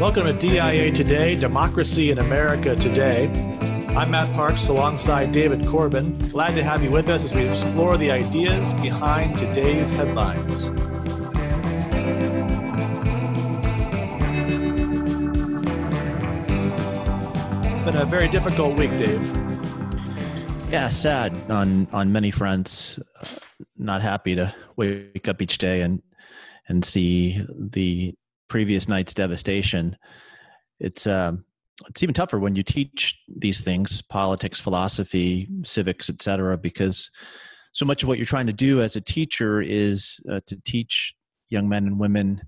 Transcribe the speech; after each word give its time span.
Welcome 0.00 0.26
to 0.26 0.32
DIA 0.32 0.92
Today, 0.92 1.34
Democracy 1.34 2.12
in 2.12 2.20
America 2.20 2.76
Today. 2.76 3.26
I'm 3.96 4.12
Matt 4.12 4.32
Parks 4.32 4.68
alongside 4.68 5.32
David 5.32 5.66
Corbin. 5.66 6.16
Glad 6.28 6.54
to 6.54 6.62
have 6.62 6.84
you 6.84 6.90
with 6.92 7.08
us 7.08 7.24
as 7.24 7.34
we 7.34 7.44
explore 7.44 7.96
the 7.96 8.12
ideas 8.12 8.72
behind 8.74 9.36
today's 9.36 9.90
headlines. 9.90 10.66
It's 17.66 17.84
been 17.84 17.96
a 17.96 18.04
very 18.04 18.28
difficult 18.28 18.78
week, 18.78 18.92
Dave. 18.92 19.36
Yeah, 20.70 20.90
sad 20.90 21.36
on 21.50 21.88
on 21.92 22.12
many 22.12 22.30
fronts. 22.30 23.00
Not 23.76 24.00
happy 24.00 24.36
to 24.36 24.54
wake 24.76 25.26
up 25.26 25.42
each 25.42 25.58
day 25.58 25.80
and 25.80 26.00
and 26.68 26.84
see 26.84 27.44
the 27.48 28.14
previous 28.48 28.88
night's 28.88 29.14
devastation. 29.14 29.96
It's 30.80 31.06
um, 31.06 31.44
it's 31.88 32.02
even 32.02 32.14
tougher 32.14 32.38
when 32.38 32.56
you 32.56 32.62
teach 32.62 33.18
these 33.28 33.60
things, 33.60 34.02
politics, 34.02 34.58
philosophy, 34.58 35.48
civics, 35.62 36.10
etc., 36.10 36.56
because 36.56 37.10
so 37.72 37.84
much 37.84 38.02
of 38.02 38.08
what 38.08 38.18
you're 38.18 38.26
trying 38.26 38.46
to 38.46 38.52
do 38.52 38.82
as 38.82 38.96
a 38.96 39.00
teacher 39.00 39.60
is 39.62 40.20
uh, 40.30 40.40
to 40.46 40.60
teach 40.64 41.14
young 41.50 41.68
men 41.68 41.86
and 41.86 41.98
women 41.98 42.42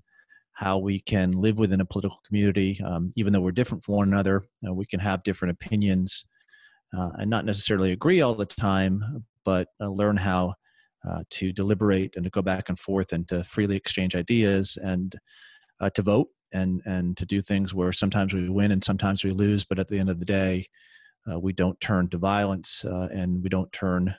how 0.53 0.77
we 0.77 0.99
can 0.99 1.31
live 1.31 1.57
within 1.57 1.81
a 1.81 1.85
political 1.85 2.19
community, 2.27 2.79
um, 2.85 3.11
even 3.15 3.31
though 3.31 3.39
we're 3.39 3.51
different 3.51 3.83
from 3.83 3.95
one 3.95 4.07
another. 4.09 4.43
Uh, 4.67 4.73
we 4.73 4.85
can 4.85 4.99
have 4.99 5.23
different 5.23 5.51
opinions 5.51 6.25
uh, 6.97 7.09
and 7.17 7.29
not 7.29 7.45
necessarily 7.45 7.91
agree 7.93 8.21
all 8.21 8.35
the 8.35 8.45
time, 8.45 9.25
but 9.45 9.67
uh, 9.79 9.87
learn 9.87 10.17
how 10.17 10.53
uh, 11.09 11.23
to 11.29 11.51
deliberate 11.51 12.13
and 12.15 12.23
to 12.23 12.29
go 12.29 12.41
back 12.41 12.69
and 12.69 12.77
forth 12.77 13.11
and 13.11 13.27
to 13.27 13.43
freely 13.43 13.75
exchange 13.75 14.15
ideas 14.15 14.77
and 14.83 15.15
uh, 15.81 15.89
to 15.89 16.01
vote 16.01 16.27
and 16.53 16.81
and 16.85 17.17
to 17.17 17.25
do 17.25 17.41
things 17.41 17.73
where 17.73 17.91
sometimes 17.91 18.33
we 18.33 18.47
win 18.49 18.71
and 18.71 18.83
sometimes 18.83 19.23
we 19.23 19.31
lose, 19.31 19.65
but 19.65 19.79
at 19.79 19.87
the 19.87 19.99
end 19.99 20.09
of 20.09 20.19
the 20.19 20.25
day, 20.25 20.67
uh, 21.29 21.39
we 21.39 21.51
don't 21.51 21.79
turn 21.81 22.07
to 22.09 22.17
violence 22.17 22.85
uh, 22.85 23.07
and 23.11 23.43
we 23.43 23.49
don't 23.49 23.71
turn 23.73 24.15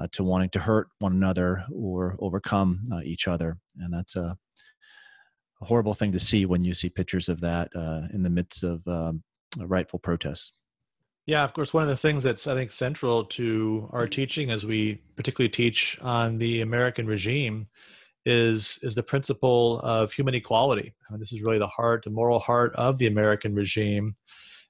uh, 0.00 0.06
to 0.12 0.24
wanting 0.24 0.50
to 0.50 0.58
hurt 0.58 0.88
one 1.00 1.12
another 1.12 1.64
or 1.74 2.16
overcome 2.20 2.80
uh, 2.92 3.00
each 3.04 3.28
other, 3.28 3.58
and 3.78 3.92
that's 3.92 4.16
a, 4.16 4.36
a, 5.60 5.64
horrible 5.64 5.94
thing 5.94 6.12
to 6.12 6.18
see 6.18 6.46
when 6.46 6.64
you 6.64 6.74
see 6.74 6.88
pictures 6.88 7.28
of 7.28 7.40
that 7.40 7.68
in 8.12 8.22
the 8.22 8.30
midst 8.30 8.62
of 8.64 8.86
um, 8.86 9.22
rightful 9.58 9.98
protests. 9.98 10.52
Yeah, 11.26 11.42
of 11.42 11.54
course. 11.54 11.72
One 11.72 11.82
of 11.82 11.88
the 11.88 11.96
things 11.96 12.22
that's 12.22 12.46
I 12.46 12.54
think 12.54 12.70
central 12.70 13.24
to 13.24 13.88
our 13.92 14.06
teaching, 14.06 14.50
as 14.50 14.66
we 14.66 15.00
particularly 15.16 15.48
teach 15.48 15.98
on 16.02 16.36
the 16.36 16.60
American 16.60 17.06
regime, 17.06 17.66
is 18.26 18.78
is 18.82 18.94
the 18.94 19.02
principle 19.02 19.80
of 19.80 20.12
human 20.12 20.34
equality. 20.34 20.94
Uh, 21.12 21.16
this 21.16 21.32
is 21.32 21.42
really 21.42 21.58
the 21.58 21.66
heart, 21.66 22.04
the 22.04 22.10
moral 22.10 22.38
heart 22.38 22.74
of 22.76 22.98
the 22.98 23.06
American 23.06 23.54
regime. 23.54 24.16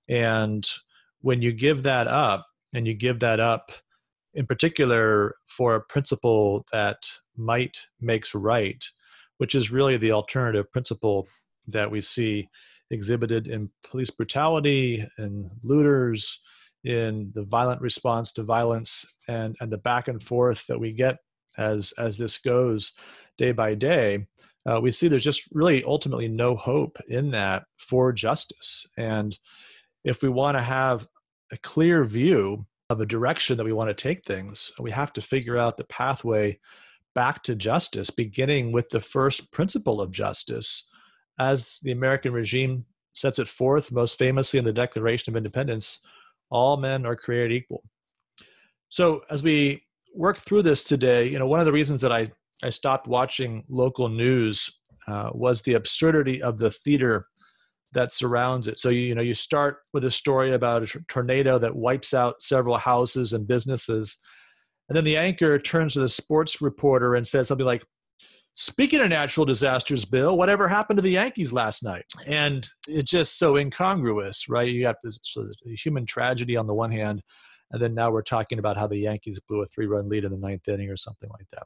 And 0.08 0.66
when 1.20 1.40
you 1.40 1.52
give 1.52 1.82
that 1.84 2.06
up, 2.06 2.46
and 2.74 2.86
you 2.86 2.92
give 2.92 3.20
that 3.20 3.40
up 3.40 3.72
in 4.34 4.46
particular 4.46 5.36
for 5.46 5.76
a 5.76 5.80
principle 5.80 6.66
that 6.72 6.98
might 7.36 7.78
makes 8.00 8.34
right, 8.34 8.84
which 9.38 9.54
is 9.54 9.70
really 9.70 9.96
the 9.96 10.12
alternative 10.12 10.70
principle 10.72 11.28
that 11.68 11.90
we 11.90 12.00
see 12.00 12.48
exhibited 12.90 13.46
in 13.46 13.70
police 13.82 14.10
brutality 14.10 15.06
and 15.16 15.50
looters 15.62 16.40
in 16.82 17.30
the 17.34 17.44
violent 17.44 17.80
response 17.80 18.30
to 18.30 18.42
violence 18.42 19.06
and 19.26 19.56
and 19.60 19.72
the 19.72 19.78
back 19.78 20.06
and 20.06 20.22
forth 20.22 20.66
that 20.66 20.78
we 20.78 20.92
get 20.92 21.16
as 21.56 21.94
as 21.98 22.18
this 22.18 22.36
goes 22.36 22.92
day 23.38 23.52
by 23.52 23.74
day, 23.74 24.26
uh, 24.66 24.80
we 24.80 24.90
see 24.90 25.08
there's 25.08 25.24
just 25.24 25.48
really 25.52 25.84
ultimately 25.84 26.28
no 26.28 26.56
hope 26.56 26.98
in 27.08 27.30
that 27.32 27.64
for 27.76 28.12
justice. 28.12 28.86
And 28.96 29.38
if 30.04 30.22
we 30.22 30.28
want 30.28 30.56
to 30.56 30.62
have 30.62 31.06
a 31.52 31.58
clear 31.58 32.04
view 32.04 32.66
of 32.90 33.00
a 33.00 33.06
direction 33.06 33.56
that 33.56 33.64
we 33.64 33.72
want 33.72 33.88
to 33.88 33.94
take 33.94 34.24
things, 34.24 34.72
we 34.80 34.90
have 34.90 35.12
to 35.14 35.20
figure 35.20 35.58
out 35.58 35.76
the 35.76 35.84
pathway 35.84 36.58
back 37.14 37.42
to 37.44 37.54
justice, 37.54 38.10
beginning 38.10 38.72
with 38.72 38.88
the 38.90 39.00
first 39.00 39.52
principle 39.52 40.00
of 40.00 40.10
justice, 40.10 40.84
as 41.38 41.78
the 41.82 41.92
American 41.92 42.32
regime 42.32 42.84
sets 43.12 43.38
it 43.38 43.48
forth 43.48 43.92
most 43.92 44.18
famously 44.18 44.58
in 44.58 44.64
the 44.64 44.72
Declaration 44.72 45.32
of 45.32 45.36
Independence 45.36 46.00
all 46.50 46.76
men 46.76 47.06
are 47.06 47.16
created 47.16 47.52
equal. 47.52 47.82
So, 48.88 49.22
as 49.30 49.42
we 49.42 49.82
work 50.14 50.38
through 50.38 50.62
this 50.62 50.84
today, 50.84 51.26
you 51.26 51.38
know, 51.38 51.46
one 51.46 51.60
of 51.60 51.66
the 51.66 51.72
reasons 51.72 52.00
that 52.02 52.12
I 52.12 52.30
I 52.62 52.70
stopped 52.70 53.06
watching 53.06 53.64
local 53.68 54.08
news 54.08 54.70
uh, 55.06 55.30
was 55.34 55.62
the 55.62 55.74
absurdity 55.74 56.40
of 56.42 56.58
the 56.58 56.70
theater 56.70 57.26
that 57.92 58.12
surrounds 58.12 58.66
it. 58.66 58.78
So 58.78 58.88
you, 58.88 59.00
you 59.00 59.14
know 59.14 59.22
you 59.22 59.34
start 59.34 59.78
with 59.92 60.04
a 60.04 60.10
story 60.10 60.52
about 60.52 60.82
a 60.82 61.00
tornado 61.08 61.58
that 61.58 61.74
wipes 61.74 62.12
out 62.12 62.42
several 62.42 62.76
houses 62.76 63.32
and 63.32 63.46
businesses, 63.46 64.16
and 64.88 64.96
then 64.96 65.04
the 65.04 65.16
anchor 65.16 65.58
turns 65.58 65.94
to 65.94 66.00
the 66.00 66.08
sports 66.08 66.60
reporter 66.60 67.14
and 67.14 67.26
says 67.26 67.48
something 67.48 67.66
like, 67.66 67.84
"Speaking 68.54 69.00
of 69.00 69.08
natural 69.08 69.46
disasters, 69.46 70.04
Bill, 70.04 70.36
whatever 70.36 70.68
happened 70.68 70.98
to 70.98 71.02
the 71.02 71.10
Yankees 71.10 71.52
last 71.52 71.82
night?" 71.82 72.04
And 72.26 72.68
it's 72.88 73.10
just 73.10 73.38
so 73.38 73.56
incongruous, 73.56 74.48
right? 74.48 74.68
You 74.68 74.82
got 74.82 74.96
this 75.04 75.18
so 75.22 75.44
the 75.64 75.76
human 75.76 76.04
tragedy 76.06 76.56
on 76.56 76.66
the 76.66 76.74
one 76.74 76.90
hand, 76.90 77.22
and 77.74 77.82
then 77.82 77.92
now 77.92 78.08
we're 78.08 78.22
talking 78.22 78.60
about 78.60 78.76
how 78.76 78.86
the 78.86 78.96
Yankees 78.96 79.40
blew 79.48 79.60
a 79.62 79.66
three-run 79.66 80.08
lead 80.08 80.24
in 80.24 80.30
the 80.30 80.38
ninth 80.38 80.68
inning 80.68 80.88
or 80.88 80.96
something 80.96 81.28
like 81.30 81.48
that. 81.50 81.64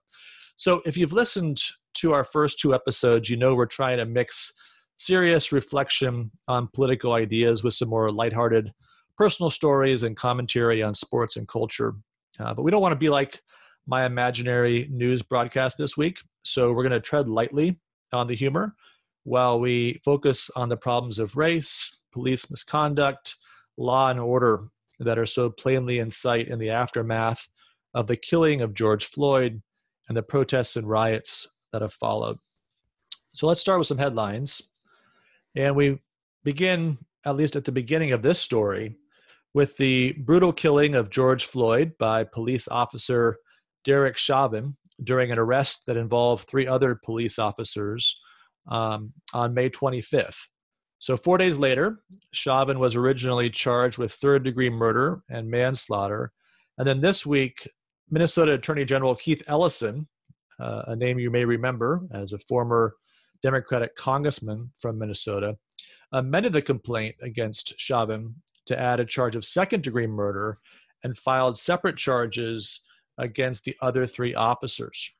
So 0.56 0.80
if 0.86 0.96
you've 0.96 1.12
listened 1.12 1.62
to 1.94 2.14
our 2.14 2.24
first 2.24 2.58
two 2.58 2.74
episodes, 2.74 3.28
you 3.28 3.36
know 3.36 3.54
we're 3.54 3.66
trying 3.66 3.98
to 3.98 4.06
mix 4.06 4.52
serious 4.96 5.52
reflection 5.52 6.30
on 6.48 6.68
political 6.72 7.12
ideas 7.12 7.62
with 7.62 7.74
some 7.74 7.90
more 7.90 8.10
lighthearted 8.10 8.72
personal 9.18 9.50
stories 9.50 10.02
and 10.02 10.16
commentary 10.16 10.82
on 10.82 10.94
sports 10.94 11.36
and 11.36 11.46
culture. 11.46 11.94
Uh, 12.40 12.54
but 12.54 12.62
we 12.62 12.70
don't 12.70 12.80
want 12.80 12.92
to 12.92 12.98
be 12.98 13.10
like 13.10 13.42
my 13.86 14.06
imaginary 14.06 14.88
news 14.90 15.22
broadcast 15.22 15.76
this 15.76 15.96
week. 15.96 16.20
So 16.42 16.72
we're 16.72 16.84
going 16.84 16.92
to 16.92 17.00
tread 17.00 17.28
lightly 17.28 17.78
on 18.14 18.28
the 18.28 18.34
humor 18.34 18.74
while 19.24 19.60
we 19.60 20.00
focus 20.02 20.50
on 20.56 20.70
the 20.70 20.76
problems 20.76 21.18
of 21.18 21.36
race, 21.36 21.98
police 22.12 22.50
misconduct, 22.50 23.36
law 23.76 24.08
and 24.10 24.18
order 24.18 24.68
that 24.98 25.18
are 25.18 25.26
so 25.26 25.50
plainly 25.50 25.98
in 25.98 26.10
sight 26.10 26.48
in 26.48 26.58
the 26.58 26.70
aftermath 26.70 27.46
of 27.94 28.06
the 28.06 28.16
killing 28.16 28.60
of 28.60 28.74
George 28.74 29.04
Floyd 29.04 29.62
and 30.08 30.16
the 30.16 30.22
protests 30.22 30.76
and 30.76 30.88
riots 30.88 31.48
that 31.72 31.82
have 31.82 31.92
followed. 31.92 32.38
So 33.34 33.46
let's 33.46 33.60
start 33.60 33.78
with 33.78 33.88
some 33.88 33.98
headlines. 33.98 34.62
And 35.54 35.76
we 35.76 35.98
begin, 36.44 36.98
at 37.24 37.36
least 37.36 37.56
at 37.56 37.64
the 37.64 37.72
beginning 37.72 38.12
of 38.12 38.22
this 38.22 38.40
story, 38.40 38.96
with 39.54 39.76
the 39.76 40.12
brutal 40.12 40.52
killing 40.52 40.94
of 40.94 41.10
George 41.10 41.44
Floyd 41.44 41.92
by 41.98 42.24
police 42.24 42.68
officer 42.68 43.38
Derek 43.84 44.16
Chauvin 44.16 44.76
during 45.04 45.30
an 45.30 45.38
arrest 45.38 45.84
that 45.86 45.96
involved 45.96 46.48
three 46.48 46.66
other 46.66 46.98
police 47.04 47.38
officers 47.38 48.20
um, 48.68 49.12
on 49.32 49.54
May 49.54 49.70
25th. 49.70 50.48
So, 51.00 51.16
four 51.16 51.38
days 51.38 51.58
later, 51.58 52.00
Chauvin 52.32 52.78
was 52.78 52.96
originally 52.96 53.50
charged 53.50 53.98
with 53.98 54.12
third 54.12 54.42
degree 54.44 54.70
murder 54.70 55.22
and 55.30 55.48
manslaughter. 55.48 56.32
And 56.76 56.86
then 56.86 57.00
this 57.00 57.24
week, 57.24 57.68
Minnesota 58.10 58.54
Attorney 58.54 58.84
General 58.84 59.14
Keith 59.14 59.42
Ellison, 59.46 60.08
uh, 60.60 60.82
a 60.88 60.96
name 60.96 61.18
you 61.18 61.30
may 61.30 61.44
remember 61.44 62.02
as 62.12 62.32
a 62.32 62.38
former 62.38 62.96
Democratic 63.42 63.94
congressman 63.94 64.72
from 64.78 64.98
Minnesota, 64.98 65.56
amended 66.12 66.52
the 66.52 66.62
complaint 66.62 67.14
against 67.22 67.78
Chauvin 67.78 68.34
to 68.66 68.78
add 68.78 68.98
a 68.98 69.04
charge 69.04 69.36
of 69.36 69.44
second 69.44 69.82
degree 69.82 70.06
murder 70.06 70.58
and 71.04 71.16
filed 71.16 71.58
separate 71.58 71.96
charges 71.96 72.80
against 73.18 73.64
the 73.64 73.76
other 73.82 74.06
three 74.06 74.34
officers. 74.34 75.12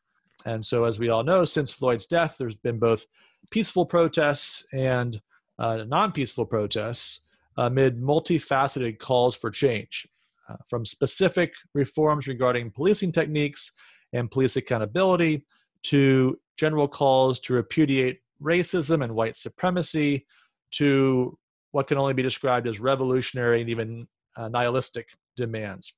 And 0.45 0.65
so, 0.65 0.85
as 0.85 0.99
we 0.99 1.09
all 1.09 1.25
know, 1.25 1.45
since 1.45 1.73
Floyd's 1.73 2.07
death, 2.07 2.37
there's 2.39 2.57
been 2.57 2.79
both 2.79 3.07
peaceful 3.51 3.87
protests 3.87 4.65
and 4.73 5.21
uh, 5.59 5.85
non 5.87 6.13
peaceful 6.13 6.47
protests 6.47 7.21
amid 7.57 8.01
multifaceted 8.01 8.99
calls 8.99 9.37
for 9.37 9.51
change. 9.51 10.07
Uh, 10.49 10.57
from 10.67 10.85
specific 10.85 11.53
reforms 11.75 12.27
regarding 12.27 12.71
policing 12.71 13.13
techniques 13.13 13.73
and 14.15 14.31
police 14.31 14.57
accountability 14.57 15.45
to 15.83 16.39
general 16.57 16.89
calls 16.89 17.39
to 17.39 17.53
repudiate 17.53 18.21
racism 18.43 19.05
and 19.05 19.15
white 19.15 19.37
supremacy 19.37 20.27
to 20.71 21.37
what 21.73 21.87
can 21.87 21.99
only 21.99 22.15
be 22.15 22.23
described 22.23 22.67
as 22.67 22.81
revolutionary 22.81 23.61
and 23.61 23.69
even 23.69 24.09
uh, 24.37 24.49
nihilistic 24.49 25.11
demands. 25.37 25.93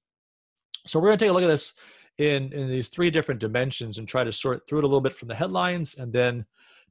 So 0.87 0.99
we're 0.99 1.09
going 1.09 1.19
to 1.19 1.25
take 1.25 1.31
a 1.31 1.35
look 1.35 1.45
at 1.45 1.47
this 1.47 1.75
in, 2.19 2.53
in 2.53 2.69
these 2.69 2.89
three 2.89 3.11
different 3.11 3.41
dimensions 3.41 3.99
and 3.99 4.09
try 4.09 4.25
to 4.25 4.33
sort 4.33 4.67
through 4.69 4.79
it 4.79 4.85
a 4.85 4.89
little 4.89 5.01
bit 5.01 5.15
from 5.15 5.29
the 5.29 5.35
headlines 5.35 5.95
and 5.97 6.13
then 6.13 6.45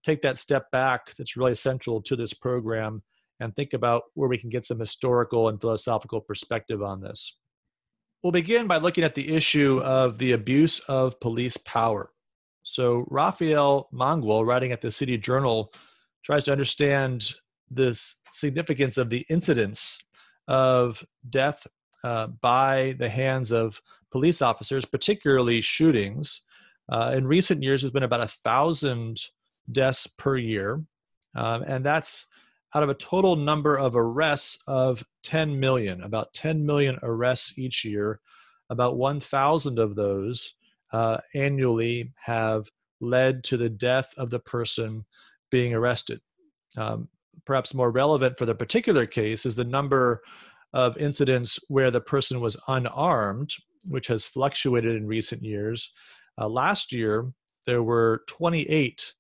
take 0.04 0.22
that 0.22 0.38
step 0.38 0.72
back 0.72 1.16
that's 1.16 1.38
really 1.38 1.56
central 1.56 2.02
to 2.04 2.16
this 2.16 2.34
program 2.34 3.04
and 3.40 3.56
think 3.56 3.74
about 3.74 4.04
where 4.16 4.30
we 4.30 4.38
can 4.38 4.50
get 4.50 4.66
some 4.66 4.80
historical 4.80 5.50
and 5.50 5.62
philosophical 5.62 6.20
perspective 6.20 6.84
on 6.84 7.02
this. 7.02 7.38
We'll 8.22 8.32
begin 8.32 8.68
by 8.68 8.78
looking 8.78 9.06
at 9.06 9.16
the 9.16 9.34
issue 9.34 9.80
of 9.80 10.18
the 10.18 10.34
abuse 10.34 10.80
of 10.80 11.20
police 11.22 11.56
power. 11.58 12.12
So, 12.64 13.06
Raphael 13.10 13.88
Mangual, 13.94 14.46
writing 14.46 14.74
at 14.74 14.82
the 14.82 14.92
City 14.92 15.18
Journal, 15.18 15.74
tries 16.24 16.44
to 16.44 16.52
understand 16.52 17.34
this 17.72 18.16
significance 18.34 18.98
of 18.98 19.10
the 19.10 19.26
incidence 19.30 19.98
of 20.48 21.06
death 21.30 21.66
uh, 22.04 22.28
by 22.28 22.96
the 23.00 23.10
hands 23.10 23.52
of 23.52 23.82
police 24.12 24.42
officers, 24.42 24.86
particularly 24.86 25.62
shootings. 25.62 26.42
Uh, 26.92 27.14
in 27.16 27.26
recent 27.26 27.64
years, 27.64 27.82
there's 27.82 27.92
been 27.92 28.04
about 28.04 28.24
a 28.24 28.28
thousand 28.28 29.22
deaths 29.72 30.08
per 30.08 30.38
year, 30.38 30.84
um, 31.36 31.64
and 31.64 31.86
that's 31.86 32.26
out 32.76 32.84
of 32.84 32.90
a 32.90 32.96
total 32.96 33.36
number 33.36 33.78
of 33.78 33.96
arrests 33.96 34.58
of 34.68 35.04
10 35.24 35.60
million, 35.60 36.04
about 36.04 36.34
10 36.34 36.66
million 36.66 37.00
arrests 37.02 37.58
each 37.58 37.84
year. 37.84 38.20
About 38.70 38.98
1,000 38.98 39.80
of 39.80 39.96
those 39.96 40.54
uh, 40.94 41.18
annually 41.34 42.14
have 42.24 42.68
led 43.02 43.44
to 43.46 43.58
the 43.58 43.70
death 43.70 44.14
of 44.18 44.30
the 44.30 44.40
person 44.40 45.06
being 45.50 45.74
arrested. 45.74 46.22
Um, 46.78 47.08
perhaps 47.46 47.74
more 47.74 47.92
relevant 47.92 48.38
for 48.38 48.46
the 48.46 48.54
particular 48.54 49.08
case 49.08 49.46
is 49.46 49.56
the 49.56 49.64
number 49.64 50.22
of 50.74 50.98
incidents 50.98 51.58
where 51.68 51.90
the 51.90 52.02
person 52.02 52.42
was 52.42 52.58
unarmed, 52.68 53.52
which 53.90 54.08
has 54.08 54.26
fluctuated 54.26 54.96
in 54.96 55.08
recent 55.08 55.44
years. 55.44 55.92
Uh, 56.40 56.48
last 56.48 56.94
year, 56.94 57.32
there 57.66 57.82
were 57.82 58.24
28 58.28 59.16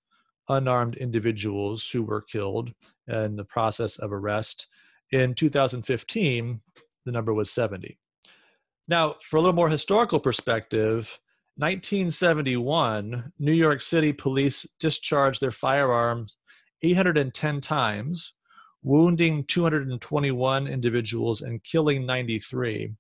unarmed 0.50 0.96
individuals 0.96 1.90
who 1.90 2.04
were 2.04 2.22
killed 2.22 2.74
in 3.08 3.36
the 3.36 3.46
process 3.46 3.98
of 3.98 4.12
arrest. 4.12 4.68
In 5.12 5.34
2015, 5.34 6.62
the 7.06 7.12
number 7.12 7.34
was 7.34 7.52
70. 7.52 7.98
Now, 8.88 9.16
for 9.22 9.38
a 9.38 9.42
little 9.42 9.56
more 9.56 9.70
historical 9.70 10.20
perspective, 10.20 11.20
1971, 11.58 13.34
New 13.38 13.52
York 13.52 13.82
City 13.82 14.14
police 14.14 14.68
discharged 14.80 15.42
their 15.42 15.52
firearms 15.52 16.36
810 16.82 17.62
times, 17.62 18.34
wounding 18.82 19.44
221 19.44 20.68
individuals 20.68 21.42
and 21.42 21.64
killing 21.64 22.06
93. 22.06 22.94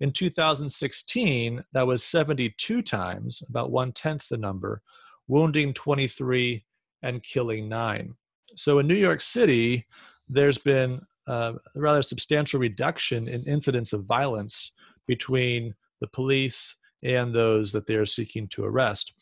In 0.00 0.12
2016, 0.12 1.64
that 1.72 1.86
was 1.86 2.02
72 2.04 2.82
times, 2.82 3.42
about 3.48 3.70
one 3.70 3.92
tenth 3.92 4.28
the 4.28 4.38
number, 4.38 4.82
wounding 5.26 5.74
23 5.74 6.64
and 7.02 7.22
killing 7.22 7.68
nine. 7.68 8.14
So 8.56 8.78
in 8.78 8.86
New 8.86 8.94
York 8.94 9.20
City, 9.20 9.86
there's 10.28 10.58
been 10.58 11.00
uh, 11.26 11.52
a 11.74 11.80
rather 11.80 12.02
substantial 12.02 12.60
reduction 12.60 13.28
in 13.28 13.42
incidents 13.44 13.92
of 13.92 14.04
violence 14.04 14.72
between 15.06 15.74
the 16.00 16.06
police 16.08 16.76
and 17.02 17.34
those 17.34 17.72
that 17.72 17.86
they 17.86 17.94
are 17.94 18.06
seeking 18.06 18.48
to 18.48 18.64
arrest. 18.64 19.12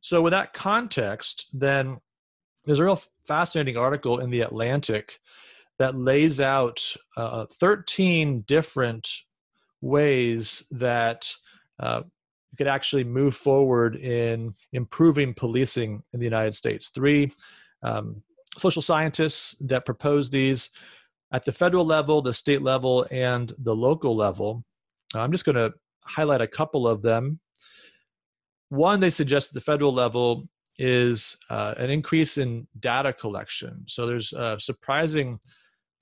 So, 0.00 0.22
with 0.22 0.32
that 0.32 0.52
context, 0.52 1.46
then 1.52 1.98
there's 2.64 2.78
a 2.78 2.84
real 2.84 3.00
fascinating 3.24 3.76
article 3.76 4.20
in 4.20 4.30
The 4.30 4.42
Atlantic 4.42 5.18
that 5.78 5.96
lays 5.96 6.40
out 6.40 6.94
uh, 7.16 7.46
13 7.46 8.42
different 8.46 9.08
ways 9.80 10.64
that 10.70 11.32
uh, 11.80 12.02
you 12.56 12.64
could 12.64 12.72
actually 12.72 13.04
move 13.04 13.36
forward 13.36 13.96
in 13.96 14.54
improving 14.72 15.34
policing 15.34 16.02
in 16.14 16.20
the 16.20 16.24
United 16.24 16.54
States. 16.54 16.88
Three 16.88 17.30
um, 17.82 18.22
social 18.56 18.80
scientists 18.80 19.56
that 19.60 19.84
propose 19.84 20.30
these 20.30 20.70
at 21.32 21.44
the 21.44 21.52
federal 21.52 21.84
level, 21.84 22.22
the 22.22 22.32
state 22.32 22.62
level, 22.62 23.06
and 23.10 23.52
the 23.58 23.76
local 23.76 24.16
level. 24.16 24.64
I'm 25.14 25.32
just 25.32 25.44
going 25.44 25.56
to 25.56 25.74
highlight 26.04 26.40
a 26.40 26.46
couple 26.46 26.88
of 26.88 27.02
them. 27.02 27.40
One, 28.70 29.00
they 29.00 29.10
suggest 29.10 29.50
at 29.50 29.54
the 29.54 29.60
federal 29.60 29.92
level 29.92 30.48
is 30.78 31.36
uh, 31.50 31.74
an 31.76 31.90
increase 31.90 32.38
in 32.38 32.66
data 32.80 33.12
collection. 33.12 33.84
So 33.86 34.06
there's 34.06 34.32
a 34.32 34.58
surprising 34.58 35.40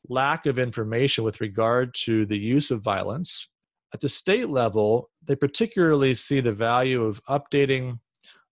lack 0.09 0.47
of 0.47 0.61
information 0.61 1.25
with 1.25 1.41
regard 1.41 1.95
to 2.05 2.27
the 2.27 2.39
use 2.39 2.71
of 2.71 2.81
violence. 2.81 3.49
At 3.95 4.01
the 4.01 4.09
state 4.09 4.49
level, 4.49 5.09
they 5.25 5.37
particularly 5.37 6.15
see 6.15 6.41
the 6.41 6.53
value 6.53 7.05
of 7.05 7.25
updating 7.27 8.01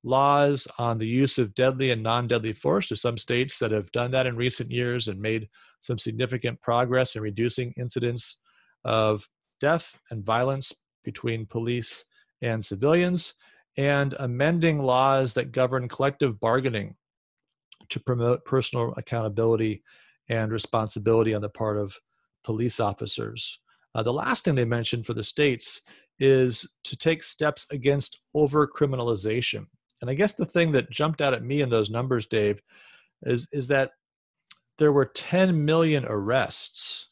laws 0.05 0.69
on 0.79 0.99
the 0.99 1.07
use 1.07 1.37
of 1.37 1.53
deadly 1.57 1.91
and 1.91 2.01
non 2.01 2.29
deadly 2.29 2.53
force. 2.53 2.89
There's 2.89 3.01
some 3.01 3.19
states 3.19 3.59
that 3.59 3.73
have 3.73 3.91
done 3.91 4.13
that 4.13 4.29
in 4.29 4.37
recent 4.37 4.71
years 4.71 5.09
and 5.09 5.21
made 5.21 5.49
some 5.81 5.99
significant 5.99 6.61
progress 6.61 7.17
in 7.17 7.23
reducing 7.23 7.75
incidents 7.77 8.39
of 8.85 9.29
death 9.61 9.99
and 10.13 10.25
violence 10.25 10.73
between 11.03 11.45
police 11.47 12.05
and 12.41 12.65
civilians, 12.65 13.35
and 13.77 14.15
amending 14.21 14.81
laws 14.81 15.35
that 15.35 15.51
govern 15.51 15.89
collective 15.89 16.39
bargaining 16.39 16.95
to 17.89 17.99
promote 17.99 18.45
personal 18.45 18.95
accountability 18.97 19.83
and 20.29 20.53
responsibility 20.53 21.35
on 21.35 21.43
the 21.43 21.49
part 21.49 21.79
of 21.79 21.99
police 22.45 22.79
officers. 22.79 23.59
Uh, 23.95 24.03
the 24.03 24.13
last 24.13 24.45
thing 24.45 24.55
they 24.55 24.65
mentioned 24.65 25.07
for 25.07 25.15
the 25.15 25.25
states 25.25 25.81
is 26.19 26.69
to 26.85 26.97
take 26.97 27.23
steps 27.23 27.67
against 27.71 28.21
over 28.35 28.67
criminalization. 28.67 29.67
And 30.01 30.11
I 30.11 30.15
guess 30.15 30.35
the 30.35 30.47
thing 30.47 30.73
that 30.73 30.91
jumped 30.91 31.21
out 31.21 31.35
at 31.35 31.45
me 31.45 31.61
in 31.61 31.71
those 31.71 31.91
numbers, 31.91 32.27
Dave, 32.27 32.61
is, 33.23 33.49
is 33.53 33.69
that 33.69 33.93
there 34.79 34.93
were 34.93 35.07
10 35.07 35.65
million 35.65 36.05
arrests 36.07 37.09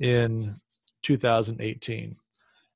in 0.00 0.54
2018. 1.02 2.16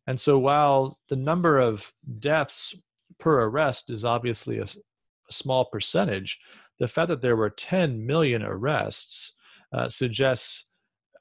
And 0.06 0.20
so 0.20 0.38
while 0.38 0.99
the 1.08 1.16
number 1.16 1.58
of 1.58 1.92
deaths 2.19 2.75
per 3.19 3.42
arrest 3.44 3.90
is 3.90 4.04
obviously 4.04 4.58
a, 4.58 4.64
a 4.64 5.32
small 5.32 5.64
percentage, 5.64 6.38
the 6.78 6.88
fact 6.88 7.08
that 7.08 7.22
there 7.22 7.37
were 7.37 7.50
10 7.50 8.06
million 8.06 8.42
arrests 8.42 9.32
uh, 9.72 9.88
suggests 9.88 10.66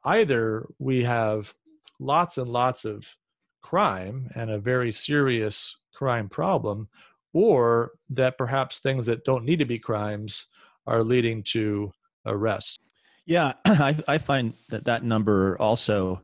either 0.04 0.68
we 0.78 1.04
have 1.04 1.54
lots 2.00 2.38
and 2.38 2.50
lots 2.50 2.86
of 2.86 3.16
crime 3.62 4.30
and 4.36 4.50
a 4.50 4.60
very 4.60 4.92
serious 4.92 5.76
crime 5.94 6.30
problem, 6.30 6.88
or 7.34 7.92
that 8.10 8.38
perhaps 8.38 8.80
things 8.80 9.06
that 9.06 9.26
don't 9.26 9.46
need 9.46 9.60
to 9.60 9.66
be 9.66 9.80
crimes 9.80 10.48
are 10.88 11.04
leading 11.04 11.44
to 11.44 11.92
arrests. 12.26 12.78
Yeah, 13.26 13.54
I, 13.66 13.98
I 14.08 14.18
find 14.18 14.54
that 14.70 14.86
that 14.86 15.04
number 15.04 15.60
also 15.60 16.22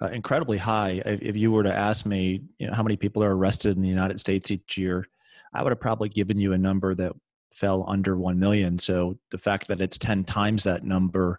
uh, 0.00 0.06
incredibly 0.06 0.58
high. 0.58 1.02
If 1.04 1.36
you 1.36 1.52
were 1.52 1.62
to 1.62 1.74
ask 1.74 2.06
me, 2.06 2.42
you 2.58 2.66
know, 2.66 2.74
how 2.74 2.82
many 2.82 2.96
people 2.96 3.22
are 3.22 3.36
arrested 3.36 3.76
in 3.76 3.82
the 3.82 3.88
United 3.88 4.20
States 4.20 4.50
each 4.50 4.76
year, 4.76 5.06
I 5.52 5.62
would 5.62 5.70
have 5.70 5.80
probably 5.80 6.08
given 6.08 6.38
you 6.38 6.52
a 6.52 6.58
number 6.58 6.94
that 6.94 7.12
fell 7.52 7.84
under 7.88 8.16
1 8.16 8.38
million. 8.38 8.78
So 8.78 9.16
the 9.30 9.38
fact 9.38 9.68
that 9.68 9.80
it's 9.80 9.98
10 9.98 10.24
times 10.24 10.64
that 10.64 10.82
number, 10.82 11.38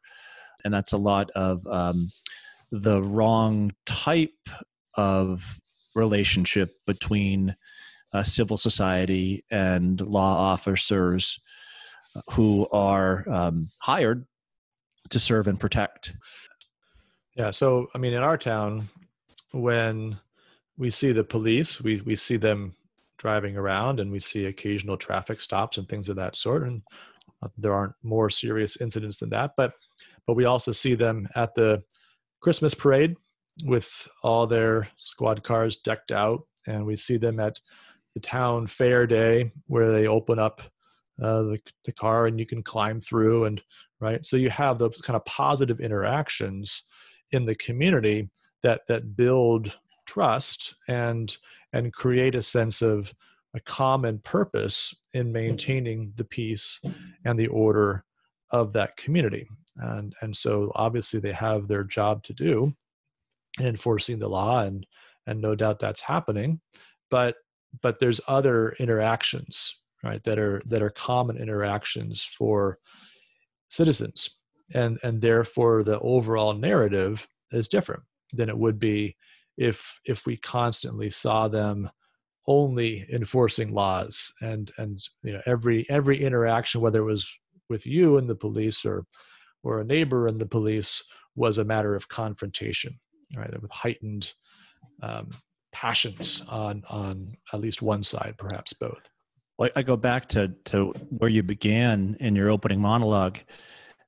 and 0.63 0.73
that's 0.73 0.93
a 0.93 0.97
lot 0.97 1.29
of 1.31 1.65
um, 1.67 2.09
the 2.71 3.01
wrong 3.01 3.73
type 3.85 4.49
of 4.95 5.59
relationship 5.95 6.75
between 6.85 7.55
uh, 8.13 8.23
civil 8.23 8.57
society 8.57 9.43
and 9.51 10.01
law 10.01 10.35
officers 10.35 11.39
who 12.31 12.67
are 12.71 13.27
um, 13.29 13.69
hired 13.79 14.25
to 15.09 15.19
serve 15.19 15.47
and 15.47 15.59
protect. 15.59 16.15
Yeah. 17.35 17.51
So, 17.51 17.87
I 17.93 17.97
mean, 17.97 18.13
in 18.13 18.23
our 18.23 18.37
town, 18.37 18.87
when 19.51 20.17
we 20.77 20.89
see 20.89 21.11
the 21.11 21.23
police, 21.23 21.81
we, 21.81 22.01
we 22.01 22.15
see 22.15 22.37
them 22.37 22.75
driving 23.17 23.57
around 23.57 23.99
and 23.99 24.11
we 24.11 24.19
see 24.19 24.45
occasional 24.45 24.97
traffic 24.97 25.41
stops 25.41 25.77
and 25.77 25.87
things 25.87 26.09
of 26.09 26.15
that 26.15 26.35
sort. 26.35 26.63
And 26.63 26.81
uh, 27.43 27.49
there 27.57 27.73
aren't 27.73 27.95
more 28.03 28.29
serious 28.29 28.79
incidents 28.79 29.19
than 29.19 29.29
that, 29.31 29.51
but, 29.57 29.73
but 30.25 30.35
we 30.35 30.45
also 30.45 30.71
see 30.71 30.95
them 30.95 31.27
at 31.35 31.53
the 31.55 31.83
Christmas 32.45 32.75
parade 32.75 33.15
with 33.63 34.07
all 34.21 34.45
their 34.45 34.87
squad 34.97 35.41
cars 35.41 35.77
decked 35.77 36.11
out. 36.11 36.43
And 36.67 36.85
we 36.85 36.95
see 36.95 37.17
them 37.17 37.39
at 37.39 37.59
the 38.13 38.19
town 38.19 38.67
fair 38.67 39.07
day 39.07 39.51
where 39.65 39.91
they 39.91 40.05
open 40.05 40.37
up 40.37 40.61
uh, 41.19 41.41
the, 41.41 41.59
the 41.85 41.91
car 41.91 42.27
and 42.27 42.39
you 42.39 42.45
can 42.45 42.61
climb 42.61 43.01
through 43.01 43.45
and 43.45 43.63
right. 43.99 44.23
So 44.23 44.37
you 44.37 44.51
have 44.51 44.77
those 44.77 44.95
kind 45.01 45.15
of 45.15 45.25
positive 45.25 45.79
interactions 45.79 46.83
in 47.31 47.45
the 47.45 47.55
community 47.55 48.29
that 48.61 48.81
that 48.89 49.15
build 49.15 49.75
trust 50.05 50.75
and 50.87 51.35
and 51.73 51.93
create 51.93 52.35
a 52.35 52.43
sense 52.43 52.83
of 52.83 53.11
a 53.55 53.59
common 53.59 54.19
purpose 54.19 54.93
in 55.15 55.31
maintaining 55.31 56.13
the 56.15 56.25
peace 56.25 56.79
and 57.25 57.39
the 57.39 57.47
order 57.47 58.05
of 58.51 58.73
that 58.73 58.97
community. 58.97 59.47
And 59.77 60.15
and 60.21 60.35
so 60.35 60.71
obviously 60.75 61.19
they 61.19 61.33
have 61.33 61.67
their 61.67 61.83
job 61.83 62.23
to 62.23 62.33
do 62.33 62.73
in 63.59 63.67
enforcing 63.67 64.19
the 64.19 64.29
law 64.29 64.61
and 64.61 64.85
and 65.27 65.41
no 65.41 65.55
doubt 65.55 65.79
that's 65.79 66.01
happening. 66.01 66.61
But 67.09 67.35
but 67.81 67.99
there's 67.99 68.21
other 68.27 68.75
interactions 68.79 69.75
right 70.03 70.23
that 70.23 70.39
are 70.39 70.61
that 70.65 70.81
are 70.81 70.89
common 70.89 71.37
interactions 71.37 72.23
for 72.23 72.79
citizens. 73.69 74.29
And 74.73 74.97
and 75.03 75.21
therefore 75.21 75.83
the 75.83 75.99
overall 75.99 76.53
narrative 76.53 77.27
is 77.51 77.67
different 77.67 78.03
than 78.33 78.49
it 78.49 78.57
would 78.57 78.79
be 78.79 79.15
if 79.57 79.99
if 80.05 80.25
we 80.25 80.37
constantly 80.37 81.09
saw 81.09 81.47
them 81.47 81.89
only 82.47 83.05
enforcing 83.11 83.73
laws 83.73 84.31
and 84.41 84.71
and 84.77 85.01
you 85.23 85.33
know 85.33 85.41
every 85.45 85.85
every 85.89 86.21
interaction 86.23 86.81
whether 86.81 86.99
it 86.99 87.05
was 87.05 87.39
with 87.69 87.85
you 87.85 88.17
and 88.17 88.29
the 88.29 88.35
police 88.35 88.85
or 88.85 89.05
or 89.63 89.79
a 89.81 89.85
neighbor 89.85 90.27
and 90.27 90.37
the 90.37 90.45
police 90.45 91.03
was 91.35 91.57
a 91.57 91.65
matter 91.65 91.95
of 91.95 92.07
confrontation, 92.07 92.99
right? 93.35 93.61
With 93.61 93.71
heightened 93.71 94.31
um, 95.01 95.29
passions 95.71 96.43
on 96.47 96.83
on 96.89 97.35
at 97.53 97.59
least 97.59 97.81
one 97.81 98.03
side, 98.03 98.35
perhaps 98.37 98.73
both. 98.73 99.09
Well, 99.57 99.69
I 99.75 99.81
go 99.83 99.95
back 99.95 100.27
to 100.29 100.53
to 100.65 100.93
where 101.09 101.29
you 101.29 101.43
began 101.43 102.17
in 102.19 102.35
your 102.35 102.49
opening 102.49 102.79
monologue. 102.79 103.39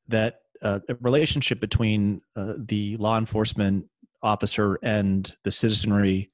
That 0.08 0.40
uh, 0.62 0.80
relationship 1.02 1.60
between 1.60 2.22
uh, 2.36 2.54
the 2.58 2.98
law 2.98 3.18
enforcement 3.18 3.86
officer 4.24 4.80
and 4.82 5.36
the 5.44 5.52
citizenry 5.52 6.32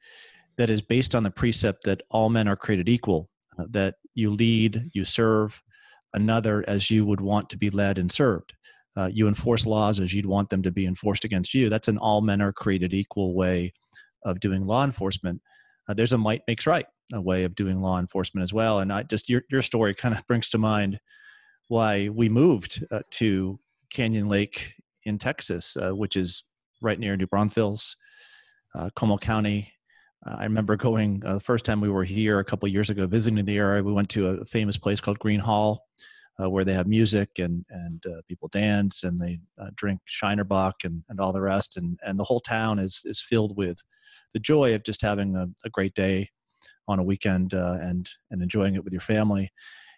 that 0.57 0.69
is 0.69 0.81
based 0.81 1.15
on 1.15 1.23
the 1.23 1.31
precept 1.31 1.83
that 1.83 2.03
all 2.09 2.29
men 2.29 2.47
are 2.47 2.55
created 2.55 2.87
equal, 2.87 3.29
uh, 3.57 3.65
that 3.71 3.95
you 4.13 4.31
lead, 4.31 4.89
you 4.93 5.03
serve 5.03 5.61
another 6.13 6.63
as 6.67 6.91
you 6.91 7.05
would 7.05 7.21
want 7.21 7.49
to 7.49 7.57
be 7.57 7.69
led 7.69 7.97
and 7.97 8.11
served. 8.11 8.53
Uh, 8.95 9.09
you 9.11 9.27
enforce 9.27 9.65
laws 9.65 9.99
as 9.99 10.13
you'd 10.13 10.25
want 10.25 10.49
them 10.49 10.61
to 10.61 10.71
be 10.71 10.85
enforced 10.85 11.25
against 11.25 11.53
you. 11.53 11.69
That's 11.69 11.87
an 11.87 11.97
all 11.97 12.21
men 12.21 12.41
are 12.41 12.53
created 12.53 12.93
equal 12.93 13.33
way 13.33 13.73
of 14.23 14.39
doing 14.39 14.63
law 14.63 14.83
enforcement. 14.83 15.41
Uh, 15.87 15.93
there's 15.93 16.13
a 16.13 16.17
might 16.17 16.43
makes 16.47 16.67
right 16.67 16.85
a 17.11 17.21
way 17.21 17.43
of 17.43 17.55
doing 17.55 17.79
law 17.79 17.99
enforcement 17.99 18.43
as 18.43 18.53
well. 18.53 18.79
And 18.79 18.93
I 18.93 19.03
just 19.03 19.29
your 19.29 19.41
your 19.49 19.61
story 19.61 19.93
kind 19.93 20.15
of 20.15 20.25
brings 20.27 20.49
to 20.49 20.57
mind 20.57 20.99
why 21.67 22.09
we 22.09 22.29
moved 22.29 22.85
uh, 22.91 23.01
to 23.11 23.59
Canyon 23.91 24.27
Lake 24.27 24.75
in 25.05 25.17
Texas, 25.17 25.75
uh, 25.75 25.91
which 25.91 26.15
is 26.15 26.43
right 26.81 26.99
near 26.99 27.15
New 27.15 27.27
Braunfels, 27.27 27.95
uh, 28.75 28.89
Comal 28.95 29.19
County. 29.19 29.73
Uh, 30.25 30.35
I 30.39 30.43
remember 30.43 30.75
going 30.75 31.21
uh, 31.25 31.35
the 31.35 31.39
first 31.39 31.65
time 31.65 31.81
we 31.81 31.89
were 31.89 32.03
here 32.03 32.39
a 32.39 32.45
couple 32.45 32.67
years 32.69 32.89
ago 32.89 33.07
visiting 33.07 33.43
the 33.43 33.57
area. 33.57 33.83
We 33.83 33.93
went 33.93 34.09
to 34.09 34.27
a 34.27 34.45
famous 34.45 34.77
place 34.77 35.01
called 35.01 35.19
Gruene 35.19 35.39
Hall, 35.39 35.85
uh, 36.41 36.49
where 36.49 36.63
they 36.63 36.73
have 36.73 36.87
music 36.87 37.39
and 37.39 37.65
and 37.69 38.03
uh, 38.05 38.21
people 38.27 38.47
dance 38.49 39.03
and 39.03 39.19
they 39.19 39.39
uh, 39.59 39.69
drink 39.75 39.99
Shiner 40.05 40.43
Bock 40.43 40.83
and, 40.83 41.03
and 41.09 41.19
all 41.19 41.33
the 41.33 41.41
rest. 41.41 41.77
And 41.77 41.99
and 42.05 42.17
the 42.17 42.23
whole 42.23 42.39
town 42.39 42.79
is 42.79 43.01
is 43.05 43.21
filled 43.21 43.57
with 43.57 43.83
the 44.33 44.39
joy 44.39 44.73
of 44.73 44.83
just 44.83 45.01
having 45.01 45.35
a, 45.35 45.47
a 45.65 45.69
great 45.69 45.93
day 45.93 46.29
on 46.87 46.99
a 46.99 47.03
weekend 47.03 47.53
and 47.53 48.09
and 48.31 48.41
enjoying 48.41 48.75
it 48.75 48.83
with 48.83 48.93
your 48.93 49.01
family. 49.01 49.51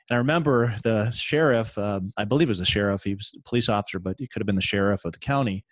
And 0.09 0.15
I 0.15 0.17
remember 0.19 0.75
the 0.83 1.09
sheriff, 1.11 1.77
um, 1.79 2.11
I 2.15 2.25
believe 2.25 2.47
it 2.47 2.49
was 2.49 2.59
the 2.59 2.65
sheriff, 2.65 3.03
he 3.03 3.15
was 3.15 3.33
a 3.35 3.41
police 3.49 3.69
officer, 3.69 3.97
but 3.97 4.17
he 4.19 4.27
could 4.27 4.41
have 4.41 4.45
been 4.45 4.55
the 4.55 4.61
sheriff 4.61 5.03
of 5.03 5.13
the 5.13 5.19
county. 5.19 5.65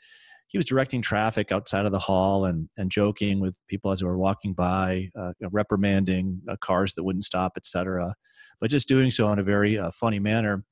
He 0.53 0.59
was 0.59 0.65
directing 0.65 1.01
traffic 1.01 1.51
outside 1.51 1.87
of 1.87 1.91
the 1.91 1.99
hall 1.99 2.45
and, 2.45 2.69
and 2.77 2.91
joking 2.91 3.39
with 3.39 3.57
people 3.67 3.89
as 3.89 3.99
they 3.99 4.05
were 4.05 4.19
walking 4.19 4.53
by, 4.53 5.09
uh, 5.19 5.31
reprimanding 5.51 6.41
uh, 6.47 6.55
cars 6.61 6.93
that 6.93 7.03
wouldn't 7.03 7.25
stop, 7.25 7.53
etc. 7.57 8.13
But 8.61 8.69
just 8.69 8.87
doing 8.87 9.09
so 9.09 9.33
in 9.33 9.39
a 9.39 9.43
very 9.43 9.79
uh, 9.79 9.89
funny 9.99 10.19
manner. 10.19 10.63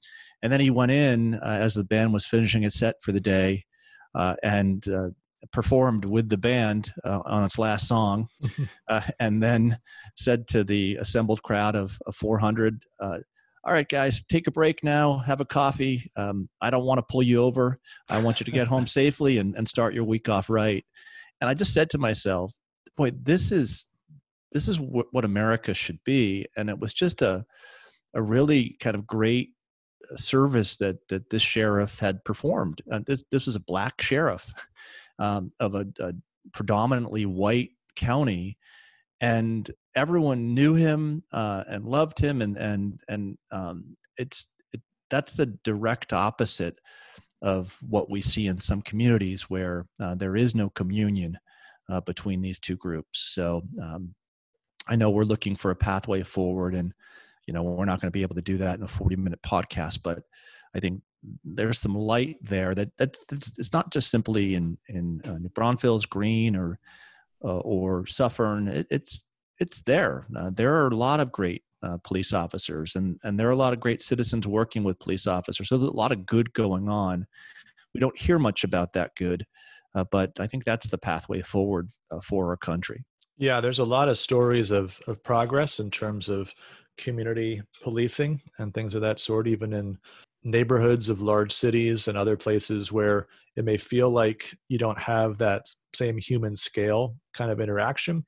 And 0.43 0.53
then 0.53 0.59
he 0.59 0.69
went 0.69 0.91
in 0.91 1.33
uh, 1.33 1.57
as 1.59 1.73
the 1.73 1.83
band 1.83 2.13
was 2.13 2.27
finishing 2.27 2.63
its 2.63 2.77
set 2.77 2.97
for 3.01 3.11
the 3.11 3.19
day 3.19 3.65
uh, 4.13 4.35
and 4.43 4.87
uh, 4.87 5.09
performed 5.51 6.05
with 6.05 6.29
the 6.29 6.37
band 6.37 6.93
on 7.03 7.43
its 7.43 7.57
last 7.57 7.87
song, 7.87 8.27
and 9.19 9.41
then 9.41 9.79
said 10.15 10.47
to 10.49 10.63
the 10.63 10.97
assembled 10.97 11.41
crowd 11.41 11.75
of, 11.75 11.97
of 12.05 12.15
400, 12.15 12.83
all 13.63 13.73
right, 13.73 13.87
guys, 13.87 14.23
take 14.23 14.47
a 14.47 14.51
break 14.51 14.83
now, 14.83 15.19
have 15.19 15.39
a 15.39 15.45
coffee. 15.45 16.11
Um, 16.15 16.49
I 16.61 16.69
don't 16.69 16.85
want 16.85 16.97
to 16.97 17.03
pull 17.03 17.21
you 17.21 17.37
over. 17.43 17.79
I 18.09 18.21
want 18.21 18.39
you 18.39 18.45
to 18.45 18.51
get 18.51 18.67
home 18.67 18.87
safely 18.87 19.37
and, 19.37 19.55
and 19.55 19.67
start 19.67 19.93
your 19.93 20.03
week 20.03 20.29
off 20.29 20.49
right. 20.49 20.83
And 21.39 21.49
I 21.49 21.53
just 21.53 21.73
said 21.73 21.89
to 21.91 21.97
myself, 21.97 22.53
boy, 22.97 23.11
this 23.21 23.51
is 23.51 23.87
this 24.51 24.67
is 24.67 24.77
w- 24.77 25.07
what 25.11 25.25
America 25.25 25.73
should 25.73 25.99
be. 26.03 26.45
And 26.57 26.69
it 26.69 26.79
was 26.79 26.93
just 26.93 27.21
a 27.21 27.45
a 28.13 28.21
really 28.21 28.75
kind 28.79 28.95
of 28.95 29.07
great 29.07 29.49
uh, 30.11 30.15
service 30.15 30.77
that 30.77 30.97
that 31.09 31.29
this 31.29 31.41
sheriff 31.41 31.99
had 31.99 32.23
performed. 32.25 32.81
Uh, 32.91 32.99
this 33.05 33.23
this 33.31 33.45
was 33.45 33.55
a 33.55 33.61
black 33.61 34.01
sheriff 34.01 34.51
um, 35.19 35.51
of 35.59 35.75
a, 35.75 35.85
a 35.99 36.13
predominantly 36.53 37.25
white 37.25 37.69
county, 37.95 38.57
and 39.21 39.69
everyone 39.95 40.53
knew 40.53 40.73
him 40.73 41.23
uh, 41.31 41.63
and 41.69 41.85
loved 41.85 42.19
him, 42.19 42.41
and 42.41 42.57
and 42.57 42.99
and 43.07 43.37
um, 43.51 43.95
it's 44.17 44.47
it, 44.73 44.81
that's 45.09 45.35
the 45.35 45.45
direct 45.63 46.11
opposite 46.11 46.79
of 47.43 47.77
what 47.87 48.09
we 48.09 48.21
see 48.21 48.47
in 48.47 48.57
some 48.57 48.81
communities 48.81 49.49
where 49.49 49.85
uh, 49.99 50.15
there 50.15 50.35
is 50.35 50.53
no 50.53 50.69
communion 50.69 51.37
uh, 51.89 52.01
between 52.01 52.41
these 52.41 52.59
two 52.59 52.75
groups. 52.75 53.25
So 53.29 53.63
um, 53.81 54.13
I 54.87 54.95
know 54.95 55.09
we're 55.09 55.23
looking 55.23 55.55
for 55.55 55.71
a 55.71 55.75
pathway 55.75 56.23
forward, 56.23 56.73
and 56.73 56.91
you 57.47 57.53
know 57.53 57.61
we're 57.61 57.85
not 57.85 58.01
going 58.01 58.07
to 58.07 58.17
be 58.17 58.23
able 58.23 58.35
to 58.35 58.41
do 58.41 58.57
that 58.57 58.79
in 58.79 58.83
a 58.83 58.87
40 58.87 59.15
minute 59.17 59.41
podcast, 59.43 59.99
but 60.03 60.23
I 60.73 60.79
think 60.79 61.01
there's 61.43 61.77
some 61.77 61.93
light 61.93 62.37
there 62.41 62.73
that 62.73 62.89
that's, 62.97 63.19
it's 63.29 63.73
not 63.73 63.91
just 63.91 64.09
simply 64.09 64.55
in 64.55 64.79
in 64.87 65.21
uh, 65.25 65.37
New 65.37 65.49
Braunfels, 65.49 66.07
Gruene, 66.07 66.57
or 66.57 66.79
or 67.49 68.05
Suffern. 68.05 68.67
It, 68.67 68.87
it's 68.89 69.25
it's 69.59 69.81
there. 69.83 70.27
Uh, 70.35 70.49
there 70.53 70.75
are 70.75 70.87
a 70.87 70.95
lot 70.95 71.19
of 71.19 71.31
great 71.31 71.63
uh, 71.83 71.97
police 72.03 72.33
officers, 72.33 72.93
and 72.95 73.17
and 73.23 73.39
there 73.39 73.47
are 73.47 73.51
a 73.51 73.55
lot 73.55 73.73
of 73.73 73.79
great 73.79 74.01
citizens 74.01 74.47
working 74.47 74.83
with 74.83 74.99
police 74.99 75.27
officers. 75.27 75.69
So 75.69 75.77
there's 75.77 75.89
a 75.89 75.95
lot 75.95 76.11
of 76.11 76.25
good 76.25 76.53
going 76.53 76.89
on. 76.89 77.25
We 77.93 77.99
don't 77.99 78.17
hear 78.17 78.39
much 78.39 78.63
about 78.63 78.93
that 78.93 79.11
good, 79.15 79.45
uh, 79.95 80.05
but 80.11 80.31
I 80.39 80.47
think 80.47 80.63
that's 80.63 80.89
the 80.89 80.97
pathway 80.97 81.41
forward 81.41 81.89
uh, 82.09 82.19
for 82.21 82.49
our 82.49 82.57
country. 82.57 83.03
Yeah, 83.37 83.59
there's 83.59 83.79
a 83.79 83.85
lot 83.85 84.09
of 84.09 84.17
stories 84.17 84.71
of 84.71 84.99
of 85.07 85.23
progress 85.23 85.79
in 85.79 85.91
terms 85.91 86.29
of 86.29 86.53
community 87.01 87.61
policing 87.81 88.41
and 88.59 88.73
things 88.73 88.95
of 88.95 89.01
that 89.01 89.19
sort, 89.19 89.47
even 89.47 89.73
in 89.73 89.97
neighborhoods 90.43 91.09
of 91.09 91.21
large 91.21 91.51
cities 91.51 92.07
and 92.07 92.17
other 92.17 92.35
places 92.35 92.91
where 92.91 93.27
it 93.55 93.65
may 93.65 93.77
feel 93.77 94.09
like 94.09 94.55
you 94.69 94.77
don't 94.77 94.97
have 94.97 95.37
that 95.37 95.69
same 95.93 96.17
human 96.17 96.55
scale 96.55 97.15
kind 97.33 97.51
of 97.51 97.59
interaction. 97.59 98.25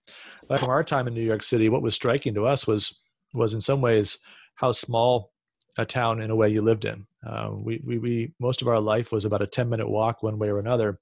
But 0.47 0.59
from 0.59 0.69
our 0.69 0.83
time 0.83 1.07
in 1.07 1.13
New 1.13 1.23
York 1.23 1.43
City, 1.43 1.69
what 1.69 1.81
was 1.81 1.95
striking 1.95 2.33
to 2.35 2.45
us 2.45 2.67
was 2.67 2.99
was 3.33 3.53
in 3.53 3.61
some 3.61 3.81
ways 3.81 4.19
how 4.55 4.71
small 4.71 5.31
a 5.77 5.85
town 5.85 6.21
in 6.21 6.29
a 6.29 6.35
way 6.35 6.49
you 6.49 6.61
lived 6.61 6.85
in. 6.85 7.05
Uh, 7.25 7.49
we, 7.51 7.81
we, 7.83 7.97
we 7.97 8.33
most 8.39 8.61
of 8.61 8.67
our 8.67 8.79
life 8.79 9.11
was 9.11 9.25
about 9.25 9.41
a 9.41 9.47
10 9.47 9.69
minute 9.69 9.89
walk 9.89 10.21
one 10.21 10.37
way 10.37 10.49
or 10.49 10.59
another. 10.59 10.99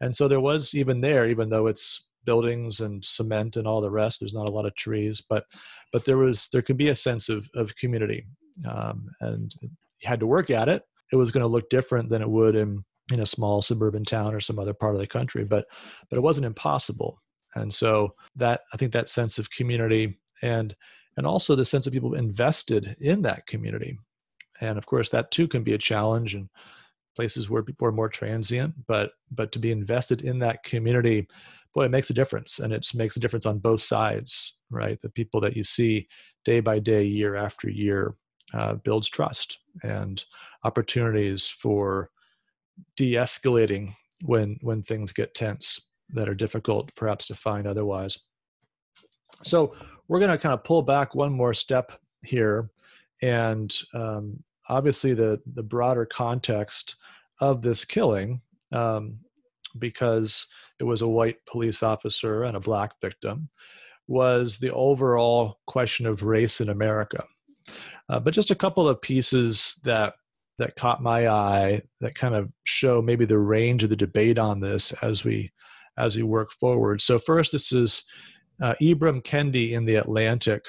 And 0.00 0.14
so 0.14 0.28
there 0.28 0.40
was 0.40 0.74
even 0.74 1.00
there, 1.00 1.28
even 1.28 1.48
though 1.48 1.66
it's 1.66 2.06
buildings 2.24 2.80
and 2.80 3.04
cement 3.04 3.56
and 3.56 3.66
all 3.66 3.80
the 3.80 3.90
rest, 3.90 4.20
there's 4.20 4.34
not 4.34 4.48
a 4.48 4.52
lot 4.52 4.66
of 4.66 4.74
trees, 4.74 5.20
but 5.20 5.44
but 5.92 6.04
there 6.04 6.18
was 6.18 6.48
there 6.52 6.62
could 6.62 6.76
be 6.76 6.88
a 6.88 6.96
sense 6.96 7.28
of 7.28 7.48
of 7.54 7.76
community. 7.76 8.26
Um, 8.68 9.08
and 9.20 9.54
you 9.60 9.70
had 10.02 10.20
to 10.20 10.26
work 10.26 10.50
at 10.50 10.68
it. 10.68 10.82
It 11.12 11.16
was 11.16 11.30
going 11.30 11.42
to 11.42 11.48
look 11.48 11.70
different 11.70 12.08
than 12.08 12.22
it 12.22 12.30
would 12.30 12.56
in 12.56 12.84
in 13.12 13.20
a 13.20 13.26
small 13.26 13.62
suburban 13.62 14.04
town 14.04 14.34
or 14.34 14.40
some 14.40 14.58
other 14.58 14.74
part 14.74 14.94
of 14.94 15.00
the 15.00 15.06
country, 15.06 15.44
but 15.44 15.66
but 16.08 16.16
it 16.16 16.22
wasn't 16.22 16.46
impossible. 16.46 17.20
And 17.54 17.72
so 17.72 18.14
that 18.36 18.60
I 18.72 18.76
think 18.76 18.92
that 18.92 19.08
sense 19.08 19.38
of 19.38 19.50
community 19.50 20.18
and 20.42 20.74
and 21.16 21.26
also 21.26 21.54
the 21.54 21.64
sense 21.64 21.86
of 21.86 21.92
people 21.92 22.14
invested 22.14 22.96
in 23.00 23.22
that 23.22 23.46
community. 23.46 23.98
And 24.60 24.78
of 24.78 24.86
course, 24.86 25.10
that 25.10 25.30
too 25.30 25.48
can 25.48 25.62
be 25.62 25.74
a 25.74 25.78
challenge 25.78 26.34
in 26.34 26.48
places 27.14 27.50
where 27.50 27.62
people 27.62 27.86
are 27.86 27.92
more 27.92 28.08
transient. 28.08 28.74
But 28.86 29.12
but 29.30 29.52
to 29.52 29.58
be 29.58 29.72
invested 29.72 30.22
in 30.22 30.38
that 30.40 30.62
community, 30.62 31.28
boy, 31.74 31.84
it 31.84 31.90
makes 31.90 32.10
a 32.10 32.14
difference, 32.14 32.58
and 32.58 32.72
it 32.72 32.86
makes 32.94 33.16
a 33.16 33.20
difference 33.20 33.46
on 33.46 33.58
both 33.58 33.80
sides, 33.80 34.56
right? 34.70 35.00
The 35.00 35.08
people 35.10 35.40
that 35.40 35.56
you 35.56 35.64
see 35.64 36.08
day 36.44 36.60
by 36.60 36.78
day, 36.78 37.04
year 37.04 37.36
after 37.36 37.70
year, 37.70 38.14
uh, 38.54 38.74
builds 38.74 39.08
trust 39.08 39.60
and 39.82 40.24
opportunities 40.64 41.48
for 41.48 42.10
de-escalating 42.96 43.94
when 44.24 44.58
when 44.60 44.82
things 44.82 45.12
get 45.12 45.34
tense 45.34 45.80
that 46.10 46.28
are 46.28 46.34
difficult 46.34 46.94
perhaps 46.94 47.26
to 47.26 47.34
find 47.34 47.66
otherwise 47.66 48.18
so 49.42 49.74
we're 50.08 50.18
going 50.18 50.30
to 50.30 50.38
kind 50.38 50.52
of 50.52 50.64
pull 50.64 50.82
back 50.82 51.14
one 51.14 51.32
more 51.32 51.54
step 51.54 51.92
here 52.22 52.70
and 53.22 53.74
um, 53.94 54.42
obviously 54.68 55.14
the 55.14 55.40
the 55.54 55.62
broader 55.62 56.04
context 56.04 56.96
of 57.40 57.62
this 57.62 57.84
killing 57.84 58.40
um, 58.72 59.18
because 59.78 60.46
it 60.82 60.86
was 60.86 61.00
a 61.00 61.08
white 61.08 61.38
police 61.46 61.82
officer 61.82 62.44
and 62.44 62.56
a 62.56 62.60
black 62.60 62.92
victim 63.00 63.48
was 64.08 64.58
the 64.58 64.72
overall 64.72 65.60
question 65.66 66.06
of 66.06 66.22
race 66.22 66.60
in 66.60 66.68
america 66.68 67.24
uh, 68.08 68.20
but 68.20 68.34
just 68.34 68.50
a 68.50 68.56
couple 68.56 68.88
of 68.88 69.00
pieces 69.00 69.80
that 69.84 70.14
that 70.58 70.76
caught 70.76 71.02
my 71.02 71.28
eye 71.28 71.80
that 72.00 72.14
kind 72.14 72.34
of 72.34 72.50
show 72.64 73.00
maybe 73.00 73.24
the 73.24 73.38
range 73.38 73.82
of 73.82 73.90
the 73.90 73.96
debate 73.96 74.38
on 74.38 74.60
this 74.60 74.92
as 75.02 75.24
we 75.24 75.50
as 75.98 76.16
we 76.16 76.22
work 76.22 76.52
forward. 76.52 77.02
So 77.02 77.18
first, 77.18 77.52
this 77.52 77.72
is 77.72 78.04
uh, 78.62 78.74
Ibram 78.80 79.22
Kendi 79.22 79.72
in 79.72 79.84
the 79.84 79.96
Atlantic. 79.96 80.66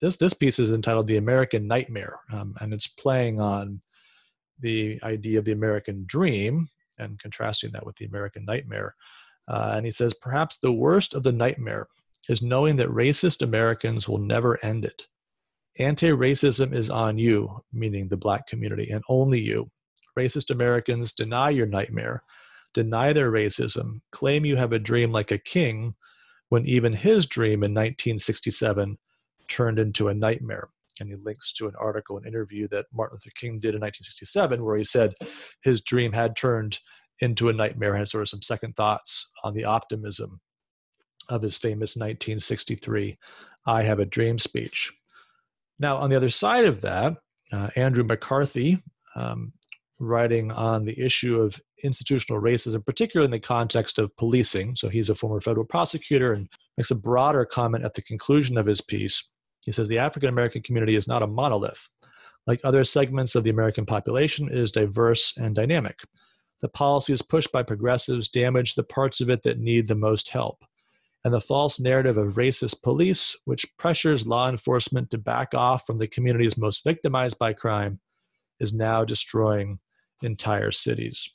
This 0.00 0.16
this 0.16 0.34
piece 0.34 0.58
is 0.58 0.70
entitled 0.70 1.06
"The 1.06 1.16
American 1.16 1.66
Nightmare," 1.66 2.20
um, 2.32 2.54
and 2.60 2.72
it's 2.72 2.88
playing 2.88 3.40
on 3.40 3.80
the 4.60 5.00
idea 5.02 5.38
of 5.38 5.44
the 5.44 5.52
American 5.52 6.04
dream 6.06 6.68
and 6.98 7.18
contrasting 7.18 7.72
that 7.72 7.84
with 7.84 7.96
the 7.96 8.04
American 8.04 8.44
nightmare. 8.44 8.94
Uh, 9.48 9.72
and 9.76 9.86
he 9.86 9.92
says, 9.92 10.14
perhaps 10.14 10.58
the 10.58 10.72
worst 10.72 11.14
of 11.14 11.22
the 11.22 11.32
nightmare 11.32 11.88
is 12.28 12.42
knowing 12.42 12.76
that 12.76 12.88
racist 12.88 13.42
Americans 13.42 14.08
will 14.08 14.18
never 14.18 14.64
end 14.64 14.84
it. 14.84 15.06
Anti 15.78 16.08
racism 16.08 16.74
is 16.74 16.90
on 16.90 17.18
you, 17.18 17.62
meaning 17.72 18.08
the 18.08 18.16
black 18.16 18.46
community, 18.46 18.90
and 18.90 19.02
only 19.08 19.40
you. 19.40 19.70
Racist 20.18 20.50
Americans, 20.50 21.12
deny 21.12 21.50
your 21.50 21.66
nightmare, 21.66 22.22
deny 22.74 23.12
their 23.12 23.32
racism, 23.32 24.00
claim 24.12 24.44
you 24.44 24.56
have 24.56 24.72
a 24.72 24.78
dream 24.78 25.12
like 25.12 25.30
a 25.30 25.38
king, 25.38 25.94
when 26.50 26.66
even 26.66 26.92
his 26.92 27.24
dream 27.24 27.62
in 27.64 27.72
1967 27.72 28.98
turned 29.48 29.78
into 29.78 30.08
a 30.08 30.14
nightmare. 30.14 30.68
And 31.00 31.08
he 31.08 31.16
links 31.16 31.52
to 31.54 31.66
an 31.66 31.74
article, 31.80 32.18
an 32.18 32.26
interview 32.26 32.68
that 32.68 32.84
Martin 32.92 33.16
Luther 33.16 33.32
King 33.34 33.52
did 33.52 33.74
in 33.74 33.80
1967, 33.80 34.62
where 34.62 34.76
he 34.76 34.84
said 34.84 35.14
his 35.62 35.80
dream 35.80 36.12
had 36.12 36.36
turned 36.36 36.78
into 37.22 37.48
a 37.48 37.52
nightmare 37.52 37.94
and 37.94 38.06
sort 38.06 38.22
of 38.22 38.28
some 38.28 38.42
second 38.42 38.76
thoughts 38.76 39.30
on 39.44 39.54
the 39.54 39.64
optimism 39.64 40.40
of 41.28 41.40
his 41.40 41.56
famous 41.56 41.96
1963 41.96 43.16
I 43.64 43.82
Have 43.82 44.00
a 44.00 44.04
Dream 44.04 44.40
speech. 44.40 44.92
Now, 45.78 45.96
on 45.96 46.10
the 46.10 46.16
other 46.16 46.28
side 46.28 46.64
of 46.64 46.80
that, 46.80 47.14
uh, 47.52 47.68
Andrew 47.76 48.02
McCarthy, 48.02 48.82
um, 49.14 49.52
writing 50.00 50.50
on 50.50 50.84
the 50.84 50.98
issue 51.00 51.40
of 51.40 51.60
institutional 51.84 52.42
racism, 52.42 52.84
particularly 52.84 53.26
in 53.26 53.30
the 53.30 53.38
context 53.38 53.98
of 53.98 54.14
policing. 54.16 54.74
So 54.74 54.88
he's 54.88 55.08
a 55.08 55.14
former 55.14 55.40
federal 55.40 55.64
prosecutor 55.64 56.32
and 56.32 56.48
makes 56.76 56.90
a 56.90 56.96
broader 56.96 57.44
comment 57.44 57.84
at 57.84 57.94
the 57.94 58.02
conclusion 58.02 58.58
of 58.58 58.66
his 58.66 58.80
piece. 58.80 59.22
He 59.64 59.70
says 59.70 59.86
the 59.86 59.98
African 59.98 60.28
American 60.28 60.62
community 60.62 60.96
is 60.96 61.06
not 61.06 61.22
a 61.22 61.26
monolith. 61.28 61.88
Like 62.48 62.60
other 62.64 62.82
segments 62.82 63.36
of 63.36 63.44
the 63.44 63.50
American 63.50 63.86
population, 63.86 64.48
it 64.48 64.58
is 64.58 64.72
diverse 64.72 65.36
and 65.36 65.54
dynamic. 65.54 66.00
The 66.62 66.68
policies 66.68 67.22
pushed 67.22 67.52
by 67.52 67.62
progressives 67.62 68.28
damage 68.28 68.74
the 68.74 68.84
parts 68.84 69.20
of 69.20 69.28
it 69.28 69.42
that 69.42 69.58
need 69.58 69.88
the 69.88 69.94
most 69.94 70.30
help 70.30 70.64
and 71.24 71.32
the 71.32 71.40
false 71.40 71.78
narrative 71.78 72.18
of 72.18 72.34
racist 72.34 72.82
police, 72.82 73.36
which 73.44 73.76
pressures 73.78 74.26
law 74.26 74.48
enforcement 74.48 75.10
to 75.10 75.18
back 75.18 75.54
off 75.54 75.86
from 75.86 75.98
the 75.98 76.08
communities 76.08 76.58
most 76.58 76.82
victimized 76.84 77.38
by 77.38 77.52
crime, 77.52 78.00
is 78.58 78.72
now 78.72 79.04
destroying 79.04 79.78
entire 80.22 80.72
cities. 80.72 81.30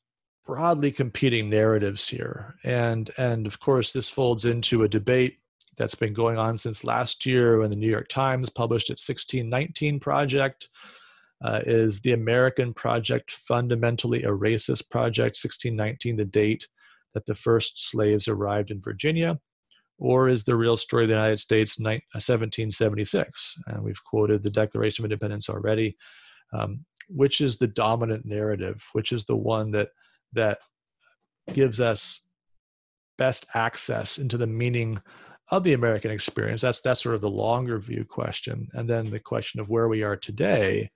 Broadly 0.46 0.92
competing 0.92 1.50
narratives 1.50 2.08
here. 2.08 2.56
And, 2.64 3.12
and 3.18 3.48
of 3.48 3.60
course, 3.60 3.92
this 3.94 4.10
folds 4.10 4.46
into 4.46 4.84
a 4.84 4.90
debate 4.90 5.40
that's 5.78 5.96
been 5.96 6.14
going 6.14 6.38
on 6.38 6.58
since 6.58 6.84
last 6.84 7.26
year 7.26 7.60
when 7.60 7.70
the 7.70 7.76
New 7.76 7.90
York 7.90 8.08
Times 8.10 8.50
published 8.50 8.90
its 8.90 9.08
1619 9.08 10.00
project. 10.00 10.70
Uh, 11.44 11.62
is 11.66 12.02
the 12.02 12.14
American 12.14 12.74
project 12.74 13.32
fundamentally 13.32 14.24
a 14.24 14.30
racist 14.30 14.90
project? 14.90 15.38
1619, 15.38 16.16
the 16.16 16.26
date 16.26 16.68
that 17.14 17.26
the 17.26 17.36
first 17.36 17.90
slaves 17.90 18.28
arrived 18.28 18.72
in 18.72 18.82
Virginia 18.82 19.40
or 20.00 20.30
is 20.30 20.44
the 20.44 20.56
real 20.56 20.78
story 20.78 21.04
of 21.04 21.10
the 21.10 21.16
United 21.16 21.40
States 21.40 21.80
1776? 21.80 23.56
Uh, 23.68 23.74
and 23.74 23.84
we've 23.84 24.04
quoted 24.04 24.44
the 24.44 24.50
Declaration 24.50 25.04
of 25.04 25.12
Independence 25.12 25.50
already. 25.50 25.98
Um, 26.54 26.86
which 27.10 27.42
is 27.42 27.58
the 27.58 27.68
dominant 27.68 28.26
narrative? 28.26 28.86
Which 28.94 29.12
is 29.12 29.26
the 29.26 29.36
one 29.36 29.72
that 29.72 29.90
that 30.34 30.60
gives 31.54 31.80
us 31.80 32.22
best 33.18 33.48
access 33.54 34.18
into 34.18 34.38
the 34.38 34.48
meaning 34.48 35.02
of 35.50 35.64
the 35.64 35.74
American 35.74 36.12
experience? 36.12 36.62
That's 36.62 36.82
that's 36.82 37.02
sort 37.02 37.16
of 37.16 37.22
the 37.22 37.30
longer 37.30 37.80
view 37.80 38.06
question, 38.06 38.68
and 38.74 38.90
then 38.90 39.10
the 39.10 39.20
question 39.20 39.60
of 39.60 39.70
where 39.70 39.88
we 39.88 40.04
are 40.04 40.18
today 40.18 40.92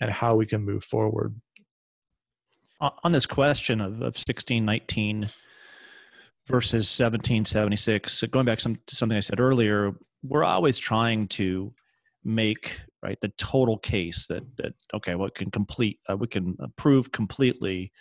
and 0.00 0.10
how 0.10 0.36
we 0.36 0.46
can 0.46 0.64
move 0.64 0.84
forward. 0.84 1.34
On 2.80 3.10
this 3.12 3.26
question 3.26 3.80
of, 3.80 3.94
of 3.94 4.14
1619 4.14 5.28
versus 6.48 6.88
1776 6.98 8.22
going 8.30 8.46
back 8.46 8.58
some, 8.58 8.76
to 8.86 8.96
something 8.96 9.16
i 9.16 9.20
said 9.20 9.38
earlier 9.38 9.92
we're 10.22 10.44
always 10.44 10.78
trying 10.78 11.28
to 11.28 11.72
make 12.24 12.80
right 13.02 13.20
the 13.20 13.32
total 13.36 13.78
case 13.78 14.26
that 14.26 14.42
that 14.56 14.72
okay 14.94 15.14
what 15.14 15.20
well, 15.20 15.30
can 15.30 15.50
complete 15.50 15.98
uh, 16.10 16.16
we 16.16 16.26
can 16.26 16.56
prove 16.76 17.12
completely 17.12 17.92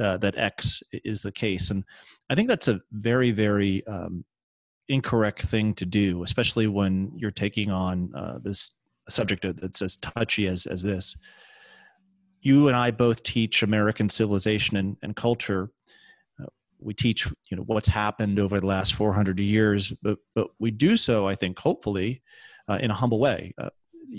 uh, 0.00 0.16
that 0.16 0.36
x 0.38 0.82
is 0.92 1.20
the 1.22 1.30
case 1.32 1.70
and 1.70 1.84
i 2.30 2.34
think 2.34 2.48
that's 2.48 2.68
a 2.68 2.80
very 2.92 3.30
very 3.30 3.86
um, 3.86 4.24
incorrect 4.88 5.42
thing 5.42 5.74
to 5.74 5.84
do 5.84 6.22
especially 6.22 6.66
when 6.66 7.12
you're 7.14 7.30
taking 7.30 7.70
on 7.70 8.10
uh, 8.14 8.38
this 8.42 8.72
subject 9.12 9.46
that's 9.60 9.82
as 9.82 9.96
touchy 9.96 10.46
as 10.46 10.66
as 10.66 10.82
this. 10.82 11.16
You 12.42 12.68
and 12.68 12.76
i 12.76 12.90
both 12.90 13.22
teach 13.22 13.62
american 13.62 14.08
civilization 14.08 14.76
and, 14.76 14.96
and 15.02 15.14
culture. 15.14 15.70
We 16.82 16.94
teach 16.94 17.26
you 17.50 17.56
know 17.58 17.62
what's 17.64 17.88
happened 17.88 18.38
over 18.38 18.58
the 18.58 18.66
last 18.66 18.94
400 18.94 19.38
years 19.38 19.92
but 20.02 20.16
but 20.34 20.48
we 20.58 20.70
do 20.70 20.96
so 20.96 21.28
i 21.28 21.34
think 21.34 21.58
hopefully 21.58 22.22
uh, 22.70 22.78
in 22.80 22.90
a 22.90 22.94
humble 22.94 23.18
way. 23.18 23.52
Uh, 23.58 23.70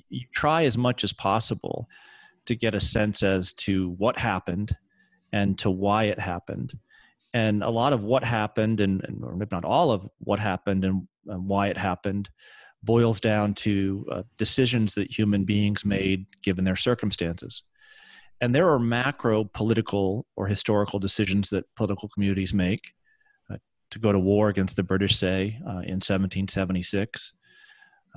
you 0.09 0.25
try 0.33 0.65
as 0.65 0.77
much 0.77 1.03
as 1.03 1.13
possible 1.13 1.87
to 2.45 2.55
get 2.55 2.75
a 2.75 2.79
sense 2.79 3.23
as 3.23 3.53
to 3.53 3.91
what 3.97 4.17
happened 4.17 4.75
and 5.31 5.57
to 5.59 5.69
why 5.69 6.05
it 6.05 6.19
happened. 6.19 6.73
And 7.33 7.63
a 7.63 7.69
lot 7.69 7.93
of 7.93 8.03
what 8.03 8.23
happened 8.23 8.81
and, 8.81 9.03
and 9.05 9.23
or 9.23 9.41
if 9.41 9.51
not 9.51 9.63
all 9.63 9.91
of 9.91 10.07
what 10.19 10.39
happened 10.39 10.83
and, 10.83 11.07
and 11.27 11.47
why 11.47 11.67
it 11.67 11.77
happened 11.77 12.29
boils 12.83 13.19
down 13.19 13.53
to 13.53 14.05
uh, 14.11 14.23
decisions 14.37 14.95
that 14.95 15.15
human 15.17 15.43
beings 15.43 15.85
made 15.85 16.25
given 16.41 16.65
their 16.65 16.75
circumstances 16.75 17.63
and 18.41 18.55
there 18.55 18.69
are 18.69 18.79
macro 18.79 19.43
political 19.43 20.25
or 20.35 20.47
historical 20.47 20.97
decisions 20.99 21.51
that 21.51 21.63
political 21.75 22.09
communities 22.09 22.53
make 22.53 22.93
uh, 23.51 23.57
to 23.91 23.99
go 23.99 24.11
to 24.11 24.19
war 24.19 24.49
against 24.49 24.75
the 24.75 24.83
British, 24.83 25.15
say, 25.15 25.59
uh, 25.65 25.85
in 25.85 26.01
1776, 26.01 27.33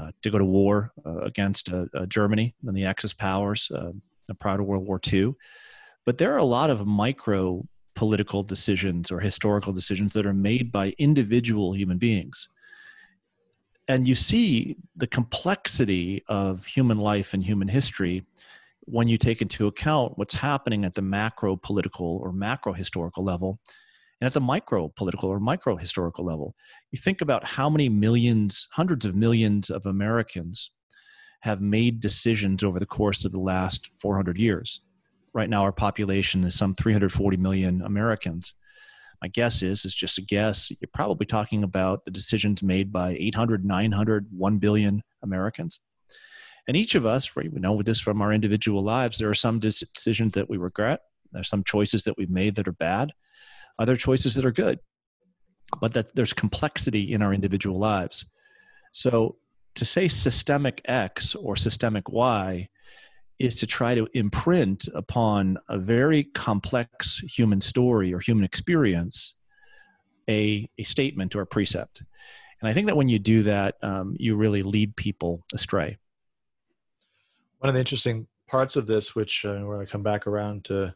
uh, 0.00 0.10
to 0.22 0.30
go 0.30 0.38
to 0.38 0.44
war 0.44 0.92
uh, 1.04 1.18
against 1.18 1.70
uh, 1.70 1.84
Germany 2.08 2.54
and 2.66 2.74
the 2.74 2.86
Axis 2.86 3.12
powers 3.12 3.70
prior 4.40 4.56
to 4.56 4.62
World 4.62 4.86
War 4.86 4.98
II. 5.12 5.34
But 6.06 6.16
there 6.16 6.32
are 6.32 6.38
a 6.38 6.44
lot 6.44 6.70
of 6.70 6.86
micro 6.86 7.62
political 7.94 8.42
decisions 8.42 9.10
or 9.10 9.20
historical 9.20 9.72
decisions 9.72 10.14
that 10.14 10.26
are 10.26 10.34
made 10.34 10.72
by 10.72 10.94
individual 10.98 11.74
human 11.74 11.98
beings. 11.98 12.48
And 13.86 14.08
you 14.08 14.14
see 14.14 14.76
the 14.96 15.06
complexity 15.06 16.24
of 16.28 16.64
human 16.64 16.98
life 16.98 17.34
and 17.34 17.44
human 17.44 17.68
history 17.68 18.24
when 18.86 19.08
you 19.08 19.18
take 19.18 19.42
into 19.42 19.66
account 19.66 20.16
what's 20.16 20.34
happening 20.34 20.84
at 20.84 20.94
the 20.94 21.02
macro 21.02 21.56
political 21.56 22.18
or 22.22 22.32
macro 22.32 22.72
historical 22.72 23.24
level 23.24 23.58
and 24.20 24.26
at 24.26 24.32
the 24.32 24.40
micro 24.40 24.88
political 24.88 25.28
or 25.28 25.40
micro 25.40 25.76
historical 25.76 26.24
level. 26.24 26.54
You 26.92 26.98
think 26.98 27.20
about 27.20 27.44
how 27.44 27.68
many 27.68 27.88
millions, 27.88 28.68
hundreds 28.72 29.04
of 29.04 29.14
millions 29.14 29.70
of 29.70 29.86
Americans 29.86 30.70
have 31.40 31.60
made 31.60 32.00
decisions 32.00 32.64
over 32.64 32.78
the 32.78 32.86
course 32.86 33.24
of 33.24 33.32
the 33.32 33.40
last 33.40 33.90
400 34.00 34.38
years. 34.38 34.80
Right 35.34 35.50
now, 35.50 35.62
our 35.62 35.72
population 35.72 36.44
is 36.44 36.54
some 36.54 36.74
340 36.74 37.36
million 37.36 37.82
Americans. 37.82 38.54
My 39.24 39.28
guess 39.28 39.62
is, 39.62 39.86
is 39.86 39.94
just 39.94 40.18
a 40.18 40.20
guess, 40.20 40.70
you're 40.70 40.90
probably 40.92 41.24
talking 41.24 41.64
about 41.64 42.04
the 42.04 42.10
decisions 42.10 42.62
made 42.62 42.92
by 42.92 43.16
800, 43.18 43.64
900, 43.64 44.26
1 44.30 44.58
billion 44.58 45.02
Americans. 45.22 45.80
And 46.68 46.76
each 46.76 46.94
of 46.94 47.06
us, 47.06 47.34
right, 47.34 47.50
we 47.50 47.58
know 47.58 47.80
this 47.80 48.00
from 48.00 48.20
our 48.20 48.34
individual 48.34 48.84
lives, 48.84 49.16
there 49.16 49.30
are 49.30 49.34
some 49.34 49.60
decisions 49.60 50.34
that 50.34 50.50
we 50.50 50.58
regret. 50.58 51.00
There's 51.32 51.48
some 51.48 51.64
choices 51.64 52.04
that 52.04 52.18
we've 52.18 52.28
made 52.28 52.56
that 52.56 52.68
are 52.68 52.72
bad, 52.72 53.12
other 53.78 53.96
choices 53.96 54.34
that 54.34 54.44
are 54.44 54.52
good. 54.52 54.78
But 55.80 55.94
that 55.94 56.14
there's 56.14 56.34
complexity 56.34 57.14
in 57.14 57.22
our 57.22 57.32
individual 57.32 57.78
lives. 57.78 58.26
So 58.92 59.36
to 59.76 59.86
say 59.86 60.06
systemic 60.06 60.82
X 60.84 61.34
or 61.34 61.56
systemic 61.56 62.10
Y 62.10 62.68
is 63.38 63.56
to 63.56 63.66
try 63.66 63.94
to 63.94 64.08
imprint 64.14 64.88
upon 64.94 65.58
a 65.68 65.78
very 65.78 66.24
complex 66.24 67.18
human 67.18 67.60
story 67.60 68.14
or 68.14 68.20
human 68.20 68.44
experience 68.44 69.34
a, 70.28 70.68
a 70.78 70.84
statement 70.84 71.34
or 71.34 71.42
a 71.42 71.46
precept. 71.46 72.02
And 72.60 72.68
I 72.68 72.72
think 72.72 72.86
that 72.86 72.96
when 72.96 73.08
you 73.08 73.18
do 73.18 73.42
that, 73.42 73.74
um, 73.82 74.16
you 74.18 74.36
really 74.36 74.62
lead 74.62 74.96
people 74.96 75.44
astray 75.52 75.98
one 77.64 77.70
of 77.70 77.74
the 77.74 77.80
interesting 77.80 78.26
parts 78.46 78.76
of 78.76 78.86
this, 78.86 79.14
which 79.14 79.46
uh, 79.46 79.62
we're 79.62 79.76
going 79.76 79.86
to 79.86 79.90
come 79.90 80.02
back 80.02 80.26
around 80.26 80.66
to 80.66 80.94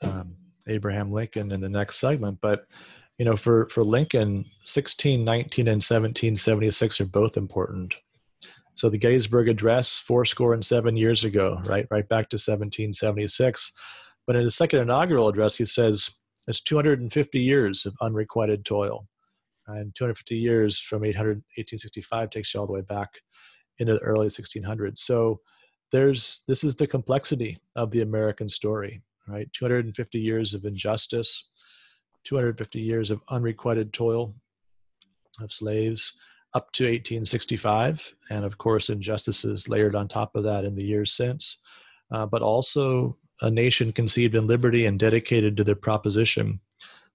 um, 0.00 0.34
Abraham 0.66 1.12
Lincoln 1.12 1.52
in 1.52 1.60
the 1.60 1.68
next 1.68 2.00
segment, 2.00 2.38
but 2.40 2.66
you 3.18 3.24
know, 3.24 3.36
for 3.36 3.68
for 3.68 3.84
Lincoln, 3.84 4.38
1619 4.64 5.68
and 5.68 5.76
1776 5.76 7.00
are 7.00 7.04
both 7.04 7.36
important. 7.36 7.94
So 8.74 8.88
the 8.88 8.98
Gettysburg 8.98 9.48
Address, 9.48 9.98
four 9.98 10.24
score 10.24 10.54
and 10.54 10.64
seven 10.64 10.96
years 10.96 11.24
ago, 11.24 11.60
right, 11.66 11.86
right 11.90 12.08
back 12.08 12.30
to 12.30 12.36
1776. 12.36 13.72
But 14.26 14.36
in 14.36 14.44
his 14.44 14.56
second 14.56 14.80
inaugural 14.80 15.28
address, 15.28 15.56
he 15.56 15.66
says 15.66 16.10
it's 16.48 16.60
250 16.60 17.38
years 17.38 17.86
of 17.86 17.94
unrequited 18.00 18.64
toil, 18.64 19.06
and 19.66 19.94
250 19.94 20.36
years 20.36 20.78
from 20.78 21.04
800, 21.04 21.36
1865 21.56 22.30
takes 22.30 22.54
you 22.54 22.60
all 22.60 22.66
the 22.66 22.72
way 22.72 22.82
back 22.82 23.10
into 23.78 23.94
the 23.94 24.00
early 24.00 24.28
1600s. 24.28 24.98
So 24.98 25.40
there's 25.90 26.42
this 26.48 26.64
is 26.64 26.74
the 26.74 26.86
complexity 26.86 27.58
of 27.76 27.90
the 27.90 28.00
American 28.00 28.48
story, 28.48 29.02
right? 29.28 29.48
250 29.52 30.18
years 30.18 30.54
of 30.54 30.64
injustice, 30.64 31.50
250 32.24 32.80
years 32.80 33.10
of 33.10 33.20
unrequited 33.28 33.92
toil 33.92 34.34
of 35.40 35.52
slaves 35.52 36.14
up 36.54 36.72
to 36.72 36.84
1865, 36.84 38.14
and 38.30 38.44
of 38.44 38.58
course 38.58 38.90
injustices 38.90 39.68
layered 39.68 39.94
on 39.94 40.08
top 40.08 40.36
of 40.36 40.44
that 40.44 40.64
in 40.64 40.74
the 40.74 40.84
years 40.84 41.12
since, 41.12 41.58
uh, 42.12 42.26
but 42.26 42.42
also 42.42 43.16
a 43.40 43.50
nation 43.50 43.92
conceived 43.92 44.34
in 44.34 44.46
liberty 44.46 44.86
and 44.86 44.98
dedicated 44.98 45.56
to 45.56 45.64
the 45.64 45.74
proposition 45.74 46.60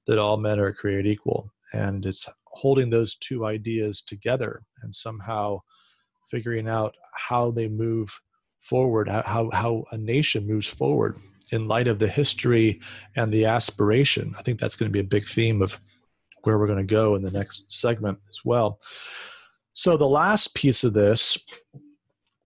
that 0.07 0.17
all 0.17 0.37
men 0.37 0.59
are 0.59 0.73
created 0.73 1.07
equal. 1.07 1.51
And 1.73 2.05
it's 2.05 2.27
holding 2.45 2.89
those 2.89 3.15
two 3.15 3.45
ideas 3.45 4.01
together 4.01 4.63
and 4.81 4.95
somehow 4.95 5.61
figuring 6.29 6.67
out 6.67 6.95
how 7.13 7.51
they 7.51 7.67
move 7.67 8.19
forward, 8.59 9.07
how, 9.07 9.49
how 9.53 9.85
a 9.91 9.97
nation 9.97 10.47
moves 10.47 10.67
forward 10.67 11.19
in 11.51 11.67
light 11.67 11.87
of 11.87 11.99
the 11.99 12.07
history 12.07 12.81
and 13.15 13.31
the 13.31 13.45
aspiration. 13.45 14.33
I 14.37 14.41
think 14.41 14.59
that's 14.59 14.75
going 14.75 14.89
to 14.89 14.93
be 14.93 14.99
a 14.99 15.03
big 15.03 15.25
theme 15.25 15.61
of 15.61 15.79
where 16.47 16.57
we're 16.57 16.65
going 16.65 16.87
to 16.87 16.95
go 16.95 17.15
in 17.15 17.21
the 17.21 17.29
next 17.29 17.65
segment 17.67 18.17
as 18.29 18.39
well. 18.45 18.79
So 19.73 19.97
the 19.97 20.07
last 20.07 20.55
piece 20.55 20.85
of 20.85 20.93
this 20.93 21.37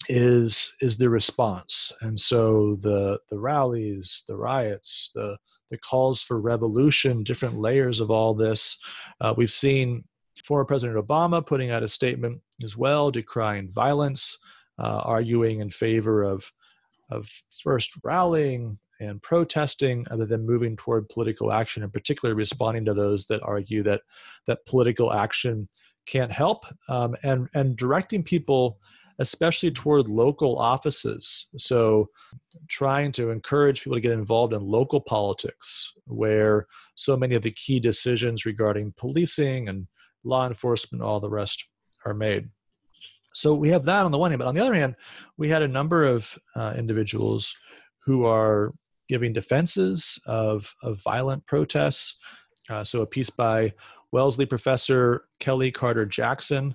is 0.10 0.74
is 0.82 0.98
the 0.98 1.10
response, 1.10 1.94
and 2.02 2.20
so 2.20 2.76
the 2.78 3.20
the 3.30 3.40
rallies, 3.40 4.24
the 4.28 4.36
riots, 4.36 5.12
the 5.14 5.38
the 5.70 5.78
calls 5.78 6.22
for 6.22 6.42
revolution, 6.42 7.24
different 7.24 7.60
layers 7.60 8.00
of 8.00 8.10
all 8.10 8.34
this. 8.34 8.78
Uh, 9.22 9.34
we've 9.38 9.52
seen 9.52 10.04
former 10.44 10.66
President 10.66 10.98
Obama 10.98 11.46
putting 11.46 11.70
out 11.70 11.84
a 11.84 11.88
statement 11.88 12.42
as 12.64 12.76
well, 12.76 13.12
decrying 13.12 13.72
violence, 13.72 14.36
uh, 14.80 15.02
arguing 15.06 15.62
in 15.62 15.70
favor 15.70 16.24
of 16.24 16.52
of 17.12 17.30
first 17.64 17.92
rallying 18.04 18.80
and 19.02 19.22
protesting, 19.22 20.06
other 20.12 20.26
than 20.26 20.46
moving 20.46 20.78
toward 20.78 21.10
political 21.10 21.52
action, 21.52 21.84
and 21.84 21.92
particularly 21.92 22.38
responding 22.38 22.86
to 22.86 22.94
those 22.94 23.26
that 23.28 23.44
argue 23.44 23.84
that 23.84 24.02
that 24.48 24.66
political 24.66 25.12
action 25.12 25.68
can't 26.06 26.32
help, 26.32 26.66
um, 26.90 27.16
and 27.24 27.48
and 27.54 27.76
directing 27.76 28.24
people 28.24 28.80
especially 29.22 29.70
toward 29.70 30.08
local 30.08 30.58
offices. 30.58 31.48
So, 31.58 32.10
trying 32.68 33.12
to 33.14 33.30
encourage 33.30 33.84
people 33.84 33.98
to 33.98 34.02
get 34.02 34.12
involved 34.12 34.54
in 34.54 34.62
local 34.62 35.00
politics, 35.00 35.94
where 36.06 36.66
so 36.96 37.16
many 37.16 37.36
of 37.36 37.44
the 37.44 37.52
key 37.52 37.80
decisions 37.80 38.46
regarding 38.46 38.94
policing 38.98 39.70
and 39.70 39.88
law 40.24 40.48
enforcement, 40.48 41.04
all 41.04 41.20
the 41.20 41.30
rest, 41.30 41.68
are 42.06 42.16
made. 42.16 42.50
So, 43.34 43.54
we 43.54 43.70
have 43.70 43.86
that 43.86 44.06
on 44.06 44.12
the 44.12 44.18
one 44.18 44.32
hand, 44.32 44.40
but 44.40 44.48
on 44.48 44.56
the 44.56 44.62
other 44.62 44.76
hand, 44.76 44.96
we 45.38 45.50
had 45.50 45.62
a 45.62 45.68
number 45.68 46.04
of 46.04 46.38
uh, 46.56 46.74
individuals 46.76 47.56
who 48.06 48.26
are 48.26 48.74
giving 49.12 49.34
defenses 49.34 50.18
of, 50.26 50.74
of 50.84 51.04
violent 51.04 51.46
protests. 51.46 52.16
Uh, 52.70 52.82
so, 52.82 53.02
a 53.02 53.06
piece 53.06 53.30
by 53.30 53.74
Wellesley 54.14 54.46
professor 54.46 55.26
Kelly 55.42 55.70
Carter 55.70 56.06
Jackson 56.06 56.74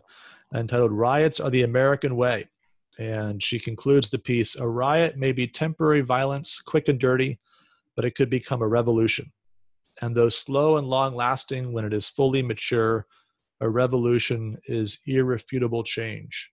entitled 0.54 0.92
Riots 0.92 1.40
Are 1.40 1.48
the 1.48 1.62
American 1.62 2.14
Way. 2.14 2.46
And 2.98 3.42
she 3.42 3.58
concludes 3.58 4.10
the 4.10 4.18
piece 4.18 4.54
A 4.54 4.68
riot 4.68 5.16
may 5.16 5.32
be 5.32 5.48
temporary 5.48 6.02
violence, 6.02 6.60
quick 6.60 6.88
and 6.88 7.00
dirty, 7.00 7.38
but 7.94 8.04
it 8.04 8.14
could 8.14 8.28
become 8.28 8.60
a 8.60 8.68
revolution. 8.68 9.32
And 10.02 10.14
though 10.14 10.28
slow 10.28 10.76
and 10.76 10.86
long 10.86 11.14
lasting, 11.14 11.72
when 11.72 11.86
it 11.86 11.94
is 11.94 12.06
fully 12.06 12.42
mature, 12.42 13.06
a 13.62 13.68
revolution 13.70 14.58
is 14.68 14.98
irrefutable 15.06 15.84
change. 15.84 16.52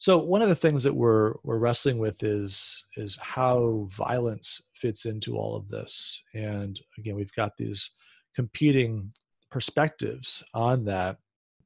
So 0.00 0.16
one 0.16 0.40
of 0.40 0.48
the 0.48 0.54
things 0.54 0.82
that 0.84 0.94
we're 0.94 1.34
we're 1.42 1.58
wrestling 1.58 1.98
with 1.98 2.22
is 2.22 2.86
is 2.96 3.18
how 3.20 3.86
violence 3.90 4.62
fits 4.72 5.04
into 5.04 5.36
all 5.36 5.54
of 5.54 5.68
this. 5.68 6.22
And 6.32 6.80
again, 6.96 7.16
we've 7.16 7.34
got 7.34 7.58
these 7.58 7.90
competing 8.34 9.12
perspectives 9.50 10.42
on 10.54 10.86
that. 10.86 11.18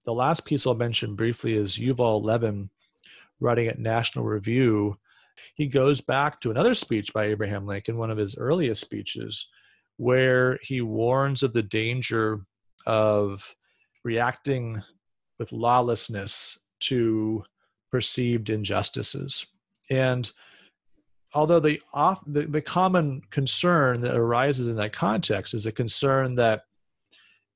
The 0.04 0.12
last 0.12 0.44
piece 0.44 0.66
I'll 0.66 0.74
mention 0.74 1.14
briefly 1.14 1.54
is 1.54 1.78
Yuval 1.78 2.24
Levin 2.24 2.70
writing 3.38 3.68
at 3.68 3.78
National 3.78 4.24
Review. 4.24 4.98
He 5.54 5.68
goes 5.68 6.00
back 6.00 6.40
to 6.40 6.50
another 6.50 6.74
speech 6.74 7.12
by 7.12 7.26
Abraham 7.26 7.66
Lincoln, 7.66 7.98
one 7.98 8.10
of 8.10 8.18
his 8.18 8.36
earliest 8.36 8.80
speeches, 8.80 9.46
where 9.96 10.58
he 10.60 10.80
warns 10.80 11.44
of 11.44 11.52
the 11.52 11.62
danger 11.62 12.40
of 12.84 13.54
reacting 14.02 14.82
with 15.38 15.52
lawlessness 15.52 16.58
to 16.80 17.44
perceived 17.94 18.50
injustices. 18.50 19.46
And 19.88 20.28
although 21.32 21.60
the, 21.60 21.80
off, 21.92 22.20
the, 22.26 22.42
the 22.42 22.60
common 22.60 23.22
concern 23.30 24.00
that 24.00 24.16
arises 24.16 24.66
in 24.66 24.74
that 24.78 24.92
context 24.92 25.54
is 25.54 25.64
a 25.64 25.70
concern 25.70 26.34
that 26.34 26.62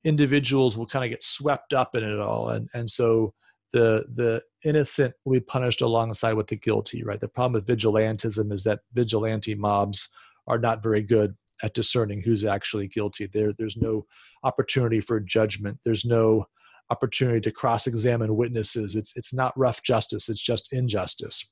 individuals 0.05 0.77
will 0.77 0.85
kind 0.85 1.03
of 1.03 1.11
get 1.11 1.23
swept 1.23 1.73
up 1.73 1.93
in 1.93 2.05
it 2.05 2.21
all. 2.21 2.51
And 2.51 2.69
and 2.73 2.89
so 2.89 3.33
the 3.73 4.05
the 4.15 4.41
innocent 4.63 5.13
will 5.25 5.33
be 5.33 5.41
punished 5.41 5.81
alongside 5.81 6.35
with 6.35 6.47
the 6.47 6.55
guilty 6.55 7.03
right? 7.03 7.19
The 7.19 7.27
problem 7.27 7.51
with 7.51 7.67
vigilantism 7.67 8.53
is 8.53 8.63
that 8.63 8.79
vigilante 8.93 9.55
mobs 9.55 10.07
are 10.47 10.57
not 10.57 10.81
very 10.81 11.01
good 11.01 11.35
at 11.63 11.73
discerning 11.73 12.21
who's 12.21 12.45
actually 12.45 12.87
guilty. 12.87 13.25
There 13.27 13.51
there's 13.51 13.75
no 13.75 14.05
opportunity 14.45 15.01
for 15.01 15.19
judgment. 15.19 15.79
There's 15.83 16.05
no 16.05 16.45
opportunity 16.89 17.39
to 17.39 17.51
cross-examine 17.51 18.35
witnesses 18.35 18.95
it's 18.95 19.13
it's 19.15 19.33
not 19.33 19.57
rough 19.57 19.81
justice 19.83 20.29
it's 20.29 20.41
just 20.41 20.71
injustice 20.71 21.47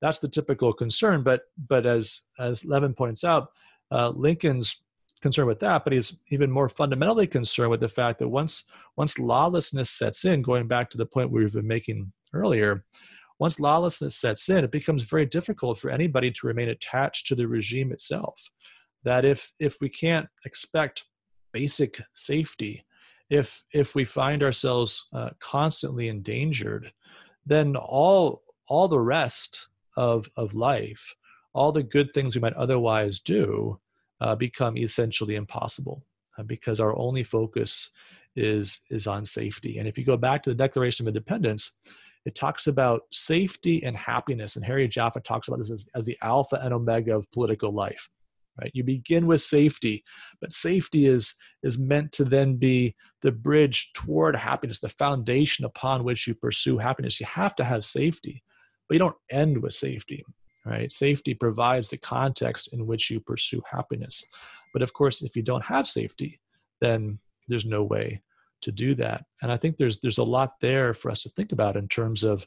that's 0.00 0.20
the 0.20 0.28
typical 0.28 0.72
concern 0.72 1.22
but 1.22 1.42
but 1.68 1.86
as 1.86 2.22
as 2.38 2.64
levin 2.64 2.94
points 2.94 3.24
out 3.24 3.48
uh, 3.92 4.10
lincoln's 4.10 4.82
concerned 5.20 5.48
with 5.48 5.60
that, 5.60 5.84
but 5.84 5.92
he's 5.92 6.16
even 6.30 6.50
more 6.50 6.68
fundamentally 6.68 7.26
concerned 7.26 7.70
with 7.70 7.80
the 7.80 7.88
fact 7.88 8.18
that 8.18 8.28
once 8.28 8.64
once 8.96 9.18
lawlessness 9.18 9.90
sets 9.90 10.24
in, 10.24 10.42
going 10.42 10.66
back 10.66 10.90
to 10.90 10.98
the 10.98 11.06
point 11.06 11.30
we've 11.30 11.52
been 11.52 11.66
making 11.66 12.12
earlier, 12.32 12.84
once 13.38 13.60
lawlessness 13.60 14.16
sets 14.16 14.48
in, 14.48 14.64
it 14.64 14.70
becomes 14.70 15.02
very 15.02 15.26
difficult 15.26 15.78
for 15.78 15.90
anybody 15.90 16.30
to 16.30 16.46
remain 16.46 16.68
attached 16.68 17.26
to 17.26 17.34
the 17.34 17.46
regime 17.46 17.92
itself. 17.92 18.50
That 19.04 19.24
if 19.24 19.52
if 19.58 19.78
we 19.80 19.88
can't 19.88 20.28
expect 20.44 21.04
basic 21.52 22.00
safety, 22.14 22.84
if 23.30 23.62
if 23.72 23.94
we 23.94 24.04
find 24.04 24.42
ourselves 24.42 25.06
uh, 25.12 25.30
constantly 25.38 26.08
endangered, 26.08 26.92
then 27.46 27.76
all 27.76 28.42
all 28.66 28.88
the 28.88 29.00
rest 29.00 29.68
of 29.96 30.28
of 30.36 30.54
life, 30.54 31.14
all 31.54 31.72
the 31.72 31.82
good 31.82 32.12
things 32.12 32.34
we 32.34 32.40
might 32.40 32.54
otherwise 32.54 33.20
do, 33.20 33.78
uh, 34.20 34.34
become 34.34 34.76
essentially 34.76 35.36
impossible 35.36 36.04
uh, 36.38 36.42
because 36.42 36.80
our 36.80 36.96
only 36.98 37.22
focus 37.22 37.90
is 38.36 38.80
is 38.90 39.06
on 39.06 39.24
safety. 39.24 39.78
And 39.78 39.88
if 39.88 39.96
you 39.96 40.04
go 40.04 40.16
back 40.16 40.42
to 40.42 40.50
the 40.50 40.56
Declaration 40.56 41.04
of 41.04 41.08
Independence, 41.08 41.72
it 42.26 42.34
talks 42.34 42.66
about 42.66 43.02
safety 43.12 43.82
and 43.84 43.96
happiness. 43.96 44.56
And 44.56 44.64
Harry 44.64 44.86
Jaffa 44.88 45.20
talks 45.20 45.48
about 45.48 45.58
this 45.58 45.70
as, 45.70 45.88
as 45.94 46.04
the 46.04 46.18
alpha 46.22 46.60
and 46.62 46.74
omega 46.74 47.16
of 47.16 47.30
political 47.30 47.72
life. 47.72 48.08
Right? 48.58 48.70
You 48.74 48.84
begin 48.84 49.26
with 49.26 49.42
safety, 49.42 50.04
but 50.40 50.52
safety 50.52 51.06
is 51.06 51.34
is 51.62 51.78
meant 51.78 52.12
to 52.12 52.24
then 52.24 52.56
be 52.56 52.94
the 53.22 53.32
bridge 53.32 53.92
toward 53.92 54.36
happiness, 54.36 54.80
the 54.80 54.88
foundation 54.88 55.64
upon 55.64 56.04
which 56.04 56.26
you 56.26 56.34
pursue 56.34 56.78
happiness. 56.78 57.20
You 57.20 57.26
have 57.26 57.54
to 57.56 57.64
have 57.64 57.84
safety, 57.84 58.42
but 58.88 58.94
you 58.94 58.98
don't 58.98 59.16
end 59.30 59.62
with 59.62 59.74
safety 59.74 60.24
right? 60.64 60.92
Safety 60.92 61.34
provides 61.34 61.88
the 61.90 61.96
context 61.96 62.68
in 62.72 62.86
which 62.86 63.10
you 63.10 63.20
pursue 63.20 63.62
happiness. 63.70 64.24
But 64.72 64.82
of 64.82 64.92
course, 64.92 65.22
if 65.22 65.36
you 65.36 65.42
don't 65.42 65.64
have 65.64 65.86
safety, 65.86 66.40
then 66.80 67.18
there's 67.48 67.66
no 67.66 67.82
way 67.82 68.22
to 68.62 68.72
do 68.72 68.94
that. 68.96 69.24
And 69.42 69.50
I 69.50 69.56
think 69.56 69.76
there's 69.76 70.00
there's 70.00 70.18
a 70.18 70.24
lot 70.24 70.60
there 70.60 70.92
for 70.92 71.10
us 71.10 71.20
to 71.22 71.30
think 71.30 71.52
about 71.52 71.76
in 71.76 71.88
terms 71.88 72.22
of 72.22 72.46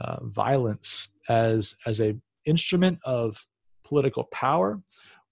uh, 0.00 0.18
violence 0.24 1.08
as 1.28 1.74
as 1.86 2.00
a 2.00 2.16
instrument 2.44 2.98
of 3.04 3.44
political 3.84 4.24
power, 4.24 4.80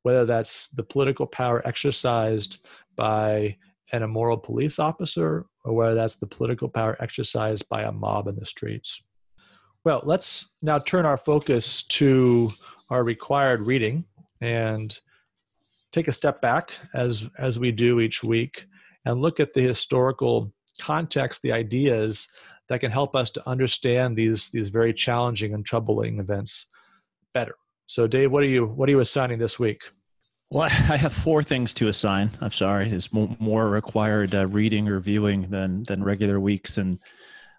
whether 0.03 0.25
that's 0.25 0.69
the 0.69 0.83
political 0.83 1.27
power 1.27 1.67
exercised 1.67 2.69
by 2.97 3.57
an 3.93 4.03
immoral 4.03 4.39
police 4.39 4.79
officer 4.79 5.47
or 5.65 5.75
whether 5.75 5.95
that's 5.95 6.17
the 6.17 6.27
political 6.27 6.69
power 6.69 6.97
exercised 7.01 7.69
by 7.69 7.83
a 7.83 7.93
mob 7.93 8.27
in 8.27 8.37
the 8.37 8.47
streets. 8.47 9.03
Well, 9.85 10.01
let's 10.05 10.51
now 10.63 10.79
turn 10.79 11.07
our 11.07 11.17
focus 11.17 11.83
to 11.85 12.53
our 12.91 13.05
required 13.05 13.67
reading 13.67 14.05
and 14.41 14.99
take 15.93 16.09
a 16.09 16.13
step 16.13 16.41
back 16.41 16.73
as 16.95 17.29
as 17.39 17.59
we 17.59 17.73
do 17.73 18.01
each 18.01 18.23
week 18.23 18.67
and 19.05 19.21
look 19.21 19.41
at 19.41 19.53
the 19.53 19.63
historical 19.63 20.53
context, 20.81 21.43
the 21.43 21.53
ideas 21.53 22.29
that 22.69 22.81
can 22.81 22.91
help 22.91 23.15
us 23.15 23.31
to 23.31 23.49
understand 23.49 24.17
these 24.17 24.51
these 24.51 24.71
very 24.71 24.95
challenging 24.95 25.53
and 25.53 25.65
troubling 25.65 26.19
events 26.19 26.67
better. 27.35 27.55
So, 27.87 28.07
Dave, 28.07 28.31
what 28.31 28.43
are 28.43 28.49
you 28.49 28.67
what 28.67 28.89
are 28.89 28.93
you 28.93 29.01
assigning 29.01 29.39
this 29.39 29.59
week? 29.59 29.83
Well, 30.51 30.63
I 30.91 30.97
have 30.97 31.13
four 31.13 31.43
things 31.43 31.75
to 31.75 31.89
assign. 31.89 32.31
I'm 32.41 32.53
sorry, 32.53 32.89
there's 32.89 33.13
more 33.13 33.69
required 33.69 34.35
uh, 34.35 34.47
reading 34.47 34.89
or 34.89 35.01
viewing 35.01 35.51
than 35.51 35.85
than 35.85 36.03
regular 36.05 36.41
weeks, 36.41 36.79
and 36.79 36.99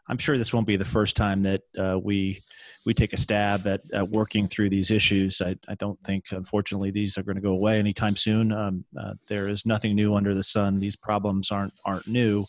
I'm 0.07 0.17
sure 0.17 0.37
this 0.37 0.53
won't 0.53 0.67
be 0.67 0.75
the 0.75 0.85
first 0.85 1.15
time 1.15 1.43
that 1.43 1.61
uh, 1.77 1.99
we 2.01 2.41
we 2.85 2.93
take 2.93 3.13
a 3.13 3.17
stab 3.17 3.65
at, 3.65 3.81
at 3.93 4.09
working 4.09 4.47
through 4.47 4.69
these 4.69 4.91
issues. 4.91 5.41
I, 5.41 5.55
I, 5.69 5.75
don't 5.75 5.97
think, 6.03 6.25
unfortunately, 6.31 6.91
these 6.91 7.17
are 7.17 7.23
going 7.23 7.37
to 7.37 7.41
go 7.41 7.53
away 7.53 7.79
anytime 7.79 8.17
soon. 8.17 8.51
Um, 8.51 8.83
uh, 8.99 9.13
there 9.29 9.47
is 9.47 9.65
nothing 9.65 9.95
new 9.95 10.15
under 10.15 10.35
the 10.35 10.43
sun. 10.43 10.79
These 10.79 10.97
problems 10.97 11.51
aren't 11.51 11.73
aren't 11.85 12.07
new, 12.07 12.45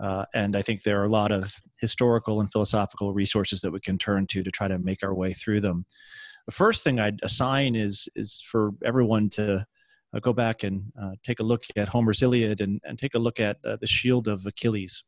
uh, 0.00 0.24
and 0.34 0.56
I 0.56 0.62
think 0.62 0.82
there 0.82 1.00
are 1.00 1.06
a 1.06 1.10
lot 1.10 1.32
of 1.32 1.60
historical 1.80 2.40
and 2.40 2.50
philosophical 2.50 3.12
resources 3.12 3.60
that 3.62 3.72
we 3.72 3.80
can 3.80 3.98
turn 3.98 4.26
to 4.28 4.42
to 4.42 4.50
try 4.50 4.68
to 4.68 4.78
make 4.78 5.02
our 5.02 5.14
way 5.14 5.32
through 5.32 5.60
them. 5.60 5.84
The 6.48 6.52
first 6.52 6.82
thing 6.82 6.98
I'd 6.98 7.20
assign 7.22 7.76
is 7.76 8.08
is 8.16 8.40
for 8.40 8.72
everyone 8.82 9.28
to 9.30 9.66
uh, 10.14 10.18
go 10.20 10.32
back 10.32 10.62
and 10.62 10.90
uh, 10.98 11.10
take 11.22 11.40
a 11.40 11.42
look 11.42 11.64
at 11.76 11.88
Homer's 11.88 12.22
Iliad 12.22 12.62
and, 12.62 12.80
and 12.84 12.98
take 12.98 13.14
a 13.14 13.18
look 13.18 13.38
at 13.38 13.58
uh, 13.66 13.76
the 13.82 13.86
Shield 13.86 14.28
of 14.28 14.46
Achilles. 14.46 15.04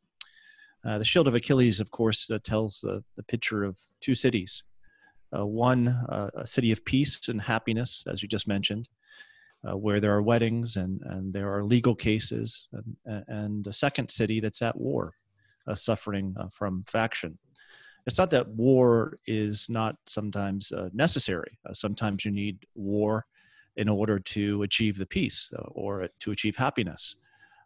Uh, 0.85 0.99
the 0.99 1.05
Shield 1.05 1.27
of 1.27 1.35
Achilles, 1.35 1.81
of 1.81 1.91
course, 1.93 2.31
uh, 2.31 2.39
tells 2.45 2.83
the 2.83 3.23
picture 3.23 3.65
of 3.65 3.79
two 4.03 4.15
cities. 4.15 4.65
Uh, 5.35 5.47
one, 5.47 5.89
a 6.35 6.47
city 6.47 6.73
of 6.73 6.85
peace 6.85 7.29
and 7.29 7.41
happiness, 7.41 8.05
as 8.07 8.23
you 8.23 8.29
just 8.29 8.47
mentioned, 8.47 8.87
where 9.63 9.99
there 9.99 10.15
are 10.15 10.21
weddings 10.21 10.77
and, 10.77 11.01
and 11.07 11.33
there 11.33 11.51
are 11.55 11.65
legal 11.65 11.95
cases, 11.95 12.69
and, 12.73 13.25
and 13.29 13.67
a 13.67 13.73
second 13.73 14.11
city 14.11 14.41
that's 14.41 14.61
at 14.61 14.77
war, 14.77 15.15
suffering 15.75 16.37
from 16.51 16.85
faction 16.87 17.39
it's 18.07 18.19
not 18.19 18.31
that 18.31 18.49
war 18.49 19.17
is 19.27 19.69
not 19.69 19.97
sometimes 20.07 20.73
uh, 20.73 20.89
necessary. 20.93 21.59
Uh, 21.69 21.73
sometimes 21.73 22.25
you 22.25 22.31
need 22.31 22.67
war 22.75 23.27
in 23.77 23.89
order 23.89 24.19
to 24.19 24.63
achieve 24.63 24.99
the 24.99 25.07
peace 25.07 25.51
uh, 25.57 25.63
or 25.69 26.09
to 26.21 26.31
achieve 26.31 26.57
happiness, 26.57 27.15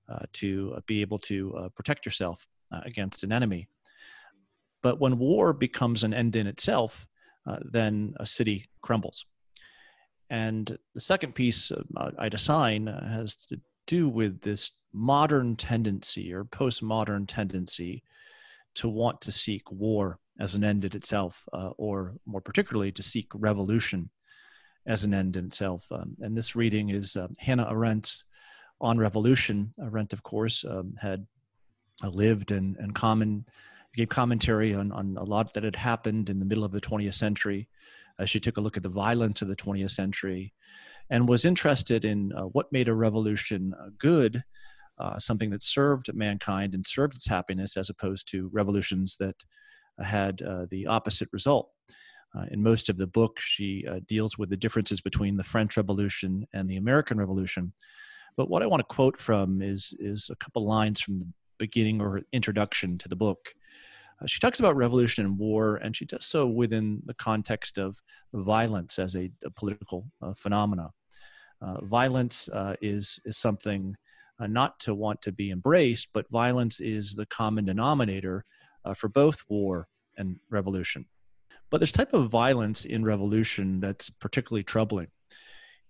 uh, 0.09 0.18
to 0.33 0.75
uh, 0.77 0.81
be 0.87 1.01
able 1.01 1.18
to 1.18 1.70
protect 1.75 2.05
yourself 2.05 2.47
against 2.85 3.23
an 3.23 3.33
enemy. 3.33 3.68
But 4.83 5.01
when 5.01 5.18
war 5.18 5.53
becomes 5.53 6.03
an 6.03 6.12
end 6.12 6.35
in 6.37 6.47
itself, 6.47 7.07
then 7.62 8.14
a 8.18 8.27
city 8.27 8.66
crumbles. 8.83 9.25
And 10.29 10.77
the 10.94 11.01
second 11.01 11.35
piece 11.35 11.70
I'd 12.18 12.35
assign 12.35 12.88
has 12.88 13.37
to 13.47 13.61
do 13.87 14.09
with 14.09 14.40
this 14.40 14.73
modern 14.92 15.57
tendency 15.57 16.33
or 16.33 16.44
postmodern 16.44 17.27
tendency 17.29 18.03
to 18.75 18.88
want 18.88 19.20
to 19.20 19.33
seek 19.33 19.70
war 19.70 20.18
as 20.40 20.55
an 20.55 20.64
end 20.64 20.85
in 20.85 20.97
itself, 20.97 21.44
uh, 21.53 21.70
or 21.79 22.14
more 22.27 22.40
particularly, 22.40 22.92
to 22.92 23.03
seek 23.03 23.31
revolution 23.35 24.11
as 24.87 25.05
an 25.05 25.14
end 25.14 25.37
in 25.37 25.47
itself. 25.47 25.87
Um, 25.90 26.16
and 26.20 26.37
this 26.37 26.57
reading 26.57 26.90
is 26.90 27.16
uh, 27.16 27.29
Hannah 27.38 27.68
Arendt's 27.70 28.25
On 28.81 28.99
Revolution. 28.99 29.73
Arendt, 29.81 30.12
of 30.12 30.23
course, 30.23 30.64
um, 30.64 30.94
had 31.01 31.27
uh, 32.03 32.09
lived 32.09 32.51
and, 32.51 32.77
and 32.77 32.94
common, 32.94 33.47
gave 33.94 34.09
commentary 34.09 34.75
on, 34.75 34.92
on 34.92 35.16
a 35.16 35.25
lot 35.25 35.55
that 35.55 35.62
had 35.62 35.77
happened 35.77 36.29
in 36.29 36.38
the 36.38 36.44
middle 36.44 36.64
of 36.64 36.73
the 36.73 36.81
20th 36.81 37.14
century. 37.14 37.68
Uh, 38.18 38.25
she 38.25 38.40
took 38.40 38.57
a 38.57 38.61
look 38.61 38.77
at 38.77 38.83
the 38.83 38.88
violence 38.88 39.40
of 39.42 39.49
the 39.49 39.57
20th 39.57 39.92
century 39.92 40.53
and 41.11 41.29
was 41.29 41.44
interested 41.44 42.05
in 42.05 42.33
uh, 42.33 42.42
what 42.42 42.73
made 42.73 42.88
a 42.88 42.94
revolution 42.94 43.75
uh, 43.81 43.90
good. 43.99 44.42
Something 45.18 45.51
that 45.51 45.62
served 45.62 46.14
mankind 46.14 46.73
and 46.73 46.87
served 46.87 47.16
its 47.16 47.27
happiness, 47.27 47.77
as 47.77 47.90
opposed 47.90 48.29
to 48.29 48.49
revolutions 48.53 49.16
that 49.18 49.44
had 50.02 50.42
uh, 50.42 50.66
the 50.70 50.87
opposite 50.87 51.28
result. 51.33 51.70
Uh, 52.37 52.46
in 52.50 52.62
most 52.62 52.88
of 52.88 52.98
the 52.98 53.07
book, 53.07 53.38
she 53.38 53.85
uh, 53.88 54.00
deals 54.09 54.37
with 54.37 54.50
the 54.50 54.57
differences 54.57 55.00
between 55.00 55.37
the 55.37 55.44
French 55.44 55.76
Revolution 55.76 56.46
and 56.52 56.68
the 56.68 56.76
American 56.76 57.18
Revolution. 57.18 57.72
But 58.37 58.50
what 58.50 58.62
I 58.62 58.66
want 58.66 58.80
to 58.80 58.94
quote 58.94 59.16
from 59.16 59.62
is, 59.62 59.94
is 60.00 60.30
a 60.30 60.37
couple 60.37 60.66
lines 60.66 61.00
from 61.00 61.20
the 61.20 61.28
beginning 61.59 62.00
or 62.00 62.22
introduction 62.33 62.98
to 62.98 63.09
the 63.09 63.14
book. 63.14 63.54
Uh, 64.20 64.26
she 64.26 64.40
talks 64.40 64.59
about 64.59 64.74
revolution 64.74 65.24
and 65.24 65.38
war, 65.38 65.76
and 65.76 65.94
she 65.94 66.04
does 66.04 66.26
so 66.26 66.46
within 66.46 67.00
the 67.07 67.14
context 67.14 67.78
of 67.78 67.96
violence 68.33 68.98
as 68.98 69.14
a, 69.14 69.30
a 69.44 69.50
political 69.50 70.04
uh, 70.20 70.35
phenomena. 70.35 70.90
Uh, 71.62 71.85
violence 71.85 72.48
is, 72.83 73.20
is 73.24 73.38
something 73.38 73.94
not 74.40 74.78
to 74.80 74.92
want 74.92 75.22
to 75.22 75.30
be 75.30 75.52
embraced, 75.52 76.09
but 76.12 76.28
violence 76.30 76.80
is 76.80 77.14
the 77.14 77.26
common 77.26 77.64
denominator 77.64 78.44
uh, 78.85 78.94
for 78.94 79.09
both 79.09 79.42
war 79.49 79.88
and 80.16 80.38
revolution. 80.51 81.07
But 81.70 81.79
there's 81.79 81.92
type 81.92 82.12
of 82.12 82.31
violence 82.31 82.85
in 82.85 83.05
revolution 83.05 83.81
that's 83.81 84.11
particularly 84.11 84.62
troubling. 84.62 85.09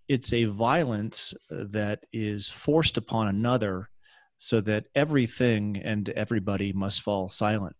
It's 0.09 0.33
a 0.33 0.45
violence 0.45 1.35
uh, 1.51 1.65
that 1.69 2.05
is 2.13 2.49
forced 2.49 2.97
upon 2.97 3.29
another 3.29 3.91
so 4.39 4.61
that 4.63 4.87
everything 4.95 5.77
and 5.83 6.09
everybody 6.11 6.73
must 6.73 7.03
fall 7.03 7.29
silent. 7.29 7.77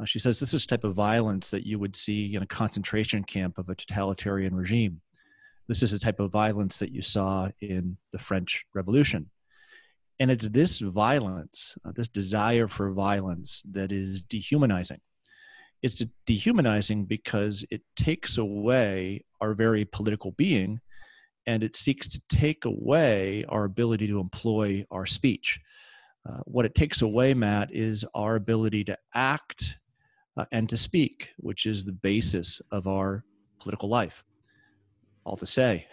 Uh, 0.00 0.04
she 0.04 0.18
says 0.18 0.40
this 0.40 0.54
is 0.54 0.66
type 0.66 0.84
of 0.84 0.94
violence 0.94 1.50
that 1.50 1.66
you 1.66 1.78
would 1.78 1.96
see 1.96 2.34
in 2.34 2.42
a 2.42 2.46
concentration 2.46 3.22
camp 3.24 3.58
of 3.58 3.68
a 3.68 3.74
totalitarian 3.74 4.54
regime. 4.54 5.00
This 5.68 5.82
is 5.82 5.92
the 5.92 5.98
type 5.98 6.20
of 6.20 6.30
violence 6.30 6.78
that 6.78 6.92
you 6.92 7.00
saw 7.00 7.48
in 7.60 7.96
the 8.12 8.18
French 8.18 8.66
Revolution. 8.74 9.30
And 10.20 10.30
it's 10.30 10.48
this 10.48 10.78
violence, 10.78 11.76
uh, 11.84 11.92
this 11.94 12.08
desire 12.08 12.68
for 12.68 12.90
violence, 12.92 13.62
that 13.70 13.90
is 13.90 14.22
dehumanizing. 14.22 15.00
It's 15.82 16.02
dehumanizing 16.26 17.04
because 17.04 17.64
it 17.70 17.82
takes 17.96 18.38
away 18.38 19.24
our 19.40 19.54
very 19.54 19.84
political 19.84 20.30
being 20.32 20.80
and 21.46 21.62
it 21.62 21.76
seeks 21.76 22.08
to 22.08 22.22
take 22.28 22.64
away 22.64 23.44
our 23.48 23.64
ability 23.64 24.06
to 24.06 24.18
employ 24.18 24.86
our 24.90 25.04
speech. 25.04 25.60
Uh, 26.26 26.38
what 26.44 26.64
it 26.64 26.74
takes 26.74 27.02
away, 27.02 27.34
Matt, 27.34 27.74
is 27.74 28.04
our 28.14 28.36
ability 28.36 28.84
to 28.84 28.96
act 29.14 29.76
uh, 30.38 30.46
and 30.52 30.68
to 30.70 30.76
speak, 30.76 31.32
which 31.36 31.66
is 31.66 31.84
the 31.84 31.92
basis 31.92 32.62
of 32.70 32.86
our 32.86 33.24
political 33.60 33.88
life. 33.88 34.24
All 35.24 35.36
to 35.36 35.46
say, 35.46 35.86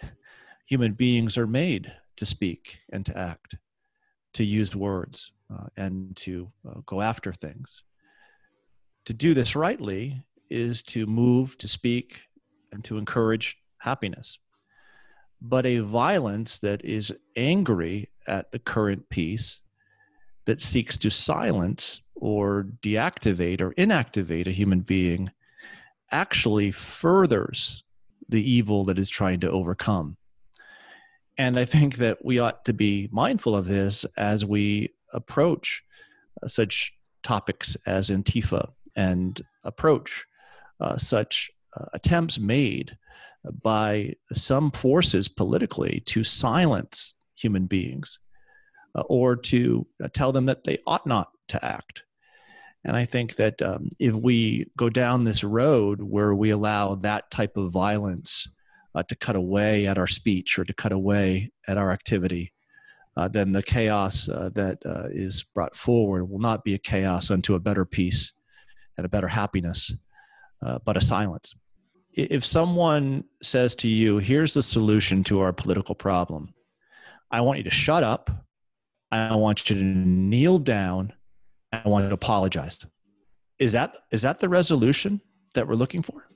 human 0.65 0.93
beings 0.93 1.37
are 1.37 1.47
made 1.47 1.91
to 2.15 2.25
speak 2.25 2.79
and 2.93 3.05
to 3.05 3.17
act 3.17 3.55
to 4.33 4.43
use 4.43 4.75
words 4.75 5.31
uh, 5.53 5.67
and 5.77 6.15
to 6.17 6.51
uh, 6.67 6.79
go 6.85 7.01
after 7.01 7.33
things. 7.33 7.83
To 9.05 9.13
do 9.13 9.33
this 9.33 9.55
rightly 9.55 10.23
is 10.49 10.83
to 10.83 11.05
move, 11.05 11.57
to 11.57 11.67
speak, 11.67 12.21
and 12.71 12.83
to 12.85 12.97
encourage 12.97 13.57
happiness. 13.79 14.37
But 15.41 15.65
a 15.65 15.79
violence 15.79 16.59
that 16.59 16.85
is 16.85 17.11
angry 17.35 18.09
at 18.27 18.51
the 18.51 18.59
current 18.59 19.09
peace, 19.09 19.61
that 20.45 20.61
seeks 20.61 20.97
to 20.97 21.09
silence 21.09 22.01
or 22.15 22.67
deactivate 22.81 23.61
or 23.61 23.73
inactivate 23.73 24.47
a 24.47 24.51
human 24.51 24.81
being, 24.81 25.29
actually 26.11 26.71
furthers 26.71 27.83
the 28.29 28.41
evil 28.49 28.83
that 28.85 28.99
is 28.99 29.09
trying 29.09 29.39
to 29.39 29.49
overcome. 29.49 30.17
And 31.37 31.57
I 31.57 31.65
think 31.65 31.97
that 31.97 32.23
we 32.23 32.39
ought 32.39 32.65
to 32.65 32.73
be 32.73 33.09
mindful 33.11 33.55
of 33.55 33.67
this 33.67 34.05
as 34.17 34.45
we 34.45 34.93
approach 35.13 35.83
uh, 36.41 36.47
such 36.47 36.93
topics 37.23 37.77
as 37.85 38.09
Antifa 38.09 38.69
and 38.95 39.41
approach 39.63 40.25
uh, 40.79 40.97
such 40.97 41.51
uh, 41.77 41.85
attempts 41.93 42.39
made 42.39 42.97
by 43.63 44.13
some 44.33 44.71
forces 44.71 45.27
politically 45.27 46.01
to 46.05 46.23
silence 46.23 47.13
human 47.35 47.65
beings 47.65 48.19
uh, 48.95 49.01
or 49.01 49.35
to 49.35 49.87
uh, 50.03 50.07
tell 50.13 50.31
them 50.31 50.45
that 50.45 50.63
they 50.63 50.77
ought 50.85 51.07
not 51.07 51.29
to 51.47 51.63
act. 51.63 52.03
And 52.83 52.95
I 52.95 53.05
think 53.05 53.35
that 53.35 53.61
um, 53.61 53.89
if 53.99 54.15
we 54.15 54.65
go 54.77 54.89
down 54.89 55.23
this 55.23 55.43
road 55.43 56.01
where 56.01 56.33
we 56.33 56.49
allow 56.49 56.95
that 56.95 57.29
type 57.29 57.57
of 57.57 57.71
violence 57.71 58.47
uh, 58.95 59.03
to 59.03 59.15
cut 59.15 59.35
away 59.35 59.87
at 59.87 59.97
our 59.97 60.07
speech 60.07 60.59
or 60.59 60.65
to 60.65 60.73
cut 60.73 60.91
away 60.91 61.51
at 61.67 61.77
our 61.77 61.91
activity, 61.91 62.53
uh, 63.17 63.27
then 63.27 63.51
the 63.51 63.63
chaos 63.63 64.29
uh, 64.29 64.49
that 64.53 64.77
uh, 64.85 65.07
is 65.11 65.43
brought 65.43 65.75
forward 65.75 66.29
will 66.29 66.39
not 66.39 66.63
be 66.63 66.73
a 66.73 66.79
chaos 66.79 67.29
unto 67.29 67.55
a 67.55 67.59
better 67.59 67.85
peace 67.85 68.33
and 68.97 69.05
a 69.05 69.09
better 69.09 69.27
happiness, 69.27 69.93
uh, 70.65 70.79
but 70.85 70.97
a 70.97 71.01
silence. 71.01 71.55
If 72.13 72.43
someone 72.43 73.23
says 73.41 73.73
to 73.75 73.87
you, 73.87 74.17
here's 74.17 74.53
the 74.53 74.63
solution 74.63 75.23
to 75.25 75.39
our 75.39 75.53
political 75.53 75.95
problem, 75.95 76.53
I 77.31 77.41
want 77.41 77.57
you 77.59 77.63
to 77.63 77.69
shut 77.69 78.03
up. 78.03 78.29
I 79.11 79.35
want 79.35 79.69
you 79.69 79.75
to 79.75 79.83
kneel 79.83 80.59
down. 80.59 81.13
I 81.71 81.87
want 81.87 82.03
you 82.03 82.09
to 82.09 82.15
apologize. 82.15 82.85
Is 83.59 83.71
that 83.73 83.97
is 84.11 84.23
that 84.23 84.39
the 84.39 84.49
resolution 84.49 85.21
that 85.53 85.67
we're 85.67 85.75
looking 85.75 86.01
for? 86.01 86.27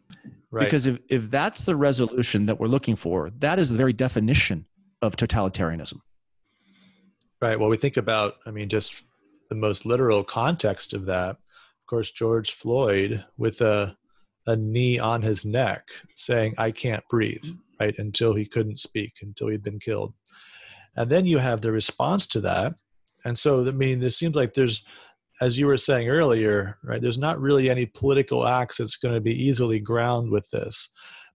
Right. 0.56 0.64
Because 0.64 0.88
if, 0.88 1.00
if 1.10 1.30
that's 1.30 1.66
the 1.66 1.76
resolution 1.76 2.46
that 2.46 2.62
we're 2.62 2.68
looking 2.68 2.96
for, 2.96 3.30
that 3.40 3.60
is 3.60 3.70
the 3.70 3.76
very 3.76 3.92
definition 3.92 4.66
of 5.02 5.18
totalitarianism. 5.18 6.00
Right. 7.42 7.60
Well, 7.60 7.68
we 7.68 7.76
think 7.76 7.98
about, 7.98 8.36
I 8.46 8.52
mean, 8.52 8.70
just 8.70 9.04
the 9.50 9.56
most 9.56 9.86
literal 9.86 10.24
context 10.24 10.94
of 10.94 11.08
that. 11.08 11.32
Of 11.32 11.86
course, 11.88 12.10
George 12.10 12.52
Floyd 12.52 13.26
with 13.38 13.60
a, 13.60 13.98
a 14.48 14.56
knee 14.56 14.98
on 14.98 15.22
his 15.22 15.44
neck 15.44 15.90
saying, 16.16 16.56
I 16.58 16.72
can't 16.72 17.04
breathe, 17.10 17.44
right? 17.78 17.94
Until 17.98 18.34
he 18.34 18.46
couldn't 18.46 18.80
speak, 18.80 19.16
until 19.22 19.50
he'd 19.50 19.62
been 19.62 19.80
killed. 19.80 20.14
And 20.96 21.12
then 21.12 21.26
you 21.26 21.38
have 21.38 21.60
the 21.60 21.74
response 21.74 22.28
to 22.28 22.40
that. 22.42 22.76
And 23.26 23.38
so, 23.38 23.68
I 23.68 23.72
mean, 23.72 24.00
there 24.00 24.10
seems 24.10 24.38
like 24.38 24.54
there's 24.54 24.84
as 25.42 25.58
you 25.58 25.68
were 25.68 25.78
saying 25.78 26.08
earlier, 26.08 26.78
right, 26.84 27.02
there's 27.02 27.18
not 27.18 27.40
really 27.40 27.70
any 27.70 27.86
political 27.86 28.48
acts 28.48 28.78
that's 28.78 28.98
going 28.98 29.14
to 29.14 29.22
be 29.22 29.34
easily 29.34 29.80
ground 29.80 30.32
with 30.32 30.50
this 30.50 30.90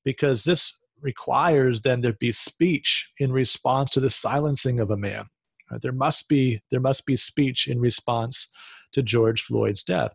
because 0.05 0.45
this 0.45 0.79
requires 1.01 1.81
then 1.81 2.01
there 2.01 2.15
be 2.15 2.33
speech 2.33 3.11
in 3.19 3.33
response 3.33 3.91
to 3.91 4.01
the 4.01 4.11
silencing 4.11 4.81
of 4.81 4.91
a 4.91 4.97
man. 4.97 5.25
Right? 5.71 5.81
There 5.81 5.93
must 5.93 6.29
be 6.29 6.61
there 6.71 6.81
must 6.81 7.07
be 7.07 7.17
speech 7.17 7.69
in 7.69 7.81
response 7.81 8.49
to 8.93 9.03
George 9.03 9.43
Floyd's 9.43 9.83
death. 9.83 10.13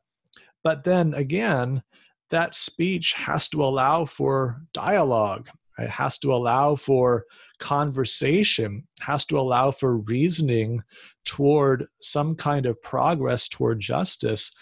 But 0.64 0.84
then 0.84 1.14
again, 1.14 1.84
that 2.30 2.56
speech 2.56 3.14
has 3.14 3.48
to 3.50 3.64
allow 3.64 4.06
for 4.06 4.62
dialogue 4.74 5.50
right? 5.78 5.90
has 5.90 6.18
to 6.20 6.34
allow 6.34 6.76
for 6.76 7.26
conversation 7.60 8.84
has 9.02 9.26
to 9.26 9.40
allow 9.40 9.72
for 9.72 9.98
reasoning 9.98 10.82
toward 11.24 11.86
some 12.02 12.36
kind 12.36 12.66
of 12.66 12.82
progress 12.82 13.48
toward 13.48 13.80
justice 13.80 14.54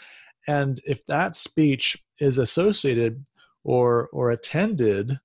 and 0.47 0.81
if 0.85 1.05
that 1.05 1.35
speech 1.35 1.97
is 2.19 2.37
associated 2.37 3.25
or 3.63 4.09
or 4.13 4.31
attended 4.31 5.19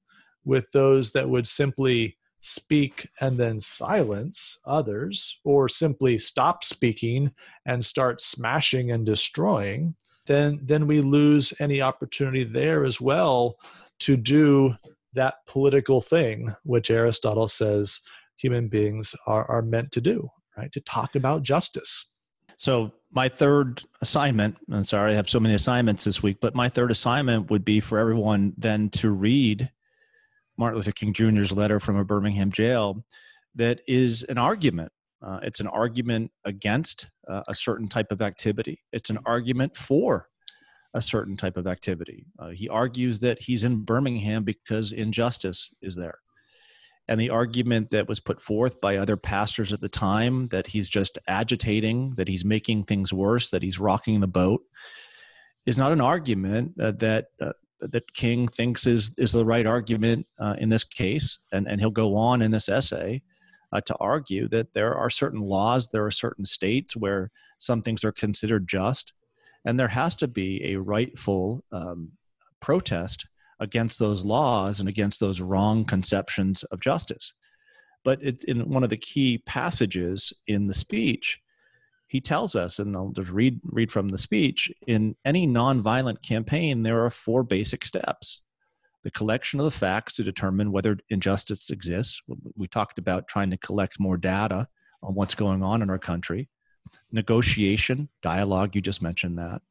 with 0.44 0.70
those 0.72 1.12
that 1.12 1.29
would 1.29 1.46
simply 1.46 2.16
speak 2.40 3.09
and 3.20 3.38
then 3.38 3.61
silence 3.61 4.59
others 4.64 5.40
or 5.44 5.68
simply 5.68 6.18
stop 6.18 6.62
speaking 6.62 7.31
and 7.66 7.85
start 7.85 8.20
smashing 8.20 8.92
and 8.92 9.05
destroying 9.05 9.94
then 10.27 10.61
then 10.62 10.87
we 10.87 11.01
lose 11.01 11.53
any 11.59 11.83
opportunity 11.83 12.44
there 12.44 12.85
as 12.85 13.01
well 13.01 13.57
to 13.98 14.16
do 14.16 14.72
that 15.18 15.35
political 15.46 16.00
thing 16.00 16.54
which 16.64 16.90
aristotle 16.90 17.48
says 17.48 18.00
human 18.37 18.68
beings 18.68 19.14
are, 19.26 19.44
are 19.50 19.62
meant 19.62 19.92
to 19.92 20.00
do 20.00 20.28
right? 20.57 20.72
To 20.72 20.81
talk 20.81 21.14
about 21.14 21.44
justice. 21.44 22.11
So 22.57 22.90
my 23.12 23.28
third 23.28 23.85
assignment 24.02 24.59
i'm 24.70 24.85
sorry 24.85 25.12
i 25.12 25.14
have 25.14 25.31
so 25.31 25.40
many 25.40 25.54
assignments 25.54 26.04
this 26.04 26.22
week 26.22 26.37
but 26.42 26.54
my 26.54 26.68
third 26.68 26.90
assignment 26.90 27.50
would 27.50 27.64
be 27.64 27.81
for 27.81 27.98
everyone 27.98 28.52
then 28.59 28.90
to 28.90 29.11
read 29.11 29.70
martin 30.59 30.76
luther 30.76 30.92
king 30.92 31.14
jr's 31.14 31.50
letter 31.50 31.81
from 31.81 31.96
a 31.96 32.04
birmingham 32.04 32.52
jail 32.52 33.02
that 33.59 33.81
is 33.87 34.22
an 34.24 34.38
argument. 34.38 34.92
Uh, 35.20 35.40
it's 35.42 35.61
an 35.61 35.66
argument 35.66 36.31
against 36.44 37.11
uh, 37.28 37.42
a 37.48 37.54
certain 37.54 37.88
type 37.88 38.12
of 38.12 38.22
activity. 38.22 38.81
It's 38.92 39.11
an 39.11 39.18
argument 39.26 39.76
for 39.76 40.28
a 40.98 41.02
certain 41.02 41.37
type 41.37 41.56
of 41.56 41.66
activity. 41.66 42.26
Uh, 42.38 42.50
he 42.50 42.68
argues 42.68 43.20
that 43.20 43.40
he's 43.40 43.64
in 43.64 43.84
Birmingham 43.84 44.44
because 44.44 44.92
injustice 44.92 45.70
is 45.80 45.94
there. 45.96 46.18
And 47.08 47.18
the 47.18 47.30
argument 47.30 47.90
that 47.90 48.08
was 48.08 48.20
put 48.20 48.42
forth 48.42 48.80
by 48.80 48.96
other 48.96 49.16
pastors 49.16 49.72
at 49.72 49.80
the 49.80 49.88
time 49.88 50.46
that 50.46 50.66
he's 50.66 50.88
just 50.88 51.18
agitating, 51.26 52.14
that 52.16 52.28
he's 52.28 52.44
making 52.44 52.84
things 52.84 53.12
worse, 53.12 53.50
that 53.50 53.62
he's 53.62 53.78
rocking 53.78 54.20
the 54.20 54.26
boat, 54.26 54.61
is 55.64 55.78
not 55.78 55.92
an 55.92 56.02
argument 56.02 56.72
uh, 56.78 56.92
that 56.98 57.26
uh, 57.40 57.52
that 57.80 58.12
King 58.12 58.48
thinks 58.48 58.87
is 58.87 59.14
is 59.16 59.32
the 59.32 59.44
right 59.44 59.66
argument 59.66 60.26
uh, 60.38 60.56
in 60.58 60.68
this 60.68 60.84
case. 60.84 61.38
And 61.52 61.66
and 61.68 61.80
he'll 61.80 61.90
go 61.90 62.16
on 62.16 62.42
in 62.42 62.50
this 62.50 62.68
essay 62.68 63.22
uh, 63.72 63.80
to 63.82 63.96
argue 63.96 64.48
that 64.48 64.74
there 64.74 64.94
are 64.94 65.11
certain 65.11 65.40
laws, 65.40 65.90
there 65.90 66.04
are 66.04 66.11
certain 66.11 66.44
states 66.44 66.96
where 66.96 67.30
some 67.58 67.82
things 67.82 68.04
are 68.04 68.12
considered 68.12 68.68
just, 68.68 69.12
and 69.68 69.78
there 69.78 69.88
has 69.88 70.14
to 70.14 70.26
be 70.26 70.64
a 70.64 70.76
rightful 70.76 71.62
um, 71.72 72.12
protest 72.59 73.26
against 73.61 73.98
those 73.98 74.24
laws 74.24 74.81
and 74.81 74.88
against 74.88 75.20
those 75.20 75.42
wrong 75.42 75.85
conceptions 75.85 76.64
of 76.64 76.81
justice. 76.81 77.35
But 78.02 78.22
it, 78.22 78.44
in 78.44 78.70
one 78.70 78.83
of 78.83 78.88
the 78.88 78.96
key 78.96 79.42
passages 79.44 80.33
in 80.46 80.68
the 80.68 80.74
speech, 80.74 81.38
he 82.07 82.18
tells 82.18 82.57
us, 82.57 82.78
and 82.78 82.96
I'll 82.96 83.11
just 83.11 83.31
read 83.31 83.61
read 83.62 83.92
from 83.92 84.09
the 84.09 84.16
speech. 84.16 84.72
In 84.87 85.16
any 85.26 85.46
nonviolent 85.46 86.22
campaign, 86.22 86.83
there 86.83 87.04
are 87.04 87.11
four 87.11 87.42
basic 87.42 87.85
steps: 87.85 88.40
the 89.02 89.11
collection 89.11 89.61
of 89.61 89.64
the 89.64 89.70
facts 89.70 90.14
to 90.14 90.24
determine 90.24 90.72
whether 90.72 90.96
injustice 91.11 91.68
exists. 91.68 92.22
We 92.57 92.68
talked 92.68 92.98
about 92.98 93.28
trying 93.28 93.50
to 93.50 93.59
collect 93.59 94.00
more 94.00 94.16
data 94.16 94.66
on 95.02 95.14
what's 95.14 95.35
going 95.35 95.62
on 95.62 95.83
in 95.83 95.90
our 95.90 95.98
country 95.98 96.48
negotiation, 97.12 98.09
dialogue, 98.22 98.74
you 98.74 98.81
just 98.81 99.03
mentioned 99.03 99.38
that, 99.38 99.62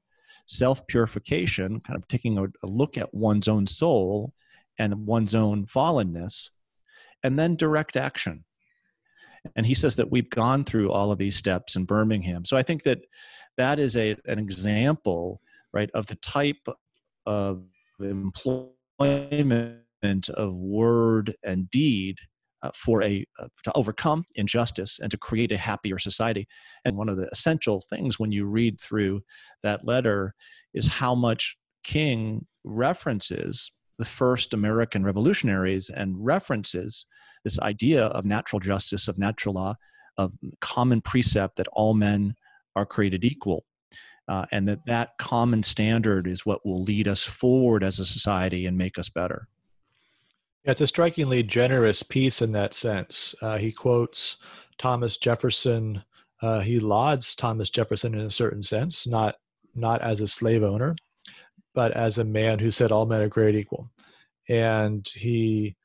self 0.47 0.85
purification, 0.87 1.79
kind 1.79 1.97
of 1.97 2.07
taking 2.07 2.37
a, 2.37 2.43
a, 2.43 2.67
look 2.67 2.97
at 2.97 3.13
one's 3.13 3.47
own 3.47 3.67
soul 3.67 4.33
and 4.79 5.05
one's 5.05 5.35
own 5.35 5.65
fallenness, 5.65 6.49
and 7.23 7.37
then 7.37 7.55
direct 7.55 7.95
action. 7.95 8.43
And 9.55 9.65
he 9.65 9.73
says 9.73 9.95
that 9.95 10.11
we've 10.11 10.29
gone 10.29 10.63
through 10.63 10.91
all 10.91 11.11
of 11.11 11.17
these 11.17 11.35
steps 11.35 11.75
in 11.75 11.85
Birmingham. 11.85 12.45
So 12.45 12.57
I 12.57 12.63
think 12.63 12.83
that 12.83 12.99
that 13.55 13.79
is 13.79 13.95
a, 13.95 14.15
an 14.25 14.39
example, 14.39 15.41
right, 15.73 15.89
of 15.93 16.05
the 16.05 16.15
type 16.15 16.67
of 17.25 17.63
employment 17.99 18.69
of 20.29 20.55
word 20.55 21.35
and 21.43 21.69
deed 21.69 22.17
uh, 22.63 22.71
for 22.73 23.03
a 23.03 23.25
uh, 23.39 23.47
to 23.63 23.71
overcome 23.73 24.23
injustice 24.35 24.99
and 24.99 25.11
to 25.11 25.17
create 25.17 25.51
a 25.51 25.57
happier 25.57 25.99
society. 25.99 26.47
And 26.85 26.97
one 26.97 27.09
of 27.09 27.17
the 27.17 27.29
essential 27.31 27.83
things 27.89 28.19
when 28.19 28.31
you 28.31 28.45
read 28.45 28.79
through 28.79 29.21
that 29.63 29.85
letter 29.85 30.33
is 30.73 30.87
how 30.87 31.15
much 31.15 31.57
King 31.83 32.45
references 32.63 33.71
the 33.97 34.05
first 34.05 34.53
American 34.53 35.03
revolutionaries 35.03 35.89
and 35.89 36.15
references 36.23 37.05
this 37.43 37.59
idea 37.59 38.05
of 38.07 38.25
natural 38.25 38.59
justice, 38.59 39.07
of 39.07 39.17
natural 39.17 39.55
law, 39.55 39.75
of 40.17 40.33
common 40.61 41.01
precept 41.01 41.55
that 41.57 41.67
all 41.73 41.93
men 41.93 42.35
are 42.75 42.85
created 42.85 43.23
equal. 43.23 43.65
Uh, 44.27 44.45
and 44.51 44.67
that 44.67 44.85
that 44.85 45.11
common 45.19 45.63
standard 45.63 46.27
is 46.27 46.45
what 46.45 46.65
will 46.65 46.83
lead 46.83 47.07
us 47.07 47.23
forward 47.23 47.83
as 47.83 47.99
a 47.99 48.05
society 48.05 48.65
and 48.65 48.77
make 48.77 48.99
us 48.99 49.07
better. 49.07 49.47
Yeah, 50.67 50.71
it's 50.71 50.81
a 50.81 50.87
strikingly 50.87 51.43
generous 51.43 52.03
piece 52.03 52.41
in 52.41 52.51
that 52.51 52.73
sense. 52.73 53.33
Uh, 53.41 53.57
he 53.57 53.71
quotes 53.71 54.35
Thomas 54.77 55.15
Jefferson. 55.15 56.03
Uh, 56.41 56.59
he 56.59 56.81
lauds 56.81 57.35
Thomas 57.35 57.69
Jefferson 57.69 58.13
in 58.13 58.25
a 58.25 58.29
certain 58.29 58.61
sense, 58.61 59.07
not 59.07 59.35
not 59.75 60.01
as 60.01 60.19
a 60.19 60.27
slave 60.27 60.63
owner, 60.63 60.93
but 61.73 61.93
as 61.93 62.17
a 62.17 62.25
man 62.25 62.59
who 62.59 62.69
said 62.69 62.91
all 62.91 63.05
men 63.05 63.21
are 63.21 63.29
created 63.29 63.59
equal. 63.59 63.89
And 64.49 65.07
he 65.07 65.77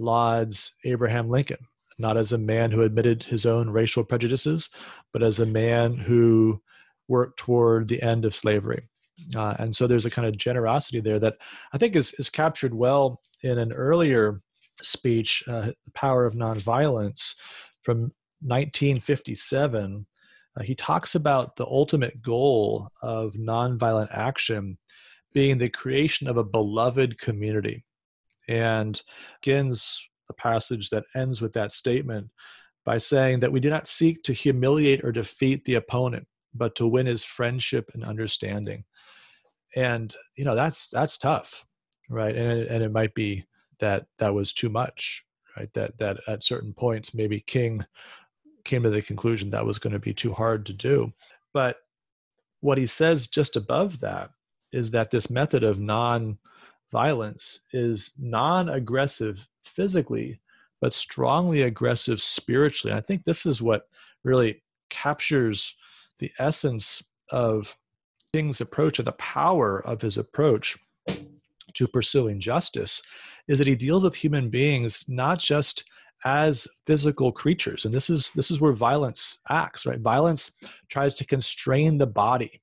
lauds 0.00 0.72
Abraham 0.84 1.30
Lincoln, 1.30 1.64
not 2.00 2.16
as 2.16 2.32
a 2.32 2.38
man 2.38 2.72
who 2.72 2.82
admitted 2.82 3.22
his 3.22 3.46
own 3.46 3.70
racial 3.70 4.02
prejudices, 4.02 4.68
but 5.12 5.22
as 5.22 5.38
a 5.38 5.46
man 5.46 5.96
who 5.96 6.60
worked 7.06 7.38
toward 7.38 7.86
the 7.86 8.02
end 8.02 8.24
of 8.24 8.34
slavery. 8.34 8.88
Uh, 9.34 9.54
and 9.58 9.74
so 9.74 9.86
there's 9.86 10.06
a 10.06 10.10
kind 10.10 10.26
of 10.26 10.36
generosity 10.36 11.00
there 11.00 11.18
that 11.18 11.36
I 11.72 11.78
think 11.78 11.96
is, 11.96 12.12
is 12.18 12.30
captured 12.30 12.74
well 12.74 13.20
in 13.42 13.58
an 13.58 13.72
earlier 13.72 14.40
speech, 14.82 15.44
uh, 15.48 15.66
The 15.84 15.90
Power 15.94 16.26
of 16.26 16.34
Nonviolence 16.34 17.34
from 17.82 18.12
1957. 18.40 20.06
Uh, 20.56 20.62
he 20.62 20.74
talks 20.74 21.14
about 21.14 21.56
the 21.56 21.66
ultimate 21.66 22.22
goal 22.22 22.88
of 23.02 23.34
nonviolent 23.34 24.08
action 24.10 24.78
being 25.32 25.58
the 25.58 25.68
creation 25.68 26.28
of 26.28 26.36
a 26.36 26.44
beloved 26.44 27.18
community. 27.18 27.84
And 28.48 29.00
begins 29.40 30.06
a 30.28 30.34
passage 30.34 30.90
that 30.90 31.04
ends 31.14 31.40
with 31.40 31.52
that 31.54 31.72
statement 31.72 32.30
by 32.84 32.98
saying 32.98 33.40
that 33.40 33.52
we 33.52 33.60
do 33.60 33.70
not 33.70 33.88
seek 33.88 34.22
to 34.22 34.32
humiliate 34.32 35.04
or 35.04 35.12
defeat 35.12 35.64
the 35.64 35.74
opponent, 35.74 36.26
but 36.54 36.74
to 36.76 36.86
win 36.86 37.06
his 37.06 37.24
friendship 37.24 37.90
and 37.94 38.04
understanding. 38.04 38.84
And 39.76 40.14
you 40.36 40.44
know 40.44 40.54
that's 40.54 40.88
that's 40.90 41.18
tough 41.18 41.64
right? 42.08 42.36
And 42.36 42.60
it, 42.60 42.68
and 42.68 42.82
it 42.82 42.92
might 42.92 43.14
be 43.14 43.44
that 43.78 44.06
that 44.18 44.34
was 44.34 44.52
too 44.52 44.68
much 44.68 45.24
right? 45.56 45.72
That 45.74 45.98
that 45.98 46.18
at 46.26 46.44
certain 46.44 46.72
points 46.72 47.14
maybe 47.14 47.40
king 47.40 47.84
came 48.64 48.82
to 48.82 48.90
the 48.90 49.02
conclusion 49.02 49.50
that 49.50 49.66
was 49.66 49.78
going 49.78 49.92
to 49.92 49.98
be 49.98 50.14
too 50.14 50.32
hard 50.32 50.66
to 50.66 50.72
do. 50.72 51.12
But 51.52 51.76
what 52.60 52.78
he 52.78 52.86
says 52.86 53.26
just 53.26 53.56
above 53.56 54.00
that 54.00 54.30
is 54.72 54.90
that 54.90 55.10
this 55.10 55.30
method 55.30 55.62
of 55.62 55.78
non 55.78 56.38
violence 56.90 57.60
is 57.72 58.12
non 58.18 58.68
aggressive 58.68 59.48
physically 59.64 60.40
but 60.80 60.92
strongly 60.92 61.62
aggressive 61.62 62.20
spiritually. 62.20 62.92
And 62.92 62.98
i 62.98 63.02
think 63.02 63.24
this 63.24 63.46
is 63.46 63.62
what 63.62 63.88
really 64.22 64.62
captures 64.90 65.74
the 66.18 66.30
essence 66.38 67.02
of 67.30 67.76
king's 68.34 68.60
approach 68.60 68.98
or 68.98 69.04
the 69.04 69.12
power 69.12 69.80
of 69.86 70.02
his 70.02 70.18
approach 70.18 70.76
to 71.72 71.86
pursuing 71.86 72.40
justice 72.40 73.00
is 73.46 73.58
that 73.58 73.68
he 73.68 73.76
deals 73.76 74.02
with 74.02 74.16
human 74.16 74.50
beings 74.50 75.04
not 75.06 75.38
just 75.38 75.88
as 76.24 76.66
physical 76.84 77.30
creatures. 77.30 77.84
And 77.84 77.94
this 77.94 78.10
is 78.10 78.32
this 78.32 78.50
is 78.50 78.60
where 78.60 78.72
violence 78.72 79.38
acts 79.48 79.86
right? 79.86 80.00
Violence 80.00 80.50
tries 80.88 81.14
to 81.16 81.24
constrain 81.24 81.98
the 81.98 82.08
body 82.08 82.60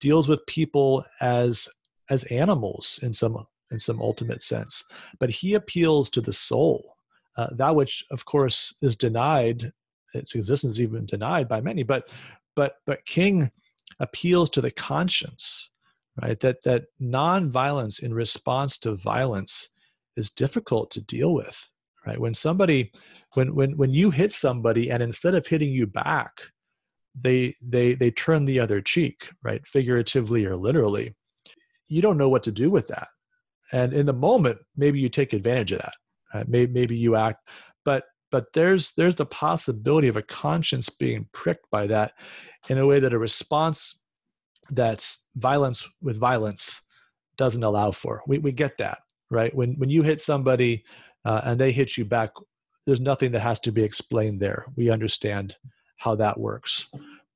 deals 0.00 0.26
with 0.26 0.44
people 0.46 1.04
as 1.20 1.68
as 2.10 2.24
animals 2.24 2.98
in 3.00 3.12
some 3.12 3.46
in 3.70 3.78
some 3.78 4.02
ultimate 4.02 4.42
sense. 4.42 4.82
But 5.20 5.30
he 5.30 5.54
appeals 5.54 6.10
to 6.10 6.20
the 6.20 6.32
soul 6.32 6.96
uh, 7.36 7.50
that 7.52 7.76
which 7.76 8.04
of 8.10 8.24
course 8.24 8.74
is 8.82 8.96
denied 8.96 9.72
its 10.12 10.34
existence 10.34 10.80
even 10.80 11.06
denied 11.06 11.46
by 11.46 11.60
many. 11.60 11.84
But 11.84 12.10
but 12.56 12.78
but 12.84 13.06
king 13.06 13.52
appeals 14.00 14.50
to 14.50 14.60
the 14.60 14.70
conscience 14.70 15.70
right 16.22 16.40
that 16.40 16.58
that 16.64 16.84
nonviolence 17.00 18.02
in 18.02 18.12
response 18.14 18.78
to 18.78 18.94
violence 18.94 19.68
is 20.16 20.30
difficult 20.30 20.90
to 20.90 21.00
deal 21.00 21.34
with 21.34 21.70
right 22.06 22.20
when 22.20 22.34
somebody 22.34 22.92
when 23.34 23.54
when 23.54 23.76
when 23.76 23.90
you 23.90 24.10
hit 24.10 24.32
somebody 24.32 24.90
and 24.90 25.02
instead 25.02 25.34
of 25.34 25.46
hitting 25.46 25.70
you 25.70 25.86
back 25.86 26.40
they 27.20 27.54
they 27.62 27.94
they 27.94 28.10
turn 28.10 28.44
the 28.44 28.60
other 28.60 28.80
cheek 28.80 29.28
right 29.42 29.66
figuratively 29.66 30.44
or 30.44 30.56
literally 30.56 31.14
you 31.88 32.02
don't 32.02 32.18
know 32.18 32.28
what 32.28 32.42
to 32.44 32.52
do 32.52 32.70
with 32.70 32.88
that. 32.88 33.08
And 33.72 33.92
in 33.92 34.06
the 34.06 34.12
moment, 34.12 34.58
maybe 34.76 34.98
you 34.98 35.08
take 35.08 35.32
advantage 35.32 35.72
of 35.72 35.78
that. 35.78 35.94
Right? 36.34 36.48
Maybe, 36.48 36.72
maybe 36.72 36.96
you 36.96 37.16
act, 37.16 37.48
but 37.84 38.04
but 38.30 38.46
there's 38.52 38.92
there's 38.96 39.16
the 39.16 39.26
possibility 39.26 40.08
of 40.08 40.16
a 40.16 40.22
conscience 40.22 40.88
being 40.88 41.28
pricked 41.32 41.70
by 41.70 41.86
that 41.86 42.12
in 42.68 42.78
a 42.78 42.86
way 42.86 43.00
that 43.00 43.14
a 43.14 43.18
response 43.18 44.00
that's 44.70 45.26
violence 45.36 45.86
with 46.00 46.18
violence 46.18 46.80
doesn't 47.36 47.64
allow 47.64 47.90
for. 47.90 48.22
We 48.26 48.38
we 48.38 48.52
get 48.52 48.78
that 48.78 48.98
right 49.30 49.54
when 49.54 49.74
when 49.74 49.90
you 49.90 50.02
hit 50.02 50.22
somebody 50.22 50.84
uh, 51.24 51.40
and 51.44 51.60
they 51.60 51.72
hit 51.72 51.96
you 51.96 52.04
back. 52.04 52.30
There's 52.86 53.00
nothing 53.00 53.32
that 53.32 53.40
has 53.40 53.60
to 53.60 53.72
be 53.72 53.82
explained 53.82 54.40
there. 54.40 54.66
We 54.76 54.90
understand 54.90 55.56
how 55.96 56.14
that 56.16 56.38
works, 56.38 56.88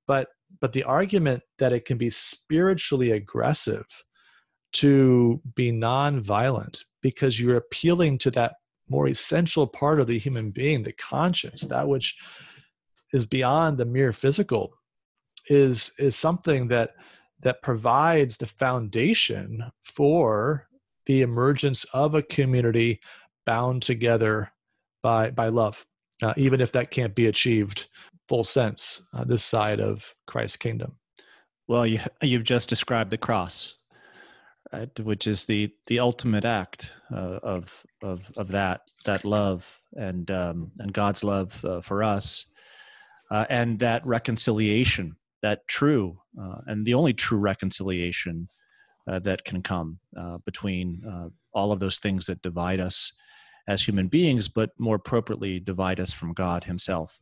but 0.07 0.29
but 0.61 0.73
the 0.73 0.85
argument 0.85 1.43
that 1.59 1.73
it 1.73 1.85
can 1.85 1.99
be 1.99 2.11
spiritually 2.11 3.13
aggressive 3.13 3.87
to 4.71 5.41
be 5.55 5.73
non-violent 5.73 6.85
because 7.01 7.41
you're 7.41 7.57
appealing 7.57 8.19
to 8.19 8.31
that 8.31 8.55
more 8.89 9.09
essential 9.09 9.67
part 9.67 10.01
of 10.01 10.07
the 10.07 10.19
human 10.19 10.51
being 10.51 10.83
the 10.83 10.93
conscience 10.93 11.63
that 11.63 11.89
which 11.89 12.17
is 13.13 13.25
beyond 13.25 13.79
the 13.79 13.85
mere 13.85 14.13
physical 14.13 14.78
is 15.49 15.93
is 15.99 16.17
something 16.17 16.69
that 16.69 16.95
that 17.41 17.63
provides 17.63 18.37
the 18.37 18.47
foundation 18.47 19.65
for 19.85 20.69
the 21.07 21.23
emergence 21.23 21.85
of 21.93 22.15
a 22.15 22.23
community 22.23 23.01
bound 23.47 23.83
together 23.83 24.51
by 25.03 25.31
by 25.31 25.49
love 25.49 25.87
uh, 26.23 26.35
even 26.37 26.61
if 26.61 26.73
that 26.73 26.91
can't 26.91 27.15
be 27.15 27.27
achieved 27.27 27.87
full 28.29 28.45
sense 28.45 29.03
uh, 29.15 29.25
this 29.25 29.45
side 29.45 29.81
of 29.81 30.15
christ's 30.27 30.57
kingdom 30.57 30.93
well 31.67 31.87
you, 31.87 31.99
you've 32.23 32.45
just 32.45 32.69
described 32.69 33.11
the 33.11 33.19
cross 33.19 33.77
right? 34.73 35.01
which 35.01 35.27
is 35.27 35.47
the 35.47 35.73
the 35.87 35.99
ultimate 35.99 36.45
act 36.45 36.93
uh, 37.13 37.39
of 37.43 37.85
of 38.03 38.31
of 38.37 38.49
that 38.49 38.83
that 39.05 39.25
love 39.25 39.79
and 39.97 40.31
um, 40.31 40.71
and 40.79 40.93
God's 40.93 41.25
love 41.25 41.65
uh, 41.65 41.81
for 41.81 42.03
us, 42.03 42.47
uh, 43.31 43.47
and 43.49 43.79
that 43.79 44.07
reconciliation, 44.07 45.17
that 45.43 45.67
true 45.69 46.19
uh, 46.41 46.59
and 46.67 46.85
the 46.85 46.95
only 46.95 47.13
true 47.13 47.39
reconciliation 47.39 48.49
uh, 49.07 49.19
that 49.21 49.45
can 49.45 49.63
come 49.63 49.99
uh, 50.17 50.39
between 50.45 51.03
all 51.53 51.73
of 51.73 51.81
those 51.81 51.99
things 51.99 52.27
that 52.27 52.43
divide 52.43 52.81
us 52.81 53.13
as 53.67 53.83
human 53.83 54.09
beings, 54.09 54.49
but 54.49 54.71
more 54.79 54.97
appropriately 54.97 55.61
divide 55.61 56.01
us 56.01 56.13
from 56.13 56.33
God 56.33 56.65
Himself. 56.65 57.21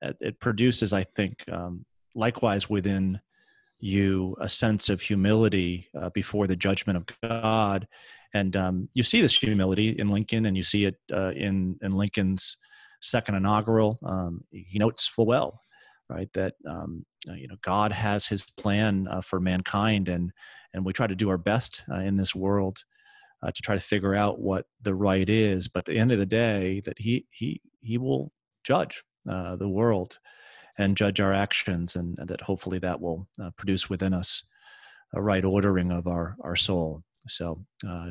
It, 0.00 0.16
it 0.20 0.40
produces, 0.40 0.92
I 0.92 1.02
think, 1.02 1.44
um, 1.50 1.84
likewise 2.14 2.70
within 2.70 3.20
you 3.80 4.36
a 4.40 4.48
sense 4.48 4.88
of 4.88 5.00
humility 5.00 5.88
uh, 5.98 6.10
before 6.10 6.46
the 6.46 6.56
judgment 6.56 6.96
of 6.96 7.06
God. 7.22 7.88
And 8.34 8.54
um, 8.56 8.88
you 8.94 9.02
see 9.02 9.20
this 9.20 9.36
humility 9.36 9.88
in 9.90 10.08
Lincoln, 10.08 10.46
and 10.46 10.56
you 10.56 10.62
see 10.62 10.84
it 10.84 10.96
uh, 11.12 11.30
in 11.30 11.78
in 11.82 11.92
Lincoln's 11.92 12.56
second 13.00 13.34
inaugural. 13.34 13.98
Um, 14.04 14.44
he 14.52 14.78
notes 14.78 15.08
full 15.08 15.26
well, 15.26 15.60
right, 16.08 16.32
that 16.34 16.54
um, 16.68 17.04
uh, 17.28 17.34
you 17.34 17.48
know 17.48 17.56
God 17.62 17.92
has 17.92 18.26
His 18.26 18.42
plan 18.42 19.08
uh, 19.08 19.20
for 19.20 19.40
mankind, 19.40 20.08
and 20.08 20.32
and 20.72 20.84
we 20.84 20.92
try 20.92 21.06
to 21.06 21.14
do 21.14 21.28
our 21.28 21.38
best 21.38 21.82
uh, 21.90 21.96
in 21.96 22.16
this 22.16 22.34
world 22.34 22.84
uh, 23.42 23.50
to 23.50 23.62
try 23.62 23.74
to 23.74 23.80
figure 23.80 24.14
out 24.14 24.40
what 24.40 24.66
the 24.82 24.94
right 24.94 25.28
is. 25.28 25.68
But 25.68 25.80
at 25.80 25.86
the 25.86 25.98
end 25.98 26.12
of 26.12 26.18
the 26.18 26.26
day, 26.26 26.80
that 26.84 26.98
He 26.98 27.26
He 27.30 27.60
He 27.80 27.98
will 27.98 28.32
judge 28.64 29.02
the 29.24 29.68
world 29.68 30.18
and 30.78 30.96
judge 30.96 31.20
our 31.20 31.32
actions, 31.32 31.96
and, 31.96 32.16
that 32.16 32.40
hopefully 32.40 32.78
that 32.78 33.00
will 33.00 33.28
uh, 33.42 33.50
produce 33.50 33.90
within 33.90 34.14
us 34.14 34.42
a 35.14 35.20
right 35.20 35.44
ordering 35.44 35.90
of 35.90 36.06
our 36.06 36.36
our 36.40 36.56
soul. 36.56 37.02
So, 37.26 37.64
uh, 37.86 38.10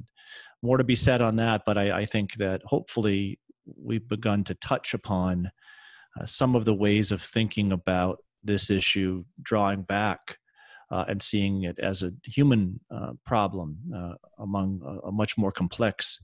more 0.62 0.78
to 0.78 0.84
be 0.84 0.95
said 0.95 1.22
on 1.22 1.36
that, 1.38 1.64
but 1.66 1.78
I, 1.78 2.01
I, 2.01 2.05
think 2.05 2.36
that 2.36 2.62
hopefully 2.64 3.39
we've 3.76 4.07
begun 4.07 4.43
to 4.43 4.53
touch 4.55 4.93
upon 4.93 5.51
uh, 6.20 6.26
some 6.26 6.55
of 6.55 6.66
the 6.66 6.76
ways 6.76 7.12
of 7.12 7.22
thinking 7.22 7.72
about 7.72 8.20
this 8.44 8.70
issue, 8.70 9.24
drawing 9.42 9.82
back 9.84 10.38
uh, 10.92 11.06
and 11.08 11.22
seeing 11.22 11.64
it 11.64 11.78
as 11.80 12.04
a 12.04 12.12
human 12.24 12.80
uh, 12.92 13.14
problem 13.26 13.78
uh, 13.96 14.14
among 14.40 14.82
a, 14.86 15.08
a, 15.08 15.12
much 15.12 15.38
more 15.38 15.52
complex 15.52 16.20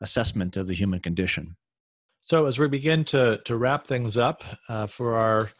assessment 0.00 0.56
of 0.56 0.66
the 0.66 0.74
human 0.74 1.00
condition. 1.00 1.56
So, 2.24 2.46
as 2.46 2.58
we 2.58 2.68
begin 2.68 3.04
to, 3.06 3.40
to 3.44 3.56
wrap 3.56 3.86
things 3.86 4.16
up 4.16 4.44
uh, 4.68 4.86
for 4.86 5.16
our 5.16 5.50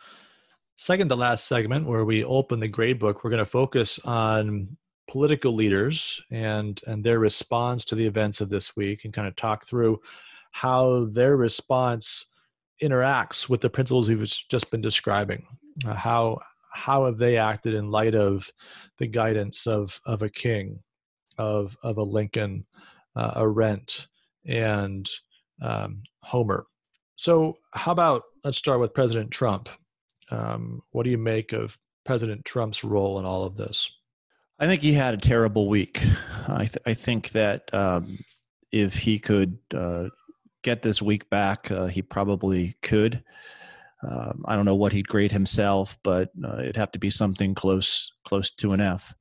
second 0.77 1.09
to 1.09 1.17
last 1.17 1.47
segment, 1.47 1.87
where 1.87 2.05
we 2.05 2.25
open 2.25 2.61
the 2.61 2.69
grade 2.69 2.99
book, 2.99 3.23
we're 3.23 3.31
going 3.31 3.39
to 3.39 3.45
focus 3.45 3.99
on 4.05 4.77
political 5.09 5.53
leaders 5.53 6.23
and, 6.31 6.81
and 6.87 7.05
their 7.05 7.19
response 7.19 7.85
to 7.85 7.95
the 7.95 8.07
events 8.07 8.41
of 8.41 8.49
this 8.49 8.77
week 8.77 9.05
and 9.05 9.13
kind 9.13 9.29
of 9.29 9.37
talk 9.37 9.67
through 9.67 10.01
how 10.53 11.05
their 11.07 11.37
response 11.37 12.27
interacts 12.83 13.49
with 13.49 13.61
the 13.61 13.71
principles 13.71 14.09
we've 14.09 14.33
just 14.49 14.71
been 14.71 14.81
describing. 14.81 15.47
Uh, 15.87 15.95
how, 15.95 16.39
how 16.73 17.05
have 17.05 17.19
they 17.19 17.37
acted 17.39 17.75
in 17.75 17.91
light 17.91 18.15
of 18.15 18.51
the 18.99 19.07
guidance 19.07 19.67
of, 19.67 20.01
of 20.07 20.23
a 20.23 20.31
king, 20.31 20.81
of, 21.39 21.77
of 21.83 21.99
a 21.99 22.03
Lincoln, 22.03 22.67
uh, 23.17 23.33
a 23.37 23.43
Arendt, 23.43 24.09
and 24.47 25.09
um, 25.61 26.03
Homer. 26.23 26.67
So, 27.17 27.59
how 27.73 27.93
about 27.93 28.23
let's 28.45 28.59
start 28.59 28.81
with 28.81 28.95
President 28.95 29.31
Trump. 29.31 29.69
Um, 30.31 30.81
what 30.91 31.05
do 31.05 31.11
you 31.11 31.19
make 31.19 31.53
of 31.53 31.79
President 32.05 32.45
Trump's 32.45 32.83
role 32.83 33.19
in 33.19 33.25
all 33.25 33.45
of 33.45 33.55
this? 33.55 33.91
I 34.59 34.67
think 34.67 34.83
he 34.83 34.93
had 34.93 35.15
a 35.15 35.19
terrible 35.19 35.69
week. 35.69 36.05
I, 36.49 36.67
th- 36.67 36.83
I 36.87 36.95
think 36.95 37.31
that 37.31 37.73
um, 37.75 38.19
if 38.71 38.95
he 38.95 39.19
could 39.19 39.59
uh, 39.75 40.09
get 40.63 40.83
this 40.83 41.03
week 41.03 41.29
back, 41.31 41.71
uh, 41.71 41.87
he 41.87 42.03
probably 42.03 42.77
could. 42.83 43.23
Um, 44.09 44.45
I 44.47 44.57
don't 44.57 44.65
know 44.65 44.75
what 44.75 44.93
he'd 44.93 45.09
grade 45.09 45.33
himself, 45.33 45.97
but 46.03 46.31
uh, 46.45 46.59
it'd 46.59 46.77
have 46.77 46.93
to 46.93 46.99
be 46.99 47.11
something 47.11 47.55
close 47.55 48.13
close 48.25 48.51
to 48.51 48.73
an 48.73 48.81
F. 48.81 49.15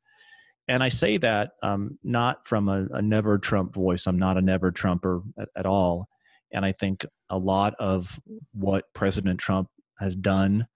And 0.67 0.83
I 0.83 0.89
say 0.89 1.17
that 1.17 1.51
um, 1.61 1.99
not 2.03 2.47
from 2.47 2.69
a, 2.69 2.87
a, 2.91 3.01
never 3.01 3.37
Trump 3.37 3.73
voice. 3.73 4.07
I'm 4.07 4.17
not 4.17 4.37
a 4.37 4.41
never 4.41 4.71
Trumper 4.71 5.21
at, 5.37 5.49
at 5.55 5.65
all. 5.65 6.07
And 6.53 6.65
I 6.65 6.71
think 6.71 7.05
a 7.29 7.37
lot 7.37 7.73
of 7.79 8.19
what 8.53 8.85
President 8.93 9.39
Trump 9.39 9.69
has 9.99 10.15
done, 10.15 10.67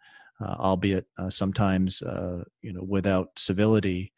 uh, 0.42 0.56
albeit 0.60 1.06
uh, 1.18 1.30
sometimes 1.30 2.02
uh, 2.02 2.44
you 2.62 2.74
know 2.74 2.84
without 2.88 3.30
civility, 3.38 4.12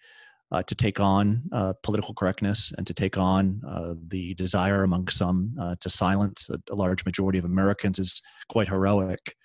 uh, 0.51 0.63
to 0.63 0.75
take 0.75 0.99
on 0.99 1.43
uh, 1.51 1.73
political 1.83 2.13
correctness 2.13 2.73
and 2.77 2.87
to 2.87 2.93
take 2.93 3.17
on 3.17 3.61
the 4.07 4.33
desire 4.35 4.83
among 4.83 5.07
some 5.07 5.53
to 5.79 5.89
silence 5.89 6.49
a, 6.49 6.59
a, 6.71 6.75
large 6.75 7.05
majority 7.05 7.39
of 7.39 7.45
Americans 7.45 7.99
is 7.99 8.21
quite 8.49 8.67
heroic. 8.67 9.36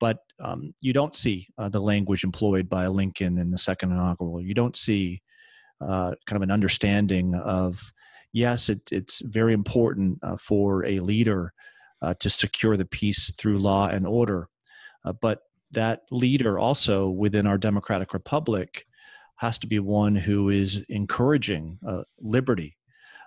But 0.00 0.18
um, 0.42 0.74
you 0.80 0.92
don't 0.92 1.14
see 1.14 1.46
the 1.58 1.80
language 1.80 2.24
employed 2.24 2.68
by 2.68 2.86
Lincoln 2.88 3.38
in 3.38 3.50
the 3.50 3.58
second 3.58 3.92
inaugural. 3.92 4.40
You 4.40 4.54
don't 4.54 4.76
see 4.76 5.22
kind 5.80 6.16
of 6.30 6.42
an 6.42 6.50
understanding 6.50 7.34
of 7.34 7.92
yes, 8.32 8.68
it, 8.68 8.90
it's 8.92 9.20
very 9.20 9.52
important 9.52 10.18
uh, 10.22 10.36
for 10.36 10.84
a 10.84 11.00
leader 11.00 11.52
uh, 12.02 12.14
to 12.20 12.30
secure 12.30 12.76
the 12.76 12.84
peace 12.84 13.32
through 13.36 13.58
law 13.58 13.88
and 13.88 14.06
order. 14.06 14.48
Uh, 15.04 15.12
but 15.12 15.40
that 15.72 16.02
leader 16.10 16.58
also 16.58 17.08
within 17.08 17.46
our 17.46 17.58
democratic 17.58 18.12
republic 18.12 18.86
has 19.36 19.58
to 19.58 19.66
be 19.66 19.78
one 19.78 20.14
who 20.14 20.50
is 20.50 20.84
encouraging 20.88 21.78
uh, 21.86 22.02
liberty, 22.20 22.76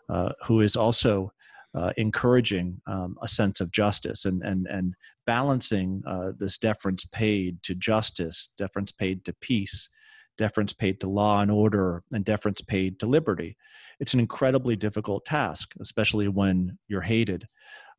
uh, 0.10 0.32
who 0.46 0.62
is 0.62 0.76
also 0.76 1.32
uh, 1.76 1.92
encouraging 1.98 2.82
um, 2.86 3.18
a 3.22 3.28
sense 3.28 3.60
of 3.60 3.72
justice 3.72 4.26
and, 4.26 4.44
and, 4.44 4.68
and 4.68 4.94
balancing 5.26 6.04
this 6.38 6.58
deference 6.58 7.06
paid 7.06 7.62
to 7.64 7.74
justice, 7.74 8.50
deference 8.58 8.92
paid 8.92 9.26
to 9.26 9.34
peace, 9.34 9.90
deference 10.38 10.74
paid 10.74 11.00
to 11.00 11.10
law 11.10 11.42
and 11.42 11.52
order, 11.52 12.04
and 12.14 12.26
deference 12.26 12.62
paid 12.62 13.00
to 13.00 13.06
liberty. 13.06 13.58
It's 14.00 14.14
an 14.14 14.20
incredibly 14.20 14.76
difficult 14.76 15.26
task, 15.26 15.74
especially 15.80 16.28
when 16.28 16.78
you're 16.88 17.02
hated. 17.02 17.48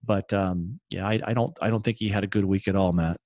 But 0.02 0.32
um, 0.32 0.80
yeah, 0.90 1.06
I, 1.06 1.20
I, 1.24 1.34
don't 1.34 1.56
I 1.62 1.70
don't 1.70 1.82
think 1.82 1.98
he 1.98 2.08
had 2.08 2.24
a 2.24 2.28
good 2.28 2.44
week 2.44 2.68
at 2.68 2.76
all, 2.76 2.92
Matt. 2.92 3.18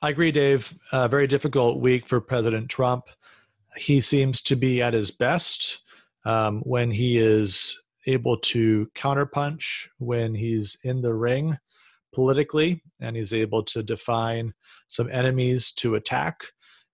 I 0.00 0.10
agree, 0.10 0.32
Dave. 0.32 0.76
A 0.90 1.08
very 1.08 1.26
difficult 1.26 1.80
week 1.80 2.08
for 2.08 2.20
President 2.20 2.68
Trump. 2.68 3.04
He 3.76 4.00
seems 4.00 4.42
to 4.42 4.56
be 4.56 4.82
at 4.82 4.94
his 4.94 5.10
best 5.10 5.78
um, 6.24 6.60
when 6.60 6.90
he 6.90 7.18
is 7.18 7.78
able 8.06 8.36
to 8.38 8.88
counterpunch, 8.94 9.88
when 9.98 10.34
he's 10.34 10.76
in 10.82 11.02
the 11.02 11.14
ring 11.14 11.58
politically, 12.14 12.82
and 13.00 13.16
he's 13.16 13.32
able 13.32 13.62
to 13.64 13.82
define 13.82 14.52
some 14.88 15.08
enemies 15.10 15.72
to 15.72 15.94
attack. 15.94 16.44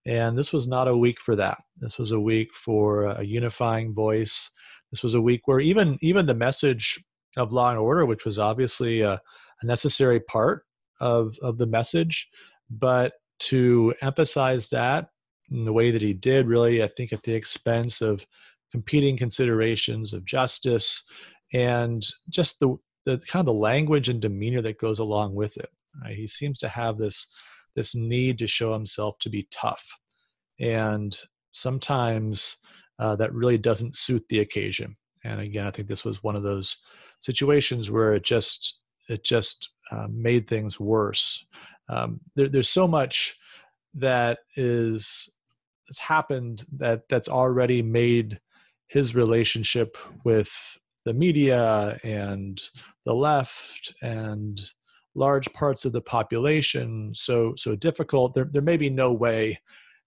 And 0.06 0.38
this 0.38 0.52
was 0.52 0.68
not 0.68 0.88
a 0.88 0.96
week 0.96 1.20
for 1.20 1.36
that. 1.36 1.58
This 1.78 1.98
was 1.98 2.12
a 2.12 2.20
week 2.20 2.54
for 2.54 3.06
a 3.06 3.24
unifying 3.24 3.94
voice. 3.94 4.50
This 4.90 5.02
was 5.02 5.14
a 5.14 5.20
week 5.20 5.42
where 5.46 5.60
even 5.60 5.98
even 6.00 6.26
the 6.26 6.34
message 6.34 7.02
of 7.36 7.52
law 7.52 7.70
and 7.70 7.78
order, 7.78 8.06
which 8.06 8.24
was 8.24 8.38
obviously 8.38 9.02
a, 9.02 9.20
a 9.62 9.66
necessary 9.66 10.20
part 10.20 10.64
of 11.00 11.36
of 11.42 11.58
the 11.58 11.66
message, 11.66 12.28
but 12.70 13.14
to 13.40 13.94
emphasize 14.00 14.68
that 14.68 15.08
in 15.50 15.64
the 15.64 15.72
way 15.72 15.90
that 15.90 16.02
he 16.02 16.12
did, 16.12 16.46
really, 16.46 16.82
I 16.82 16.88
think 16.88 17.12
at 17.12 17.22
the 17.22 17.34
expense 17.34 18.00
of 18.00 18.26
competing 18.70 19.16
considerations 19.16 20.12
of 20.12 20.24
justice 20.24 21.02
and 21.52 22.04
just 22.28 22.60
the 22.60 22.76
the 23.04 23.18
kind 23.18 23.40
of 23.40 23.46
the 23.46 23.54
language 23.54 24.08
and 24.08 24.20
demeanor 24.20 24.60
that 24.60 24.78
goes 24.78 24.98
along 24.98 25.34
with 25.34 25.56
it. 25.56 25.70
Right? 26.02 26.14
He 26.16 26.26
seems 26.26 26.58
to 26.58 26.68
have 26.68 26.98
this 26.98 27.26
this 27.74 27.94
need 27.94 28.38
to 28.38 28.46
show 28.46 28.72
himself 28.72 29.18
to 29.20 29.30
be 29.30 29.48
tough, 29.50 29.86
and 30.60 31.18
sometimes 31.52 32.56
uh, 32.98 33.16
that 33.16 33.32
really 33.32 33.58
doesn't 33.58 33.96
suit 33.96 34.24
the 34.28 34.40
occasion. 34.40 34.96
And 35.24 35.40
again, 35.40 35.66
I 35.66 35.70
think 35.70 35.88
this 35.88 36.04
was 36.04 36.22
one 36.22 36.36
of 36.36 36.42
those 36.42 36.76
situations 37.20 37.90
where 37.90 38.14
it 38.14 38.24
just 38.24 38.80
it 39.08 39.24
just 39.24 39.70
uh, 39.90 40.06
made 40.10 40.46
things 40.46 40.78
worse. 40.78 41.46
Um, 41.88 42.20
there, 42.36 42.48
there's 42.48 42.68
so 42.68 42.86
much 42.86 43.36
that 43.94 44.40
is 44.56 45.30
has 45.88 45.98
happened 45.98 46.64
that 46.76 47.08
that's 47.08 47.28
already 47.28 47.82
made 47.82 48.38
his 48.88 49.14
relationship 49.14 49.96
with 50.24 50.78
the 51.04 51.14
media 51.14 51.98
and 52.02 52.60
the 53.04 53.14
left 53.14 53.94
and 54.02 54.60
large 55.14 55.52
parts 55.52 55.84
of 55.84 55.92
the 55.92 56.00
population. 56.00 57.12
So 57.14 57.54
so 57.56 57.76
difficult. 57.76 58.34
There, 58.34 58.48
there 58.50 58.62
may 58.62 58.76
be 58.76 58.90
no 58.90 59.12
way 59.12 59.60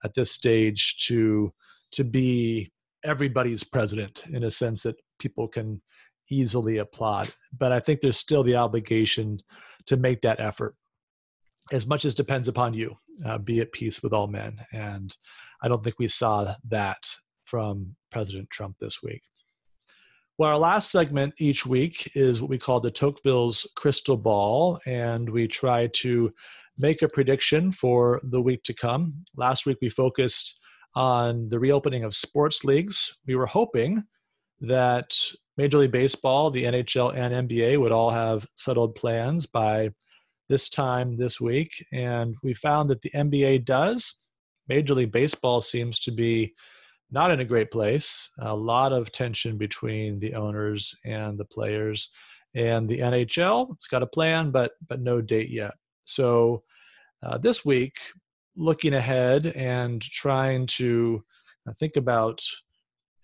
at 0.04 0.14
this 0.14 0.32
stage 0.32 0.98
to 1.08 1.54
to 1.92 2.04
be 2.04 2.72
everybody's 3.04 3.64
president 3.64 4.24
in 4.32 4.44
a 4.44 4.52
sense 4.52 4.84
that 4.84 4.96
people 5.20 5.48
can 5.48 5.82
easily 6.30 6.78
applaud 6.78 7.30
but 7.58 7.72
i 7.72 7.80
think 7.80 8.00
there's 8.00 8.18
still 8.18 8.44
the 8.44 8.56
obligation 8.56 9.40
to 9.88 9.98
make 9.98 10.22
that 10.22 10.40
effort. 10.40 10.76
As 11.72 11.88
much 11.88 12.06
as 12.06 12.14
depends 12.14 12.48
upon 12.48 12.74
you 12.74 12.96
uh, 13.26 13.38
be 13.38 13.60
at 13.60 13.72
peace 13.72 14.04
with 14.04 14.14
all 14.14 14.28
men 14.28 14.60
and 14.72 15.16
i 15.62 15.68
don't 15.68 15.84
think 15.84 15.98
we 16.00 16.08
saw 16.08 16.54
that 16.70 17.04
from 17.52 17.96
president 18.12 18.50
trump 18.50 18.76
this 18.80 19.04
week 19.04 19.22
well, 20.38 20.50
our 20.50 20.58
last 20.58 20.90
segment 20.90 21.36
each 21.38 21.68
week 21.68 22.16
is 22.16 22.42
what 22.42 22.50
we 22.50 22.58
call 22.58 22.80
the 22.80 22.90
Tocqueville's 22.90 23.68
crystal 23.76 24.18
ball, 24.18 24.80
and 24.88 25.30
we 25.30 25.48
try 25.48 25.86
to 25.98 26.34
make 26.80 27.04
a 27.04 27.08
prediction 27.08 27.72
for 27.72 28.20
the 28.24 28.42
week 28.42 28.64
to 28.64 28.74
come. 28.74 29.24
Last 29.38 29.68
week 29.68 29.78
we 29.84 29.90
focused 29.90 30.60
on 30.96 31.50
the 31.50 31.60
reopening 31.60 32.04
of 32.04 32.16
sports 32.16 32.64
leagues. 32.64 33.16
We 33.28 33.36
were 33.36 33.46
hoping 33.46 34.04
that 34.62 35.16
Major 35.58 35.78
League 35.78 35.92
Baseball, 35.92 36.50
the 36.50 36.64
NHL, 36.64 37.16
and 37.16 37.48
NBA 37.48 37.78
would 37.78 37.92
all 37.92 38.10
have 38.10 38.48
settled 38.56 38.96
plans 38.96 39.46
by 39.46 39.92
this 40.50 40.70
time 40.70 41.18
this 41.18 41.40
week, 41.40 41.86
and 41.94 42.36
we 42.42 42.56
found 42.56 42.90
that 42.90 43.04
the 43.04 43.12
NBA 43.12 43.64
does. 43.66 44.16
Major 44.68 44.96
League 44.96 45.12
Baseball 45.12 45.62
seems 45.62 46.00
to 46.00 46.12
be 46.12 46.56
not 47.12 47.32
in 47.32 47.42
a 47.42 47.46
great 47.46 47.72
place. 47.72 48.30
A 48.40 48.56
lot 48.56 48.94
of 48.94 49.12
tension 49.12 49.58
between 49.58 50.20
the 50.20 50.34
owners 50.34 50.96
and 51.06 51.38
the 51.38 51.46
players. 51.46 52.10
And 52.56 52.88
the 52.88 53.00
NHL, 53.00 53.74
it's 53.76 53.88
got 53.88 54.04
a 54.04 54.08
plan, 54.08 54.52
but 54.52 54.72
but 54.88 55.02
no 55.02 55.22
date 55.22 55.50
yet. 55.50 55.74
So 56.06 56.64
uh, 57.24 57.38
this 57.38 57.64
week, 57.64 57.96
looking 58.56 58.94
ahead 58.94 59.48
and 59.48 60.02
trying 60.02 60.66
to 60.66 61.24
uh, 61.68 61.74
think 61.80 61.96
about 61.96 62.42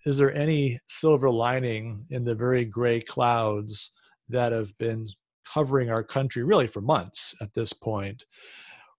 is 0.06 0.16
there 0.16 0.34
any 0.34 0.78
silver 0.86 1.30
lining 1.30 2.06
in 2.10 2.24
the 2.24 2.34
very 2.34 2.64
gray 2.64 3.00
clouds 3.00 3.90
that 4.28 4.52
have 4.52 4.76
been 4.78 5.08
covering 5.44 5.90
our 5.90 6.02
country 6.02 6.42
really 6.42 6.66
for 6.66 6.80
months 6.80 7.34
at 7.40 7.52
this 7.54 7.72
point 7.72 8.24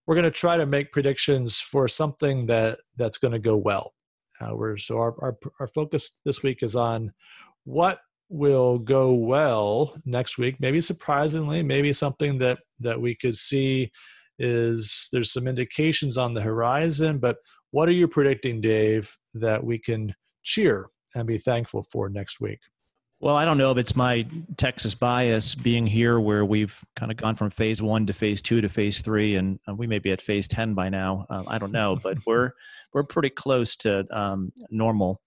we're 0.05 0.15
going 0.15 0.23
to 0.23 0.31
try 0.31 0.57
to 0.57 0.65
make 0.65 0.91
predictions 0.91 1.59
for 1.59 1.87
something 1.87 2.45
that 2.47 2.79
that's 2.97 3.17
going 3.17 3.31
to 3.31 3.39
go 3.39 3.55
well 3.55 3.93
Uh, 4.41 4.55
we're, 4.55 4.77
so 4.77 4.97
our, 4.97 5.15
our, 5.21 5.37
our 5.59 5.67
focus 5.67 6.19
this 6.25 6.43
week 6.43 6.63
is 6.63 6.75
on 6.75 7.11
what 7.65 7.99
will 8.29 8.77
go 8.77 9.13
well 9.13 9.95
next 10.05 10.37
week. 10.37 10.55
Maybe 10.59 10.81
surprisingly, 10.81 11.63
maybe 11.63 11.93
something 11.93 12.37
that 12.39 12.59
that 12.79 12.99
we 12.99 13.15
could 13.15 13.35
see 13.35 13.91
is 14.37 15.09
there's 15.11 15.33
some 15.33 15.47
indications 15.47 16.17
on 16.17 16.33
the 16.33 16.41
horizon. 16.41 17.17
But 17.17 17.37
what 17.71 17.89
are 17.89 17.93
you 17.93 18.07
predicting, 18.07 18.61
Dave, 18.61 19.15
that 19.33 19.63
we 19.63 19.77
can 19.77 20.15
cheer 20.43 20.87
and 21.15 21.27
be 21.27 21.37
thankful 21.37 21.83
for 21.83 22.09
next 22.09 22.39
week? 22.39 22.59
Well, 23.21 23.35
I 23.35 23.43
don't 23.43 23.57
know 23.57 23.71
if 23.71 23.77
it's 23.77 23.97
my 23.97 24.25
Texas 24.55 24.95
bias 24.95 25.53
being 25.53 25.85
here 25.85 26.21
where 26.21 26.45
we've 26.45 26.79
kind 26.95 27.11
of 27.11 27.17
gone 27.17 27.35
from 27.35 27.49
phase 27.49 27.81
one 27.81 28.05
to 28.05 28.13
phase 28.13 28.41
two 28.41 28.61
to 28.61 28.69
phase 28.69 29.01
three, 29.01 29.35
and 29.35 29.59
we 29.75 29.87
may 29.87 29.99
be 29.99 30.11
at 30.11 30.21
phase 30.21 30.47
10 30.47 30.73
by 30.73 30.87
now. 30.87 31.25
Um, 31.29 31.43
I 31.49 31.57
don't 31.57 31.73
know, 31.73 31.99
but 32.01 32.17
we're, 32.25 32.51
we're 32.93 33.03
pretty 33.03 33.29
close 33.29 33.75
to 33.77 34.05
um, 34.17 34.53
normal. 34.69 35.21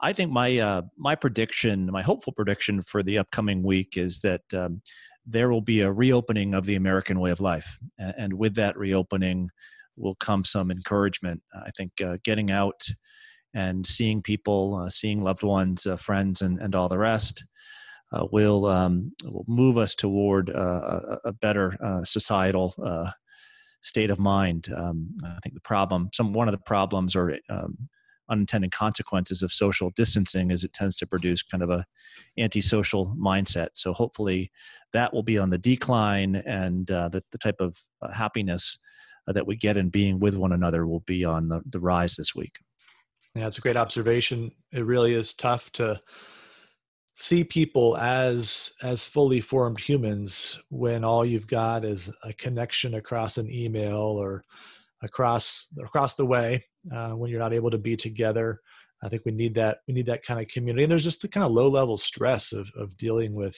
I 0.00 0.12
think 0.12 0.30
my, 0.30 0.58
uh, 0.58 0.82
my 0.96 1.16
prediction, 1.16 1.90
my 1.90 2.02
hopeful 2.02 2.32
prediction 2.32 2.82
for 2.82 3.02
the 3.02 3.18
upcoming 3.18 3.64
week 3.64 3.96
is 3.96 4.20
that 4.20 4.42
um, 4.52 4.80
there 5.26 5.50
will 5.50 5.60
be 5.60 5.80
a 5.80 5.90
reopening 5.90 6.54
of 6.54 6.66
the 6.66 6.76
American 6.76 7.18
way 7.18 7.32
of 7.32 7.40
life. 7.40 7.78
And 7.98 8.34
with 8.34 8.54
that 8.56 8.76
reopening 8.76 9.50
will 9.96 10.14
come 10.14 10.44
some 10.44 10.70
encouragement. 10.70 11.42
I 11.52 11.70
think 11.76 11.92
uh, 12.00 12.18
getting 12.22 12.52
out, 12.52 12.86
and 13.54 13.86
seeing 13.86 14.20
people, 14.20 14.74
uh, 14.74 14.90
seeing 14.90 15.22
loved 15.22 15.44
ones, 15.44 15.86
uh, 15.86 15.96
friends, 15.96 16.42
and, 16.42 16.58
and 16.60 16.74
all 16.74 16.88
the 16.88 16.98
rest 16.98 17.44
uh, 18.12 18.26
will, 18.30 18.66
um, 18.66 19.12
will 19.24 19.44
move 19.46 19.78
us 19.78 19.94
toward 19.94 20.50
uh, 20.50 21.00
a, 21.24 21.28
a, 21.28 21.32
better 21.32 21.76
uh, 21.82 22.04
societal 22.04 22.74
uh, 22.84 23.10
state 23.82 24.10
of 24.10 24.18
mind. 24.18 24.68
Um, 24.76 25.08
I 25.24 25.38
think 25.42 25.54
the 25.54 25.60
problem, 25.60 26.10
some 26.12 26.32
one 26.32 26.48
of 26.48 26.52
the 26.52 26.58
problems 26.58 27.14
or 27.14 27.38
um, 27.48 27.88
unintended 28.28 28.72
consequences 28.72 29.42
of 29.42 29.52
social 29.52 29.90
distancing 29.90 30.50
is 30.50 30.64
it 30.64 30.72
tends 30.72 30.96
to 30.96 31.06
produce 31.06 31.42
kind 31.42 31.62
of 31.62 31.70
a 31.70 31.84
antisocial 32.38 33.14
mindset. 33.18 33.68
So 33.74 33.92
hopefully 33.92 34.50
that 34.92 35.12
will 35.12 35.22
be 35.22 35.38
on 35.38 35.50
the 35.50 35.58
decline, 35.58 36.36
and 36.36 36.86
the, 36.86 37.22
the 37.30 37.38
type 37.38 37.60
of 37.60 37.76
happiness 38.12 38.78
that 39.26 39.46
we 39.46 39.56
get 39.56 39.76
in 39.76 39.88
being 39.88 40.20
with 40.20 40.36
one 40.36 40.52
another 40.52 40.86
will 40.86 41.00
be 41.00 41.24
on 41.24 41.48
the, 41.48 41.62
the 41.68 41.80
rise 41.80 42.16
this 42.16 42.34
week. 42.34 42.58
Yeah, 43.34 43.48
it's 43.48 43.58
a 43.58 43.62
great 43.62 43.76
observation. 43.76 44.52
It 44.72 44.84
really 44.84 45.14
is 45.14 45.34
tough 45.34 45.72
to 45.72 46.00
see 47.14 47.44
people 47.44 47.96
as 47.96 48.72
as 48.82 49.04
fully 49.04 49.40
formed 49.40 49.78
humans 49.78 50.58
when 50.70 51.04
all 51.04 51.24
you've 51.24 51.46
got 51.46 51.84
is 51.84 52.10
a 52.24 52.32
connection 52.34 52.94
across 52.94 53.38
an 53.38 53.48
email 53.50 53.98
or 53.98 54.42
across 55.02 55.68
across 55.80 56.14
the 56.16 56.26
way 56.26 56.64
uh, 56.94 57.10
when 57.10 57.30
you're 57.30 57.40
not 57.40 57.52
able 57.52 57.70
to 57.70 57.78
be 57.78 57.96
together 57.96 58.60
i 59.04 59.08
think 59.08 59.22
we 59.24 59.30
need 59.30 59.54
that 59.54 59.78
we 59.86 59.94
need 59.94 60.06
that 60.06 60.24
kind 60.24 60.40
of 60.40 60.48
community 60.48 60.82
and 60.82 60.90
there's 60.90 61.04
just 61.04 61.22
the 61.22 61.28
kind 61.28 61.46
of 61.46 61.52
low 61.52 61.68
level 61.68 61.96
stress 61.96 62.52
of 62.52 62.68
of 62.76 62.96
dealing 62.96 63.32
with 63.32 63.56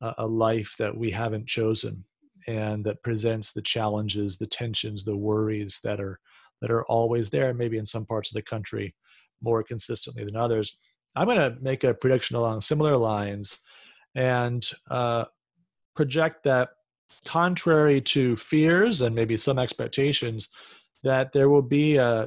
a, 0.00 0.14
a 0.18 0.26
life 0.26 0.74
that 0.76 0.96
we 0.96 1.08
haven't 1.08 1.46
chosen 1.46 2.04
and 2.48 2.84
that 2.84 3.00
presents 3.02 3.52
the 3.52 3.62
challenges 3.62 4.38
the 4.38 4.46
tensions 4.46 5.04
the 5.04 5.16
worries 5.16 5.78
that 5.84 6.00
are 6.00 6.18
that 6.62 6.70
are 6.70 6.84
always 6.84 7.28
there, 7.28 7.52
maybe 7.52 7.76
in 7.76 7.84
some 7.84 8.06
parts 8.06 8.30
of 8.30 8.34
the 8.34 8.42
country 8.42 8.94
more 9.42 9.62
consistently 9.62 10.24
than 10.24 10.36
others. 10.36 10.74
I'm 11.14 11.26
going 11.26 11.36
to 11.36 11.60
make 11.60 11.84
a 11.84 11.92
prediction 11.92 12.36
along 12.36 12.62
similar 12.62 12.96
lines 12.96 13.58
and 14.14 14.66
uh, 14.90 15.26
project 15.94 16.44
that, 16.44 16.70
contrary 17.26 18.00
to 18.00 18.34
fears 18.36 19.02
and 19.02 19.14
maybe 19.14 19.36
some 19.36 19.58
expectations, 19.58 20.48
that 21.02 21.32
there 21.32 21.50
will 21.50 21.60
be 21.60 21.96
a 21.96 22.26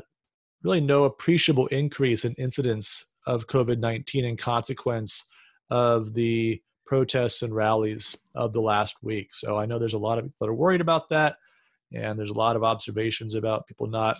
really 0.63 0.81
no 0.81 1.05
appreciable 1.05 1.65
increase 1.67 2.23
in 2.23 2.33
incidence 2.33 3.05
of 3.25 3.47
COVID 3.47 3.79
19 3.79 4.25
in 4.25 4.37
consequence 4.37 5.23
of 5.71 6.13
the 6.13 6.61
protests 6.85 7.41
and 7.41 7.55
rallies 7.55 8.15
of 8.35 8.53
the 8.53 8.61
last 8.61 8.97
week. 9.01 9.33
So 9.33 9.57
I 9.57 9.65
know 9.65 9.79
there's 9.79 9.93
a 9.95 9.99
lot 9.99 10.19
of 10.19 10.25
people 10.25 10.37
that 10.41 10.51
are 10.51 10.55
worried 10.55 10.81
about 10.81 11.09
that. 11.09 11.37
And 11.93 12.17
there's 12.17 12.31
a 12.31 12.35
lot 12.35 12.55
of 12.55 12.63
observations 12.63 13.35
about 13.35 13.67
people 13.67 13.87
not 13.87 14.17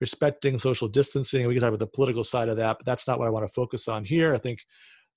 respecting 0.00 0.58
social 0.58 0.88
distancing. 0.88 1.46
We 1.46 1.54
can 1.54 1.60
talk 1.60 1.68
about 1.68 1.80
the 1.80 1.86
political 1.86 2.24
side 2.24 2.48
of 2.48 2.56
that, 2.56 2.78
but 2.78 2.86
that's 2.86 3.08
not 3.08 3.18
what 3.18 3.26
I 3.26 3.30
want 3.30 3.46
to 3.46 3.52
focus 3.52 3.88
on 3.88 4.04
here. 4.04 4.34
I 4.34 4.38
think 4.38 4.60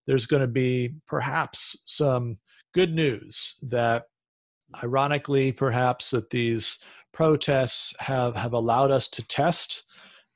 there's 0.07 0.26
going 0.26 0.41
to 0.41 0.47
be 0.47 0.95
perhaps 1.07 1.78
some 1.86 2.38
good 2.74 2.93
news 2.93 3.55
that 3.62 4.03
ironically 4.84 5.51
perhaps 5.51 6.12
that 6.12 6.30
these 6.30 6.78
protests 7.14 7.93
have 7.99 8.36
have 8.38 8.53
allowed 8.53 8.89
us 8.89 9.07
to 9.09 9.28
test 9.28 9.84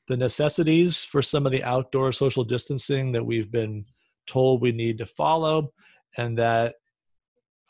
the 0.08 0.18
necessities 0.18 1.04
for 1.04 1.22
some 1.22 1.46
of 1.46 1.52
the 1.52 1.64
outdoor 1.64 2.12
social 2.12 2.44
distancing 2.44 3.14
that 3.14 3.26
we've 3.26 3.52
been 3.52 3.86
told 4.28 4.62
we 4.62 4.72
need 4.72 4.98
to 4.98 5.06
follow 5.06 5.72
and 6.18 6.38
that 6.38 6.76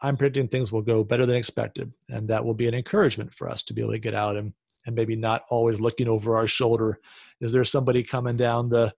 I'm 0.02 0.18
predicting 0.18 0.48
things 0.48 0.72
will 0.72 0.82
go 0.82 1.04
better 1.04 1.26
than 1.26 1.38
expected. 1.38 1.96
And 2.10 2.28
that 2.30 2.44
will 2.44 2.54
be 2.54 2.68
an 2.68 2.74
encouragement 2.74 3.34
for 3.34 3.50
us 3.50 3.64
to 3.64 3.74
be 3.74 3.82
able 3.82 3.94
to 3.94 4.00
get 4.00 4.14
out 4.14 4.36
and, 4.36 4.54
and 4.86 4.96
maybe 4.96 5.16
not 5.16 5.44
always 5.50 5.80
looking 5.80 6.08
over 6.08 6.36
our 6.36 6.48
shoulder. 6.48 7.00
Is 7.42 7.52
there 7.52 7.64
somebody 7.64 8.04
coming 8.04 8.38
down 8.38 8.70
the, 8.70 8.94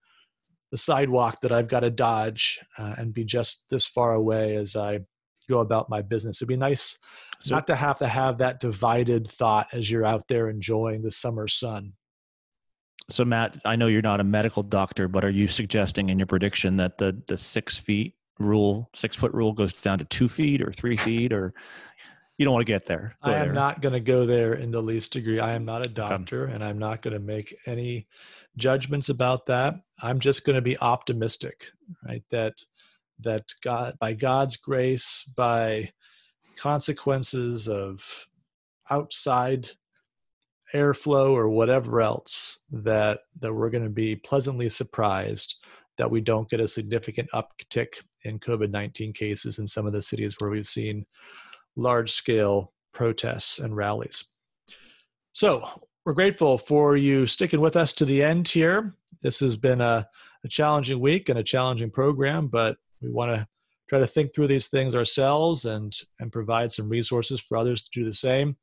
the 0.71 0.77
sidewalk 0.77 1.39
that 1.41 1.51
I've 1.51 1.67
got 1.67 1.81
to 1.81 1.89
dodge 1.89 2.59
uh, 2.77 2.95
and 2.97 3.13
be 3.13 3.23
just 3.23 3.65
this 3.69 3.85
far 3.85 4.13
away 4.13 4.55
as 4.55 4.75
I 4.75 4.99
go 5.47 5.59
about 5.59 5.89
my 5.89 6.01
business? 6.01 6.39
It'd 6.39 6.47
be 6.47 6.57
nice 6.57 6.97
so, 7.39 7.55
not 7.55 7.67
to 7.67 7.75
have 7.75 7.99
to 7.99 8.07
have 8.07 8.39
that 8.39 8.59
divided 8.59 9.29
thought 9.29 9.67
as 9.71 9.89
you're 9.89 10.05
out 10.05 10.27
there 10.27 10.49
enjoying 10.49 11.03
the 11.03 11.11
summer 11.11 11.47
sun. 11.47 11.93
so 13.09 13.23
Matt, 13.23 13.59
I 13.63 13.75
know 13.75 13.87
you're 13.87 14.01
not 14.01 14.19
a 14.19 14.25
medical 14.25 14.63
doctor, 14.63 15.07
but 15.07 15.23
are 15.23 15.29
you 15.29 15.47
suggesting 15.47 16.09
in 16.09 16.17
your 16.19 16.25
prediction 16.25 16.77
that 16.77 16.97
the 16.97 17.21
the 17.27 17.37
six 17.37 17.77
feet 17.77 18.15
rule, 18.39 18.89
six 18.93 19.15
foot 19.15 19.33
rule, 19.33 19.53
goes 19.53 19.73
down 19.73 19.99
to 19.99 20.05
two 20.05 20.27
feet 20.27 20.61
or 20.61 20.71
three 20.71 20.97
feet, 20.97 21.33
or 21.33 21.53
you 22.37 22.45
don't 22.45 22.53
want 22.53 22.65
to 22.65 22.71
get 22.71 22.85
there? 22.85 23.15
Go 23.23 23.31
I 23.31 23.35
am 23.35 23.47
there. 23.47 23.53
not 23.53 23.81
going 23.81 23.93
to 23.93 23.99
go 23.99 24.25
there 24.25 24.53
in 24.53 24.71
the 24.71 24.81
least 24.81 25.13
degree. 25.13 25.39
I 25.39 25.53
am 25.53 25.65
not 25.65 25.85
a 25.85 25.89
doctor, 25.89 26.45
and 26.45 26.63
I'm 26.63 26.77
not 26.77 27.01
going 27.01 27.13
to 27.13 27.19
make 27.19 27.55
any 27.65 28.07
judgments 28.57 29.09
about 29.09 29.47
that. 29.47 29.75
I'm 30.01 30.19
just 30.19 30.45
going 30.45 30.55
to 30.55 30.61
be 30.61 30.77
optimistic, 30.79 31.65
right? 32.05 32.23
That 32.29 32.53
that 33.19 33.45
God, 33.63 33.97
by 33.99 34.13
God's 34.13 34.57
grace, 34.57 35.23
by 35.35 35.91
consequences 36.57 37.67
of 37.67 38.27
outside 38.89 39.69
airflow 40.73 41.31
or 41.31 41.49
whatever 41.49 42.01
else 42.01 42.59
that 42.71 43.19
that 43.39 43.53
we're 43.53 43.69
going 43.69 43.83
to 43.83 43.89
be 43.89 44.15
pleasantly 44.15 44.69
surprised 44.69 45.55
that 45.97 46.11
we 46.11 46.21
don't 46.21 46.49
get 46.49 46.59
a 46.59 46.67
significant 46.67 47.29
uptick 47.33 47.95
in 48.27 48.39
COVID-19 48.39 49.15
cases 49.15 49.59
in 49.59 49.67
some 49.67 49.87
of 49.87 49.93
the 49.93 50.01
cities 50.01 50.35
where 50.39 50.49
we've 50.49 50.67
seen 50.67 51.05
large 51.75 52.11
scale 52.11 52.73
protests 52.93 53.59
and 53.59 53.75
rallies. 53.75 54.25
So, 55.33 55.67
we're 56.05 56.13
grateful 56.13 56.57
for 56.57 56.95
you 56.95 57.27
sticking 57.27 57.59
with 57.59 57.75
us 57.75 57.93
to 57.93 58.05
the 58.05 58.23
end 58.23 58.47
here. 58.47 58.95
This 59.21 59.41
has 59.41 59.57
been 59.57 59.81
a, 59.81 60.07
a 60.45 60.47
challenging 60.47 61.01
week 61.01 61.27
and 61.27 61.37
a 61.37 61.43
challenging 61.43 61.91
program, 61.91 62.47
but 62.47 62.77
we 63.01 63.09
want 63.09 63.35
to 63.35 63.47
try 63.89 63.99
to 63.99 64.07
think 64.07 64.33
through 64.33 64.47
these 64.47 64.67
things 64.67 64.95
ourselves 64.95 65.65
and 65.65 65.93
and 66.19 66.31
provide 66.31 66.71
some 66.71 66.87
resources 66.87 67.41
for 67.41 67.57
others 67.57 67.83
to 67.83 67.89
do 67.91 68.05
the 68.05 68.13
same 68.13 68.55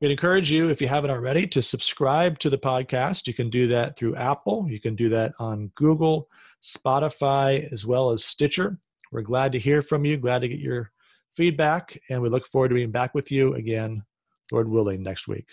We'd 0.00 0.12
encourage 0.12 0.52
you, 0.52 0.70
if 0.70 0.80
you 0.80 0.86
haven't 0.86 1.10
already, 1.10 1.44
to 1.48 1.60
subscribe 1.60 2.38
to 2.38 2.50
the 2.50 2.58
podcast. 2.58 3.26
You 3.26 3.34
can 3.34 3.50
do 3.50 3.66
that 3.68 3.98
through 3.98 4.14
Apple. 4.14 4.66
You 4.68 4.78
can 4.78 4.94
do 4.94 5.08
that 5.08 5.32
on 5.40 5.72
Google, 5.74 6.28
Spotify, 6.62 7.70
as 7.72 7.86
well 7.86 8.10
as 8.10 8.24
Stitcher. 8.24 8.78
We're 9.12 9.22
glad 9.22 9.52
to 9.52 9.58
hear 9.58 9.82
from 9.82 10.04
you, 10.04 10.16
glad 10.16 10.40
to 10.40 10.48
get 10.48 10.58
your 10.58 10.90
feedback, 11.34 11.98
and 12.10 12.20
we 12.20 12.28
look 12.28 12.46
forward 12.46 12.68
to 12.68 12.74
being 12.74 12.90
back 12.90 13.14
with 13.14 13.30
you 13.30 13.54
again, 13.54 14.02
Lord 14.52 14.68
willing, 14.68 15.02
next 15.02 15.28
week. 15.28 15.48